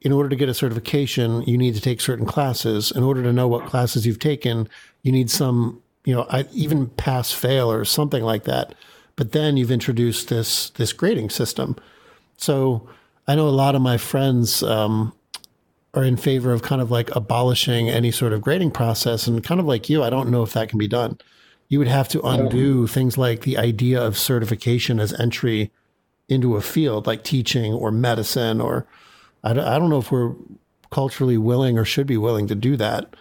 in 0.01 0.11
order 0.11 0.30
to 0.30 0.36
get 0.36 0.49
a 0.49 0.53
certification, 0.53 1.43
you 1.43 1.57
need 1.57 1.76
to 1.76 1.82
take 1.82 2.01
certain 2.01 2.26
classes. 2.26 2.91
In 2.91 3.03
order 3.03 3.22
to 3.22 3.32
know 3.32 3.47
what 3.47 3.67
classes 3.67 4.05
you've 4.05 4.20
taken, 4.20 4.67
you 5.03 5.11
need 5.11 5.30
some, 5.30 5.82
you 6.05 6.15
know, 6.15 6.28
even 6.51 6.88
pass 6.88 7.32
fail 7.32 7.72
or 7.72 7.86
something 7.86 8.24
like 8.24 8.45
that. 8.45 8.74
But 9.15 9.32
then 9.32 9.57
you've 9.57 9.72
introduced 9.72 10.30
this 10.30 10.72
this 10.72 10.91
grading 10.91 11.30
system. 11.30 11.76
So 12.38 12.89
I 13.28 13.36
know 13.36 13.47
a 13.47 13.51
lot 13.51 13.76
of 13.76 13.82
my 13.82 13.97
friends 13.97 14.63
um, 14.63 15.13
are 15.94 16.04
in 16.04 16.18
favor 16.18 16.54
of 16.54 16.62
kind 16.62 16.82
of 16.82 16.92
like 16.92 17.14
abolishing 17.16 17.90
any 17.90 18.12
sort 18.12 18.34
of 18.34 18.42
grading 18.42 18.72
process, 18.72 19.28
and 19.28 19.44
kind 19.44 19.60
of 19.60 19.66
like 19.66 19.90
you, 19.90 20.04
I 20.04 20.10
don't 20.10 20.30
know 20.30 20.44
if 20.44 20.54
that 20.54 20.70
can 20.70 20.78
be 20.78 20.88
done. 20.88 21.18
You 21.68 21.80
would 21.80 21.88
have 21.88 22.08
to 22.10 22.22
undo 22.22 22.88
things 22.88 23.18
like 23.18 23.42
the 23.42 23.58
idea 23.58 24.02
of 24.02 24.18
certification 24.18 25.00
as 25.00 25.14
entry 25.20 25.72
into 26.28 26.56
a 26.56 26.62
field 26.62 27.08
like 27.08 27.24
teaching 27.24 27.74
or 27.74 27.92
medicine 27.92 28.62
or 28.62 28.86
I 29.44 29.54
don't, 29.54 29.66
I 29.66 29.80
don't 29.80 29.90
know 29.90 30.00
if 30.00 30.12
we're 30.12 30.34
culturally 30.92 31.38
willing 31.38 31.78
or 31.78 31.86
should 31.86 32.08
be 32.08 32.18
willing 32.18 32.48
to 32.48 32.56
do 32.56 32.76
that. 32.78 33.16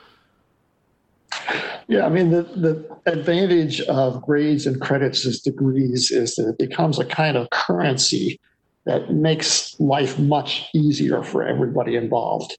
Yeah, 1.89 2.05
I 2.05 2.11
mean, 2.11 2.31
the, 2.31 2.43
the 2.43 2.99
advantage 3.07 3.81
of 3.83 4.23
grades 4.23 4.67
and 4.67 4.81
credits 4.81 5.25
as 5.27 5.41
degrees 5.41 6.11
is 6.11 6.35
that 6.37 6.49
it 6.49 6.59
becomes 6.59 6.99
a 6.99 7.05
kind 7.05 7.37
of 7.37 7.49
currency 7.51 8.41
that 8.89 9.13
makes 9.13 9.79
life 9.79 10.19
much 10.19 10.65
easier 10.75 11.23
for 11.23 11.47
everybody 11.47 11.95
involved. 11.95 12.57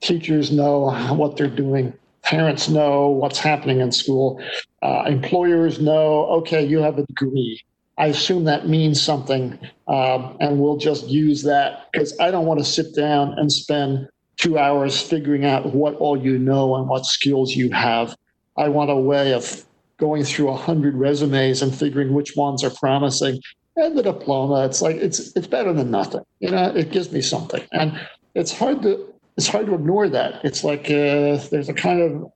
Teachers 0.00 0.50
know 0.50 0.90
what 1.14 1.36
they're 1.36 1.46
doing, 1.46 1.92
parents 2.22 2.70
know 2.70 3.08
what's 3.08 3.38
happening 3.38 3.80
in 3.80 3.92
school, 3.92 4.42
uh, 4.82 5.04
employers 5.06 5.78
know, 5.78 6.24
okay, 6.38 6.64
you 6.64 6.78
have 6.78 6.98
a 6.98 7.04
degree. 7.04 7.60
I 7.98 8.06
assume 8.06 8.44
that 8.44 8.66
means 8.66 9.02
something, 9.02 9.58
um, 9.86 10.38
and 10.40 10.58
we'll 10.58 10.78
just 10.78 11.08
use 11.08 11.42
that 11.42 11.88
because 11.92 12.18
I 12.18 12.30
don't 12.30 12.46
want 12.46 12.58
to 12.60 12.64
sit 12.64 12.94
down 12.96 13.34
and 13.38 13.52
spend 13.52 14.08
two 14.38 14.56
hours 14.56 15.02
figuring 15.02 15.44
out 15.44 15.74
what 15.74 15.94
all 15.96 16.16
you 16.16 16.38
know 16.38 16.76
and 16.76 16.88
what 16.88 17.04
skills 17.04 17.54
you 17.54 17.70
have. 17.72 18.16
I 18.56 18.68
want 18.68 18.90
a 18.90 18.96
way 18.96 19.34
of 19.34 19.66
going 19.98 20.24
through 20.24 20.48
a 20.48 20.56
hundred 20.56 20.94
resumes 20.94 21.60
and 21.60 21.74
figuring 21.74 22.14
which 22.14 22.34
ones 22.34 22.64
are 22.64 22.70
promising. 22.70 23.38
And 23.80 23.96
the 23.96 24.02
diploma, 24.02 24.66
it's 24.66 24.82
like 24.82 24.96
it's 24.96 25.34
it's 25.34 25.46
better 25.46 25.72
than 25.72 25.90
nothing. 25.90 26.20
You 26.40 26.50
know, 26.50 26.66
it 26.76 26.90
gives 26.92 27.10
me 27.10 27.22
something, 27.22 27.62
and 27.72 27.98
it's 28.34 28.52
hard 28.52 28.82
to 28.82 29.10
it's 29.38 29.48
hard 29.48 29.66
to 29.66 29.74
ignore 29.74 30.08
that. 30.10 30.44
It's 30.44 30.62
like 30.62 30.90
uh, 30.90 31.40
there's 31.50 31.70
a 31.70 31.72
kind 31.74 32.02
of 32.02 32.30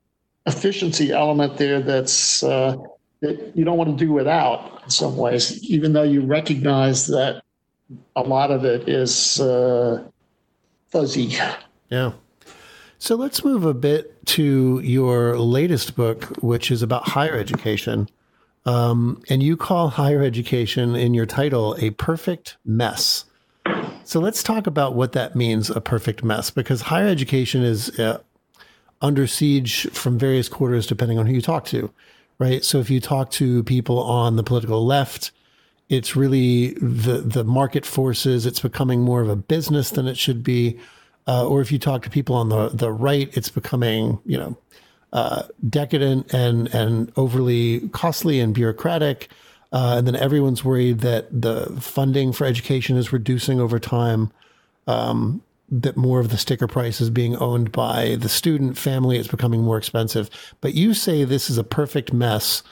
efficiency 0.46 1.12
element 1.12 1.58
there 1.58 1.80
that's 1.80 2.42
uh, 2.42 2.78
that 3.20 3.52
you 3.54 3.62
don't 3.62 3.76
want 3.76 3.90
to 3.90 4.04
do 4.04 4.10
without 4.10 4.82
in 4.84 4.90
some 4.90 5.18
ways, 5.18 5.62
even 5.64 5.92
though 5.92 6.02
you 6.02 6.22
recognize 6.22 7.08
that 7.08 7.42
a 8.16 8.22
lot 8.22 8.50
of 8.50 8.64
it 8.64 8.88
is 8.88 9.38
uh, 9.38 10.02
fuzzy. 10.88 11.36
Yeah. 11.90 12.12
So 12.98 13.16
let's 13.16 13.44
move 13.44 13.66
a 13.66 13.74
bit 13.74 14.24
to 14.28 14.80
your 14.82 15.38
latest 15.38 15.94
book, 15.94 16.24
which 16.42 16.70
is 16.70 16.82
about 16.82 17.08
higher 17.08 17.36
education. 17.36 18.08
Um, 18.66 19.22
and 19.28 19.42
you 19.42 19.56
call 19.56 19.88
higher 19.88 20.22
education 20.22 20.96
in 20.96 21.12
your 21.12 21.26
title 21.26 21.76
a 21.78 21.90
perfect 21.90 22.56
mess. 22.64 23.26
So 24.04 24.20
let's 24.20 24.42
talk 24.42 24.66
about 24.66 24.94
what 24.94 25.12
that 25.12 25.34
means, 25.34 25.70
a 25.70 25.80
perfect 25.80 26.22
mess, 26.22 26.50
because 26.50 26.82
higher 26.82 27.06
education 27.06 27.62
is 27.62 27.98
uh, 27.98 28.20
under 29.00 29.26
siege 29.26 29.88
from 29.90 30.18
various 30.18 30.48
quarters, 30.48 30.86
depending 30.86 31.18
on 31.18 31.26
who 31.26 31.34
you 31.34 31.42
talk 31.42 31.64
to 31.66 31.90
right? 32.38 32.64
So 32.64 32.78
if 32.78 32.90
you 32.90 33.00
talk 33.00 33.30
to 33.32 33.62
people 33.64 34.02
on 34.02 34.36
the 34.36 34.42
political 34.42 34.84
left, 34.84 35.30
it's 35.88 36.16
really 36.16 36.74
the 36.74 37.18
the 37.20 37.44
market 37.44 37.84
forces. 37.84 38.46
It's 38.46 38.60
becoming 38.60 39.00
more 39.00 39.20
of 39.20 39.28
a 39.28 39.36
business 39.36 39.90
than 39.90 40.06
it 40.06 40.16
should 40.16 40.42
be. 40.42 40.78
Uh, 41.26 41.46
or 41.46 41.60
if 41.60 41.72
you 41.72 41.78
talk 41.78 42.02
to 42.02 42.10
people 42.10 42.36
on 42.36 42.48
the 42.48 42.68
the 42.70 42.92
right, 42.92 43.34
it's 43.36 43.50
becoming 43.50 44.18
you 44.24 44.38
know 44.38 44.56
uh, 45.14 45.44
decadent 45.68 46.34
and 46.34 46.72
and 46.74 47.10
overly 47.16 47.88
costly 47.90 48.40
and 48.40 48.52
bureaucratic. 48.52 49.30
Uh, 49.72 49.96
and 49.98 50.06
then 50.06 50.14
everyone's 50.14 50.64
worried 50.64 51.00
that 51.00 51.26
the 51.42 51.66
funding 51.80 52.32
for 52.32 52.44
education 52.44 52.96
is 52.96 53.12
reducing 53.12 53.60
over 53.60 53.78
time. 53.78 54.30
Um, 54.86 55.42
that 55.70 55.96
more 55.96 56.20
of 56.20 56.28
the 56.28 56.36
sticker 56.36 56.68
price 56.68 57.00
is 57.00 57.08
being 57.10 57.36
owned 57.36 57.72
by 57.72 58.16
the 58.20 58.28
student 58.28 58.76
family. 58.76 59.16
It's 59.16 59.28
becoming 59.28 59.62
more 59.62 59.78
expensive. 59.78 60.28
But 60.60 60.74
you 60.74 60.92
say 60.92 61.24
this 61.24 61.48
is 61.48 61.56
a 61.56 61.64
perfect 61.64 62.12
mess, 62.12 62.62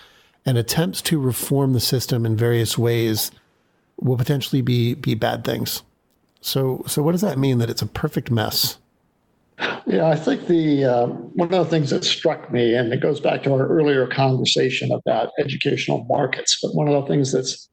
and 0.44 0.58
attempts 0.58 1.00
to 1.02 1.18
reform 1.18 1.72
the 1.72 1.80
system 1.80 2.26
in 2.26 2.36
various 2.36 2.76
ways 2.76 3.30
will 3.96 4.16
potentially 4.16 4.62
be 4.62 4.94
be 4.94 5.14
bad 5.14 5.44
things. 5.44 5.82
So, 6.40 6.84
so 6.86 7.02
what 7.02 7.12
does 7.12 7.20
that 7.20 7.38
mean 7.38 7.58
that 7.58 7.70
it's 7.70 7.82
a 7.82 7.86
perfect 7.86 8.30
mess? 8.30 8.78
Yeah, 9.86 10.08
I 10.08 10.16
think 10.16 10.46
the 10.46 10.84
uh, 10.84 11.06
one 11.06 11.52
of 11.52 11.64
the 11.64 11.70
things 11.70 11.90
that 11.90 12.04
struck 12.04 12.52
me, 12.52 12.74
and 12.74 12.92
it 12.92 13.00
goes 13.00 13.20
back 13.20 13.42
to 13.42 13.52
our 13.52 13.66
earlier 13.66 14.06
conversation 14.06 14.92
about 14.92 15.32
educational 15.38 16.04
markets, 16.04 16.58
but 16.62 16.74
one 16.74 16.88
of 16.88 16.94
the 16.94 17.08
things 17.08 17.32
that's 17.32 17.68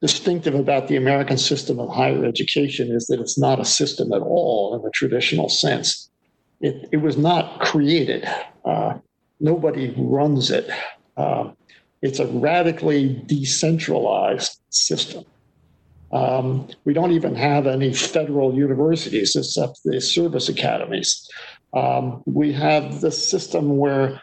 distinctive 0.00 0.54
about 0.54 0.88
the 0.88 0.96
American 0.96 1.36
system 1.36 1.78
of 1.78 1.90
higher 1.90 2.24
education 2.24 2.90
is 2.90 3.06
that 3.06 3.20
it's 3.20 3.38
not 3.38 3.60
a 3.60 3.64
system 3.64 4.12
at 4.12 4.22
all 4.22 4.74
in 4.74 4.82
the 4.82 4.90
traditional 4.90 5.48
sense. 5.48 6.10
It, 6.60 6.88
it 6.92 6.98
was 6.98 7.16
not 7.16 7.60
created. 7.60 8.26
Uh, 8.64 8.98
nobody 9.40 9.94
runs 9.96 10.50
it. 10.50 10.70
Uh, 11.16 11.50
it's 12.02 12.18
a 12.18 12.26
radically 12.26 13.22
decentralized 13.26 14.58
system. 14.70 15.24
Um, 16.12 16.68
we 16.84 16.92
don't 16.92 17.12
even 17.12 17.34
have 17.36 17.66
any 17.66 17.92
federal 17.92 18.54
universities 18.54 19.36
except 19.36 19.80
the 19.84 20.00
service 20.00 20.48
academies. 20.48 21.28
Um, 21.72 22.22
we 22.26 22.52
have 22.52 23.00
this 23.00 23.30
system 23.30 23.76
where 23.76 24.20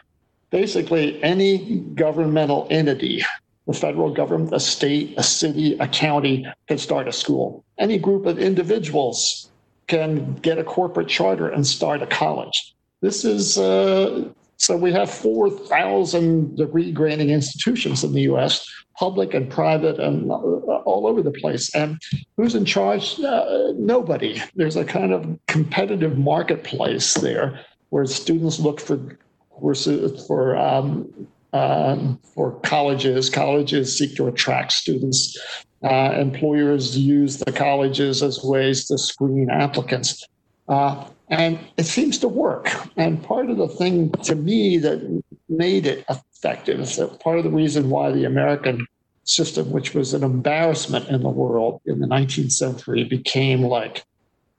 basically 0.50 1.22
any 1.22 1.80
governmental 1.94 2.66
entity 2.70 3.22
the 3.68 3.74
federal 3.74 4.10
government, 4.10 4.52
a 4.54 4.58
state, 4.58 5.14
a 5.18 5.22
city, 5.22 5.76
a 5.78 5.86
county 5.86 6.46
can 6.68 6.78
start 6.78 7.06
a 7.06 7.12
school. 7.12 7.62
Any 7.76 7.98
group 7.98 8.24
of 8.24 8.38
individuals 8.38 9.50
can 9.88 10.34
get 10.36 10.56
a 10.56 10.64
corporate 10.64 11.08
charter 11.08 11.48
and 11.50 11.66
start 11.66 12.02
a 12.02 12.06
college. 12.06 12.74
This 13.02 13.26
is 13.26 13.58
uh, 13.58 14.24
so 14.58 14.76
we 14.76 14.92
have 14.92 15.08
4,000 15.08 16.56
degree 16.56 16.90
granting 16.90 17.30
institutions 17.30 18.02
in 18.02 18.12
the 18.12 18.22
US, 18.22 18.68
public 18.98 19.32
and 19.32 19.48
private 19.48 20.00
and 20.00 20.30
uh, 20.30 20.34
all 20.34 21.06
over 21.06 21.22
the 21.22 21.30
place. 21.30 21.72
And 21.74 22.00
who's 22.36 22.56
in 22.56 22.64
charge? 22.64 23.20
Uh, 23.20 23.72
nobody. 23.76 24.42
There's 24.56 24.76
a 24.76 24.84
kind 24.84 25.12
of 25.12 25.38
competitive 25.46 26.18
marketplace 26.18 27.14
there 27.14 27.64
where 27.90 28.04
students 28.04 28.58
look 28.58 28.80
for 28.80 29.18
courses 29.50 30.26
for 30.26 30.56
um, 30.56 31.28
um, 31.52 32.18
for 32.34 32.58
colleges. 32.60 33.30
Colleges 33.30 33.96
seek 33.96 34.16
to 34.16 34.26
attract 34.26 34.72
students. 34.72 35.38
Uh, 35.84 36.14
employers 36.18 36.98
use 36.98 37.36
the 37.36 37.52
colleges 37.52 38.22
as 38.24 38.42
ways 38.42 38.86
to 38.88 38.98
screen 38.98 39.48
applicants. 39.50 40.26
Uh, 40.68 41.04
and 41.30 41.58
it 41.76 41.84
seems 41.84 42.18
to 42.18 42.28
work. 42.28 42.70
And 42.96 43.22
part 43.22 43.50
of 43.50 43.56
the 43.56 43.68
thing 43.68 44.10
to 44.24 44.34
me 44.34 44.78
that 44.78 45.22
made 45.48 45.86
it 45.86 46.04
effective 46.08 46.80
is 46.80 46.96
that 46.96 47.20
part 47.20 47.38
of 47.38 47.44
the 47.44 47.50
reason 47.50 47.90
why 47.90 48.10
the 48.10 48.24
American 48.24 48.86
system, 49.24 49.70
which 49.70 49.94
was 49.94 50.14
an 50.14 50.24
embarrassment 50.24 51.08
in 51.08 51.22
the 51.22 51.28
world 51.28 51.80
in 51.84 52.00
the 52.00 52.06
19th 52.06 52.52
century, 52.52 53.04
became 53.04 53.62
like 53.62 54.04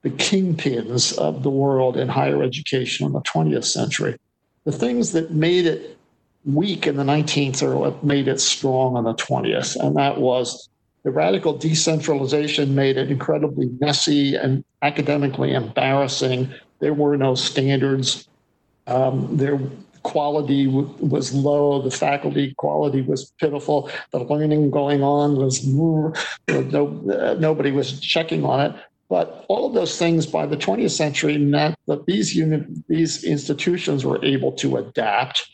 the 0.04 0.12
kingpins 0.12 1.18
of 1.18 1.44
the 1.44 1.50
world 1.50 1.98
in 1.98 2.08
higher 2.08 2.44
education 2.44 3.06
in 3.06 3.14
the 3.14 3.22
20th 3.22 3.66
century. 3.66 4.18
The 4.66 4.72
things 4.72 5.12
that 5.14 5.32
made 5.32 5.66
it 5.66 5.98
weak 6.46 6.88
in 6.88 6.96
the 6.96 7.04
19th 7.04 7.64
are 7.64 7.76
what 7.76 8.04
made 8.04 8.28
it 8.28 8.40
strong 8.40 8.96
in 8.98 9.04
the 9.04 9.16
20th. 9.16 9.76
And 9.76 9.96
that 9.98 10.20
was 10.20 10.70
the 11.04 11.12
radical 11.12 11.58
decentralization 11.58 12.76
made 12.76 12.98
it 12.98 13.10
incredibly 13.10 13.70
messy 13.80 14.36
and 14.36 14.64
academically 14.82 15.54
embarrassing. 15.54 16.54
There 16.80 16.94
were 16.94 17.16
no 17.18 17.36
standards. 17.36 18.28
Um, 18.88 19.38
their 19.38 19.60
quality 20.04 20.66
w- 20.66 20.94
was 21.00 21.34
low. 21.34 21.82
The 21.82 21.92
faculty 21.92 22.54
quality 22.58 23.02
was 23.02 23.32
pitiful. 23.40 23.90
The 24.12 24.20
learning 24.20 24.72
going 24.72 25.04
on 25.04 25.38
was 25.38 25.66
no, 25.66 26.14
uh, 26.48 27.36
nobody 27.40 27.72
was 27.72 28.00
checking 28.00 28.44
on 28.46 28.72
it. 28.72 28.76
But 29.10 29.46
all 29.48 29.66
of 29.66 29.74
those 29.74 29.98
things 29.98 30.28
by 30.28 30.46
the 30.46 30.58
20th 30.58 30.92
century 30.92 31.38
meant 31.38 31.76
that 31.88 32.06
these 32.06 32.36
uni- 32.36 32.66
these 32.88 33.24
institutions 33.24 34.06
were 34.06 34.24
able 34.24 34.52
to 34.54 34.78
adapt. 34.78 35.48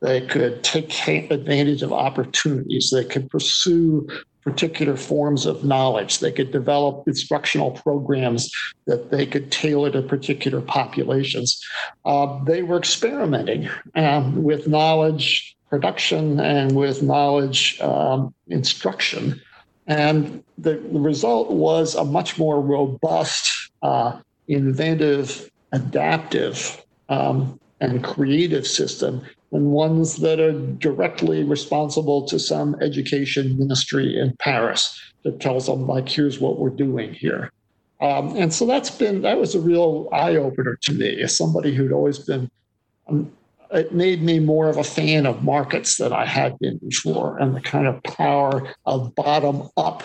They 0.00 0.22
could 0.22 0.64
take 0.64 1.30
advantage 1.30 1.82
of 1.82 1.92
opportunities. 1.92 2.90
They 2.92 3.04
could 3.04 3.30
pursue 3.30 4.08
particular 4.42 4.96
forms 4.96 5.46
of 5.46 5.64
knowledge. 5.64 6.18
They 6.18 6.32
could 6.32 6.50
develop 6.50 7.06
instructional 7.06 7.70
programs 7.70 8.50
that 8.86 9.10
they 9.10 9.24
could 9.24 9.52
tailor 9.52 9.90
to 9.92 10.02
particular 10.02 10.60
populations. 10.60 11.62
Uh, 12.04 12.42
they 12.44 12.62
were 12.62 12.78
experimenting 12.78 13.68
um, 13.94 14.42
with 14.42 14.66
knowledge 14.66 15.56
production 15.70 16.38
and 16.40 16.76
with 16.76 17.02
knowledge 17.02 17.80
um, 17.80 18.34
instruction. 18.48 19.40
And 19.86 20.44
the, 20.58 20.78
result 20.90 21.50
was 21.50 21.94
a 21.94 22.04
much 22.04 22.38
more 22.38 22.60
robust, 22.60 23.70
uh, 23.82 24.20
inventive, 24.48 25.50
adaptive, 25.72 26.84
um, 27.08 27.58
and 27.80 28.04
creative 28.04 28.66
system 28.66 29.22
than 29.52 29.70
ones 29.70 30.16
that 30.16 30.40
are 30.40 30.58
directly 30.76 31.44
responsible 31.44 32.26
to 32.26 32.38
some 32.38 32.74
education 32.80 33.58
ministry 33.58 34.18
in 34.18 34.34
Paris 34.38 34.98
that 35.24 35.40
tells 35.40 35.66
them, 35.66 35.86
like, 35.86 36.08
here's 36.08 36.40
what 36.40 36.58
we're 36.58 36.70
doing 36.70 37.12
here. 37.12 37.52
Um, 38.00 38.36
and 38.36 38.52
so 38.52 38.66
that's 38.66 38.90
been, 38.90 39.22
that 39.22 39.38
was 39.38 39.54
a 39.54 39.60
real 39.60 40.08
eye 40.12 40.36
opener 40.36 40.76
to 40.82 40.92
me 40.92 41.22
as 41.22 41.36
somebody 41.36 41.74
who'd 41.74 41.92
always 41.92 42.18
been 42.18 42.50
um, 43.08 43.30
it 43.72 43.94
made 43.94 44.22
me 44.22 44.38
more 44.38 44.68
of 44.68 44.76
a 44.76 44.84
fan 44.84 45.26
of 45.26 45.42
markets 45.42 45.96
than 45.96 46.12
I 46.12 46.26
had 46.26 46.58
been 46.58 46.78
before 46.78 47.38
and 47.38 47.56
the 47.56 47.60
kind 47.60 47.86
of 47.86 48.02
power 48.02 48.74
of 48.84 49.14
bottom 49.14 49.68
up. 49.76 50.04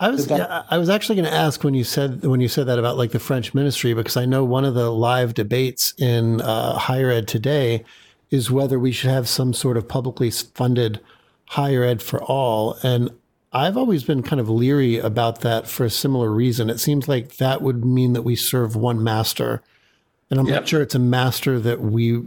I 0.00 0.10
was 0.10 0.30
I 0.30 0.78
was 0.78 0.88
actually 0.88 1.16
going 1.16 1.28
to 1.28 1.34
ask 1.34 1.64
when 1.64 1.74
you 1.74 1.82
said 1.82 2.24
when 2.24 2.40
you 2.40 2.46
said 2.46 2.66
that 2.68 2.78
about 2.78 2.96
like 2.96 3.10
the 3.10 3.18
French 3.18 3.52
ministry 3.52 3.94
because 3.94 4.16
I 4.16 4.26
know 4.26 4.44
one 4.44 4.64
of 4.64 4.74
the 4.74 4.90
live 4.90 5.34
debates 5.34 5.92
in 5.98 6.40
uh, 6.40 6.78
higher 6.78 7.10
ed 7.10 7.26
today 7.26 7.84
is 8.30 8.50
whether 8.50 8.78
we 8.78 8.92
should 8.92 9.10
have 9.10 9.28
some 9.28 9.52
sort 9.52 9.76
of 9.76 9.88
publicly 9.88 10.30
funded 10.30 11.00
higher 11.46 11.82
ed 11.82 12.02
for 12.02 12.22
all 12.22 12.76
and 12.82 13.10
I've 13.52 13.76
always 13.76 14.04
been 14.04 14.22
kind 14.22 14.40
of 14.40 14.50
leery 14.50 14.98
about 14.98 15.40
that 15.40 15.66
for 15.66 15.84
a 15.84 15.90
similar 15.90 16.30
reason. 16.30 16.68
It 16.68 16.80
seems 16.80 17.08
like 17.08 17.36
that 17.36 17.62
would 17.62 17.84
mean 17.84 18.12
that 18.12 18.22
we 18.22 18.36
serve 18.36 18.76
one 18.76 19.02
master. 19.02 19.62
And 20.30 20.38
I'm 20.38 20.46
yep. 20.46 20.54
not 20.54 20.68
sure 20.68 20.82
it's 20.82 20.94
a 20.94 20.98
master 20.98 21.58
that 21.58 21.80
we 21.80 22.22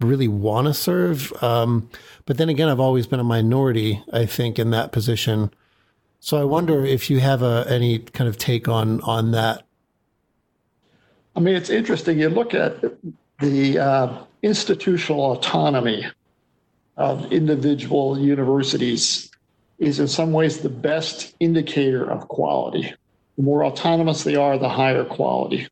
really 0.00 0.28
want 0.28 0.68
to 0.68 0.74
serve. 0.74 1.32
Um, 1.42 1.88
but 2.26 2.38
then 2.38 2.48
again, 2.48 2.68
I've 2.68 2.80
always 2.80 3.06
been 3.08 3.18
a 3.18 3.24
minority, 3.24 4.02
I 4.12 4.26
think, 4.26 4.58
in 4.58 4.70
that 4.70 4.92
position. 4.92 5.52
So 6.20 6.40
I 6.40 6.44
wonder 6.44 6.84
if 6.84 7.10
you 7.10 7.18
have 7.18 7.42
a, 7.42 7.66
any 7.68 7.98
kind 7.98 8.28
of 8.28 8.38
take 8.38 8.68
on 8.68 9.00
on 9.00 9.32
that. 9.32 9.64
I 11.34 11.40
mean, 11.40 11.56
it's 11.56 11.70
interesting. 11.70 12.20
You 12.20 12.28
look 12.28 12.54
at 12.54 12.84
the 13.42 13.78
uh, 13.78 14.24
institutional 14.42 15.32
autonomy 15.32 16.06
of 16.96 17.32
individual 17.32 18.18
universities 18.18 19.30
is 19.78 19.98
in 19.98 20.06
some 20.06 20.32
ways 20.32 20.58
the 20.58 20.68
best 20.68 21.34
indicator 21.40 22.08
of 22.08 22.28
quality. 22.28 22.94
The 23.36 23.42
more 23.42 23.64
autonomous 23.64 24.22
they 24.22 24.36
are, 24.36 24.58
the 24.58 24.68
higher 24.68 25.04
quality. 25.04 25.66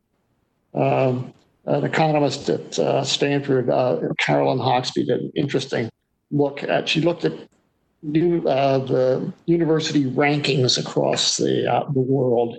Um, 0.73 1.33
an 1.65 1.85
economist 1.85 2.49
at 2.49 2.77
uh, 2.77 3.03
Stanford, 3.03 3.69
uh, 3.69 3.99
Caroline 4.17 4.57
Hoxby, 4.57 5.05
did 5.05 5.21
an 5.21 5.31
interesting 5.35 5.89
look 6.31 6.63
at. 6.63 6.89
She 6.89 7.01
looked 7.01 7.23
at 7.23 7.33
new, 8.01 8.45
uh, 8.47 8.79
the 8.79 9.31
university 9.45 10.05
rankings 10.05 10.77
across 10.79 11.37
the 11.37 11.71
uh, 11.71 11.89
the 11.91 11.99
world, 11.99 12.57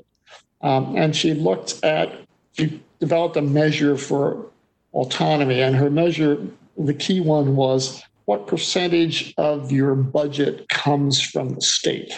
um, 0.62 0.96
and 0.96 1.14
she 1.16 1.34
looked 1.34 1.82
at. 1.82 2.16
She 2.52 2.80
developed 3.00 3.36
a 3.36 3.42
measure 3.42 3.96
for 3.96 4.51
autonomy, 4.93 5.61
and 5.61 5.76
her 5.76 5.90
measure, 5.90 6.38
the 6.76 6.95
key 6.95 7.20
one 7.20 7.57
was 7.57 8.03
what 8.24 8.47
percentage 8.47 9.34
of 9.36 9.72
your 9.72 9.95
budget 9.95 10.68
comes 10.68 11.20
from 11.20 11.51
the 11.51 11.61
state. 11.61 12.12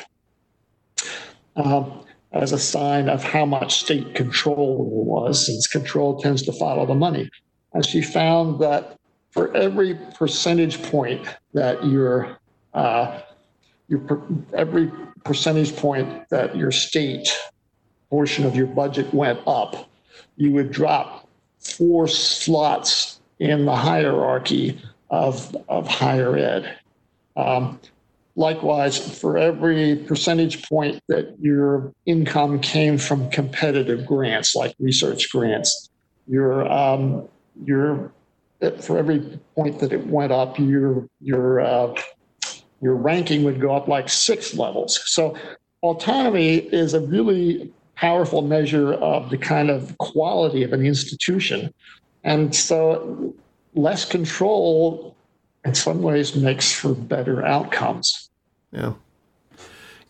Um, 1.56 2.04
as 2.32 2.52
a 2.52 2.58
sign 2.58 3.08
of 3.08 3.22
how 3.22 3.46
much 3.46 3.78
state 3.80 4.14
control 4.14 4.88
there 4.90 5.04
was, 5.04 5.46
since 5.46 5.66
control 5.68 6.18
tends 6.20 6.42
to 6.42 6.52
follow 6.52 6.84
the 6.84 6.94
money. 6.94 7.30
And 7.72 7.86
she 7.86 8.02
found 8.02 8.60
that 8.60 8.98
for 9.30 9.54
every 9.56 9.94
percentage 10.14 10.82
point 10.82 11.26
that 11.54 11.84
your 11.84 12.38
uh, 12.72 13.20
your 13.88 14.22
every 14.52 14.90
percentage 15.24 15.76
point 15.76 16.28
that 16.30 16.56
your 16.56 16.72
state 16.72 17.28
portion 18.10 18.44
of 18.44 18.56
your 18.56 18.66
budget 18.66 19.12
went 19.14 19.40
up, 19.46 19.88
you 20.36 20.52
would 20.52 20.70
drop 20.70 21.23
four 21.64 22.06
slots 22.08 23.20
in 23.38 23.64
the 23.64 23.76
hierarchy 23.76 24.80
of 25.10 25.56
of 25.68 25.88
higher 25.88 26.36
ed. 26.36 26.78
Um, 27.36 27.80
Likewise, 28.36 29.20
for 29.20 29.38
every 29.38 29.94
percentage 29.94 30.68
point 30.68 31.00
that 31.06 31.36
your 31.40 31.92
income 32.04 32.58
came 32.58 32.98
from 32.98 33.30
competitive 33.30 34.04
grants, 34.04 34.56
like 34.56 34.74
research 34.80 35.30
grants, 35.30 35.88
your 36.26 36.68
um, 36.70 37.28
your 37.64 38.12
for 38.80 38.98
every 38.98 39.38
point 39.54 39.78
that 39.78 39.92
it 39.92 40.04
went 40.08 40.32
up, 40.32 40.58
your 40.58 41.06
your 41.20 41.60
uh, 41.60 41.94
your 42.82 42.96
ranking 42.96 43.44
would 43.44 43.60
go 43.60 43.72
up 43.72 43.86
like 43.86 44.08
six 44.08 44.54
levels. 44.54 45.00
So 45.06 45.36
autonomy 45.84 46.56
is 46.56 46.92
a 46.92 47.00
really 47.00 47.72
powerful 47.96 48.42
measure 48.42 48.94
of 48.94 49.30
the 49.30 49.38
kind 49.38 49.70
of 49.70 49.96
quality 49.98 50.62
of 50.62 50.72
an 50.72 50.84
institution, 50.84 51.72
and 52.22 52.54
so 52.54 53.34
less 53.74 54.04
control 54.04 55.14
in 55.64 55.74
some 55.74 56.02
ways 56.02 56.36
makes 56.36 56.72
for 56.72 56.94
better 56.94 57.44
outcomes. 57.44 58.30
Yeah. 58.72 58.94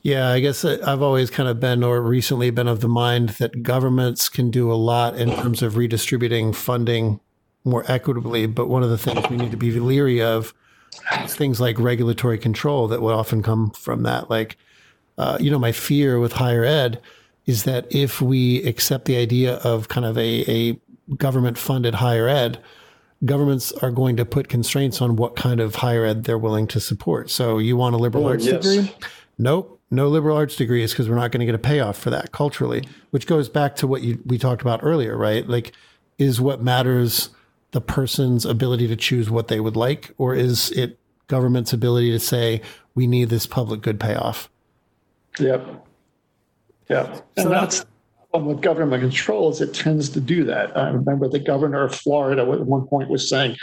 Yeah, 0.03 0.29
I 0.29 0.41
guess 0.41 0.67
I've 0.67 1.01
always 1.01 1.31
kind 1.31 1.49
of 1.49 1.61
been, 1.61 1.83
or 1.83 2.03
recently 2.03 2.51
been 2.51 2.69
of 2.69 2.81
the 2.81 2.89
mind 2.89 3.31
that 3.31 3.63
governments 3.63 4.29
can 4.29 4.51
do 4.51 4.71
a 4.71 4.75
lot 4.75 5.17
in 5.17 5.31
terms 5.31 5.63
of 5.63 5.79
redistributing 5.79 6.53
funding 6.53 7.21
more 7.65 7.91
equitably. 7.91 8.47
But 8.47 8.69
one 8.69 8.83
of 8.83 8.91
the 8.91 8.99
things 8.99 9.31
we 9.31 9.39
need 9.39 9.51
to 9.51 9.57
be 9.57 9.71
leery 9.81 10.21
of 10.21 10.53
is 11.23 11.35
things 11.35 11.59
like 11.59 11.79
regulatory 11.79 12.37
control 12.37 12.87
that 12.89 13.01
would 13.01 13.15
often 13.15 13.43
come 13.43 13.71
from 13.71 14.03
that. 14.03 14.29
Like, 14.29 14.59
uh, 15.17 15.39
you 15.41 15.51
know, 15.51 15.59
my 15.59 15.73
fear 15.73 16.21
with 16.21 16.35
higher 16.35 16.65
ed 16.65 17.01
is 17.47 17.65
that 17.65 17.87
if 17.95 18.23
we 18.23 18.63
accept 18.65 19.05
the 19.05 19.17
idea 19.17 19.57
of 19.57 19.89
kind 19.89 20.07
of 20.07 20.17
a, 20.17 20.51
a 20.51 20.81
government 21.17 21.59
funded 21.59 21.97
higher 21.97 22.29
ed, 22.29 22.63
governments 23.25 23.73
are 23.73 23.91
going 23.91 24.17
to 24.17 24.25
put 24.25 24.49
constraints 24.49 25.01
on 25.01 25.17
what 25.17 25.37
kind 25.37 25.61
of 25.61 25.77
higher 25.77 26.05
ed 26.05 26.25
they're 26.25 26.39
willing 26.39 26.67
to 26.69 26.81
support. 26.81 27.31
So 27.31 27.59
you 27.59 27.77
want 27.77 27.95
a 27.95 27.99
liberal 27.99 28.27
oh, 28.27 28.31
arts 28.31 28.47
yes. 28.47 28.63
degree? 28.63 28.95
Nope, 29.39 29.81
no 29.91 30.09
liberal 30.09 30.37
arts 30.37 30.57
degrees 30.57 30.93
because 30.93 31.09
we're 31.09 31.17
not 31.17 31.31
going 31.31 31.41
to 31.41 31.47
get 31.47 31.55
a 31.55 31.59
payoff 31.59 31.99
for 31.99 32.11
that 32.11 32.33
culturally, 32.33 32.87
which 33.11 33.27
goes 33.27 33.49
back 33.49 33.77
to 33.77 33.87
what 33.87 34.03
you, 34.03 34.23
we 34.25 34.39
talked 34.39 34.63
about 34.63 34.81
earlier, 34.83 35.17
right? 35.17 35.47
Like, 35.49 35.73
is 36.19 36.41
what 36.41 36.63
matters 36.63 37.31
the 37.73 37.81
person's 37.81 38.45
ability 38.45 38.87
to 38.87 38.97
choose 38.97 39.29
what 39.31 39.49
they 39.49 39.59
would 39.59 39.77
like, 39.77 40.15
or 40.17 40.35
is 40.35 40.71
it 40.73 40.99
government's 41.27 41.73
ability 41.73 42.11
to 42.13 42.21
say, 42.21 42.63
we 42.95 43.07
need 43.07 43.29
this 43.29 43.47
public 43.47 43.81
good 43.81 43.99
payoff? 43.99 44.49
Yep. 45.41 45.85
Yeah. 46.89 47.21
And 47.37 47.45
so 47.45 47.49
that's 47.49 47.85
with 48.33 48.61
government 48.61 49.01
control 49.01 49.51
is 49.51 49.61
it 49.61 49.75
tends 49.75 50.09
to 50.11 50.21
do 50.21 50.45
that. 50.45 50.77
I 50.77 50.89
remember 50.89 51.29
the 51.29 51.39
governor 51.39 51.85
of 51.85 51.95
Florida 51.95 52.43
at 52.43 52.67
one 52.67 52.87
point 52.87 53.09
was 53.09 53.29
saying, 53.29 53.57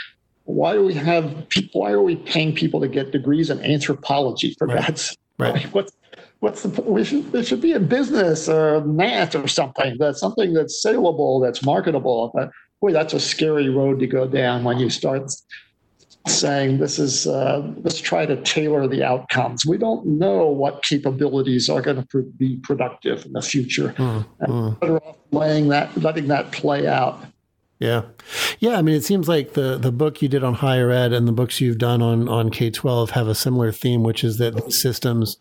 "Why 0.44 0.72
do 0.72 0.82
we 0.84 0.94
have 0.94 1.48
people? 1.50 1.82
Why 1.82 1.92
are 1.92 2.02
we 2.02 2.16
paying 2.16 2.54
people 2.54 2.80
to 2.80 2.88
get 2.88 3.12
degrees 3.12 3.50
in 3.50 3.62
anthropology 3.64 4.54
for 4.58 4.66
right. 4.66 4.86
that? 4.86 5.16
Right. 5.38 5.64
What's 5.74 5.92
what's 6.40 6.62
the 6.62 6.82
we 6.82 7.04
should 7.04 7.34
it 7.34 7.46
should 7.46 7.60
be 7.60 7.72
a 7.72 7.80
business 7.80 8.48
or 8.48 8.84
math 8.84 9.34
or 9.34 9.46
something 9.46 9.96
that's 9.98 10.20
something 10.20 10.54
that's 10.54 10.82
saleable, 10.82 11.40
that's 11.40 11.64
marketable. 11.64 12.30
But 12.34 12.50
boy, 12.80 12.92
that's 12.92 13.14
a 13.14 13.20
scary 13.20 13.68
road 13.68 14.00
to 14.00 14.06
go 14.06 14.26
down 14.26 14.64
when 14.64 14.78
you 14.78 14.90
start 14.90 15.32
saying 16.26 16.78
this 16.78 16.98
is 16.98 17.26
uh, 17.26 17.72
let's 17.82 18.00
try 18.00 18.26
to 18.26 18.36
tailor 18.42 18.86
the 18.86 19.02
outcomes. 19.02 19.66
We 19.66 19.78
don't 19.78 20.06
know 20.06 20.46
what 20.46 20.82
capabilities 20.82 21.68
are 21.68 21.82
going 21.82 22.06
to 22.06 22.22
be 22.22 22.56
productive 22.62 23.26
in 23.26 23.32
the 23.32 23.42
future. 23.42 23.94
Mm, 23.96 24.26
mm. 24.42 24.80
Better 24.80 24.98
off 24.98 25.16
laying 25.30 25.68
that, 25.68 25.96
letting 25.96 26.28
that 26.28 26.52
play 26.52 26.86
out. 26.86 27.24
Yeah. 27.78 28.02
Yeah. 28.60 28.76
I 28.76 28.82
mean, 28.82 28.94
it 28.94 29.04
seems 29.04 29.28
like 29.28 29.54
the, 29.54 29.76
the 29.76 29.90
book 29.90 30.22
you 30.22 30.28
did 30.28 30.44
on 30.44 30.54
higher 30.54 30.90
ed 30.90 31.12
and 31.12 31.26
the 31.26 31.32
books 31.32 31.60
you've 31.60 31.78
done 31.78 32.00
on, 32.00 32.28
on 32.28 32.50
K 32.50 32.70
12 32.70 33.10
have 33.10 33.26
a 33.26 33.34
similar 33.34 33.72
theme, 33.72 34.04
which 34.04 34.22
is 34.22 34.38
that 34.38 34.54
these 34.54 34.80
systems 34.80 35.36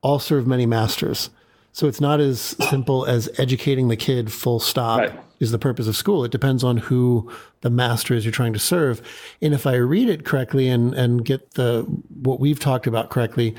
all 0.00 0.20
serve 0.20 0.46
many 0.46 0.66
masters. 0.66 1.30
So 1.72 1.88
it's 1.88 2.00
not 2.00 2.20
as 2.20 2.40
simple 2.70 3.04
as 3.06 3.28
educating 3.38 3.88
the 3.88 3.96
kid 3.96 4.32
full 4.32 4.60
stop 4.60 5.00
right. 5.00 5.20
Is 5.40 5.50
the 5.50 5.58
purpose 5.58 5.86
of 5.86 5.96
school. 5.96 6.24
It 6.24 6.32
depends 6.32 6.64
on 6.64 6.76
who 6.78 7.30
the 7.60 7.70
master 7.70 8.14
is 8.14 8.24
you're 8.24 8.32
trying 8.32 8.52
to 8.52 8.58
serve. 8.58 9.00
And 9.40 9.54
if 9.54 9.66
I 9.66 9.74
read 9.74 10.08
it 10.08 10.24
correctly 10.24 10.68
and, 10.68 10.94
and 10.94 11.24
get 11.24 11.52
the 11.52 11.82
what 12.22 12.40
we've 12.40 12.60
talked 12.60 12.86
about 12.86 13.10
correctly, 13.10 13.54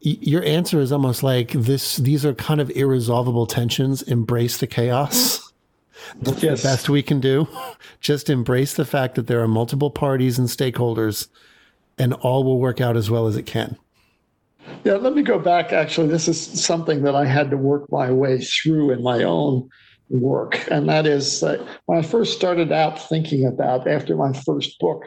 your 0.00 0.44
answer 0.44 0.80
is 0.80 0.92
almost 0.92 1.22
like 1.22 1.52
this 1.52 1.96
these 1.96 2.24
are 2.24 2.34
kind 2.34 2.60
of 2.60 2.70
irresolvable 2.70 3.46
tensions. 3.46 4.02
Embrace 4.02 4.58
the 4.58 4.66
chaos. 4.66 5.52
That's 6.22 6.42
yes. 6.42 6.62
the 6.62 6.68
best 6.68 6.88
we 6.88 7.02
can 7.02 7.20
do. 7.20 7.48
Just 8.00 8.30
embrace 8.30 8.74
the 8.74 8.84
fact 8.84 9.16
that 9.16 9.26
there 9.26 9.42
are 9.42 9.48
multiple 9.48 9.90
parties 9.90 10.38
and 10.38 10.48
stakeholders 10.48 11.28
and 11.98 12.14
all 12.14 12.44
will 12.44 12.60
work 12.60 12.80
out 12.80 12.96
as 12.96 13.10
well 13.10 13.26
as 13.26 13.36
it 13.36 13.46
can. 13.46 13.76
Yeah, 14.84 14.94
let 14.94 15.14
me 15.14 15.22
go 15.22 15.38
back. 15.38 15.72
Actually, 15.72 16.08
this 16.08 16.28
is 16.28 16.40
something 16.40 17.02
that 17.02 17.14
I 17.14 17.24
had 17.24 17.50
to 17.50 17.56
work 17.56 17.90
my 17.90 18.12
way 18.12 18.38
through 18.38 18.92
in 18.92 19.02
my 19.02 19.24
own 19.24 19.68
work. 20.10 20.66
And 20.70 20.88
that 20.88 21.06
is 21.06 21.42
uh, 21.42 21.64
when 21.86 21.98
I 21.98 22.02
first 22.02 22.36
started 22.36 22.72
out 22.72 23.00
thinking 23.08 23.46
about, 23.46 23.86
after 23.86 24.16
my 24.16 24.32
first 24.32 24.78
book, 24.78 25.04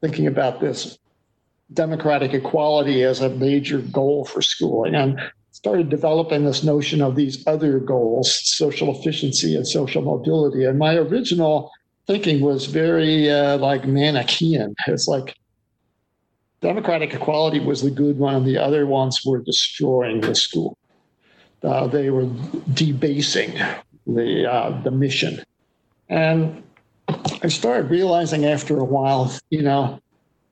thinking 0.00 0.26
about 0.26 0.60
this 0.60 0.98
democratic 1.72 2.34
equality 2.34 3.02
as 3.02 3.20
a 3.20 3.30
major 3.30 3.78
goal 3.78 4.24
for 4.24 4.42
schooling 4.42 4.94
and 4.94 5.18
started 5.52 5.88
developing 5.88 6.44
this 6.44 6.64
notion 6.64 7.00
of 7.00 7.14
these 7.14 7.46
other 7.46 7.78
goals, 7.78 8.40
social 8.44 8.94
efficiency 8.94 9.54
and 9.54 9.66
social 9.66 10.02
mobility. 10.02 10.64
And 10.64 10.78
my 10.78 10.96
original 10.96 11.70
thinking 12.06 12.40
was 12.40 12.66
very 12.66 13.30
uh, 13.30 13.58
like 13.58 13.82
Manichean. 13.82 14.74
It's 14.86 15.06
like 15.08 15.36
democratic 16.60 17.14
equality 17.14 17.60
was 17.60 17.82
the 17.82 17.90
good 17.90 18.18
one, 18.18 18.34
and 18.34 18.46
the 18.46 18.58
other 18.58 18.86
ones 18.86 19.20
were 19.24 19.40
destroying 19.40 20.20
the 20.20 20.34
school. 20.34 20.76
Uh, 21.62 21.86
they 21.86 22.10
were 22.10 22.28
debasing 22.74 23.54
the 24.06 24.50
uh, 24.50 24.80
the 24.82 24.90
mission, 24.90 25.42
and 26.08 26.62
I 27.42 27.48
started 27.48 27.90
realizing 27.90 28.44
after 28.44 28.78
a 28.78 28.84
while, 28.84 29.32
you 29.50 29.62
know, 29.62 30.00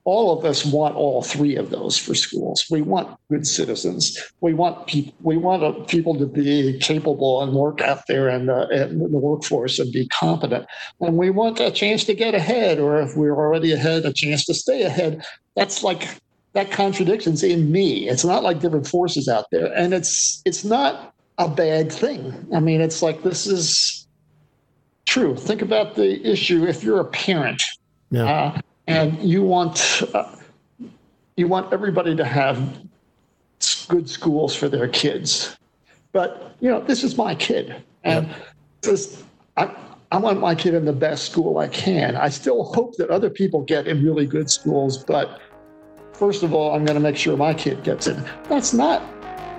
all 0.05 0.37
of 0.37 0.45
us 0.45 0.65
want 0.65 0.97
all 0.97 1.23
three 1.23 1.57
of 1.57 1.71
those 1.71 1.97
for 1.99 2.15
schools. 2.15 2.65
We 2.71 2.83
want 2.83 3.17
good 3.31 3.47
citizens. 3.47 4.19
We 4.41 4.55
want 4.55 4.87
people. 4.87 5.13
We 5.23 5.37
want 5.37 5.63
uh, 5.63 5.73
people 5.85 6.19
to 6.19 6.27
be 6.27 6.79
capable 6.79 7.43
and 7.43 7.53
work 7.53 7.81
out 7.81 8.07
there 8.09 8.29
in 8.29 8.47
the, 8.47 8.69
in 8.71 8.99
the 8.99 9.19
workforce 9.19 9.79
and 9.79 9.93
be 9.93 10.09
competent. 10.09 10.67
And 11.01 11.17
we 11.17 11.31
want 11.31 11.61
a 11.61 11.71
chance 11.71 12.05
to 12.05 12.15
get 12.15 12.35
ahead, 12.35 12.79
or 12.79 13.01
if 13.01 13.17
we're 13.17 13.37
already 13.37 13.73
ahead, 13.73 14.05
a 14.05 14.13
chance 14.13 14.45
to 14.47 14.55
stay 14.55 14.83
ahead. 14.83 15.25
That's 15.55 15.83
like 15.83 16.09
that 16.55 16.71
contradiction's 16.71 17.43
in 17.43 17.71
me. 17.71 18.09
It's 18.09 18.25
not 18.25 18.43
like 18.43 18.61
different 18.61 18.87
forces 18.87 19.29
out 19.29 19.47
there, 19.53 19.73
and 19.75 19.93
it's 19.93 20.43
it's 20.45 20.65
not 20.65 21.15
a 21.41 21.49
bad 21.49 21.91
thing. 21.91 22.47
I 22.55 22.61
mean, 22.61 22.83
it's 22.83 23.03
like 23.03 23.23
this 23.23 23.47
is 23.47 24.07
true. 25.07 25.35
Think 25.35 25.63
about 25.63 25.95
the 25.95 26.25
issue 26.25 26.67
if 26.67 26.85
you're 26.85 27.01
a 27.01 27.05
parent. 27.07 27.63
Yeah. 28.11 28.25
Uh, 28.25 28.61
and 28.87 29.19
you 29.23 29.43
want 29.43 30.03
uh, 30.15 30.37
you 31.37 31.49
want 31.49 31.73
everybody 31.73 32.15
to 32.15 32.25
have 32.25 32.79
good 33.89 34.09
schools 34.09 34.55
for 34.55 34.69
their 34.69 34.87
kids. 34.87 35.57
But 36.13 36.55
you 36.61 36.71
know, 36.71 36.81
this 36.81 37.03
is 37.03 37.17
my 37.17 37.35
kid, 37.35 37.83
and 38.05 38.27
yeah. 38.27 38.37
this 38.83 39.25
I, 39.57 39.75
I 40.13 40.19
want 40.19 40.41
my 40.41 40.55
kid 40.55 40.75
in 40.75 40.85
the 40.85 40.93
best 40.93 41.33
school 41.33 41.57
I 41.57 41.69
can. 41.69 42.17
I 42.17 42.29
still 42.29 42.65
hope 42.65 42.97
that 42.97 43.09
other 43.09 43.31
people 43.31 43.63
get 43.63 43.87
in 43.87 44.05
really 44.05 44.27
good 44.27 44.51
schools, 44.51 45.03
but 45.05 45.41
first 46.13 46.43
of 46.43 46.53
all, 46.53 46.75
I'm 46.75 46.85
going 46.85 46.97
to 46.97 47.01
make 47.01 47.17
sure 47.17 47.35
my 47.37 47.55
kid 47.55 47.83
gets 47.83 48.09
in. 48.09 48.23
That's 48.49 48.75
not 48.75 49.03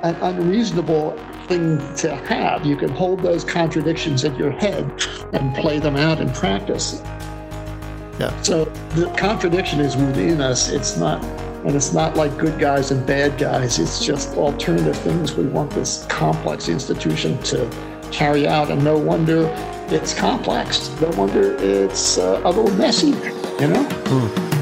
an 0.04 0.16
unreasonable 0.22 1.18
thing 1.48 1.78
to 1.96 2.16
have. 2.16 2.66
You 2.66 2.76
can 2.76 2.90
hold 2.90 3.22
those 3.22 3.44
contradictions 3.44 4.24
in 4.24 4.36
your 4.36 4.52
head 4.52 4.86
and 5.34 5.56
play 5.56 5.80
them 5.80 5.96
out 5.96 6.20
in 6.20 6.32
practice. 6.34 7.02
Yeah. 8.20 8.40
So 8.42 8.66
the 8.96 9.14
contradiction 9.18 9.80
is 9.80 9.96
within 9.96 10.42
us. 10.42 10.70
It's 10.70 10.98
not, 10.98 11.24
and 11.66 11.76
it's 11.76 11.94
not 11.94 12.16
like 12.16 12.38
good 12.38 12.60
guys 12.60 12.92
and 12.92 13.06
bad 13.06 13.38
guys. 13.38 13.80
It's 13.80 14.04
just 14.06 14.36
alternative 14.38 14.98
things 14.98 15.36
we 15.36 15.46
want 15.46 15.72
this 15.72 16.06
complex 16.08 16.70
institution 16.70 17.42
to 17.44 17.70
carry 18.12 18.48
out. 18.48 18.70
And 18.70 18.84
no 18.84 18.98
wonder 18.98 19.48
it's 19.90 20.14
complex. 20.14 20.90
No 21.02 21.10
wonder 21.10 21.56
it's 21.60 22.18
uh, 22.18 22.42
a 22.44 22.50
little 22.50 22.76
messy, 22.78 23.08
you 23.08 23.68
know? 23.68 23.84
Hmm. 24.08 24.61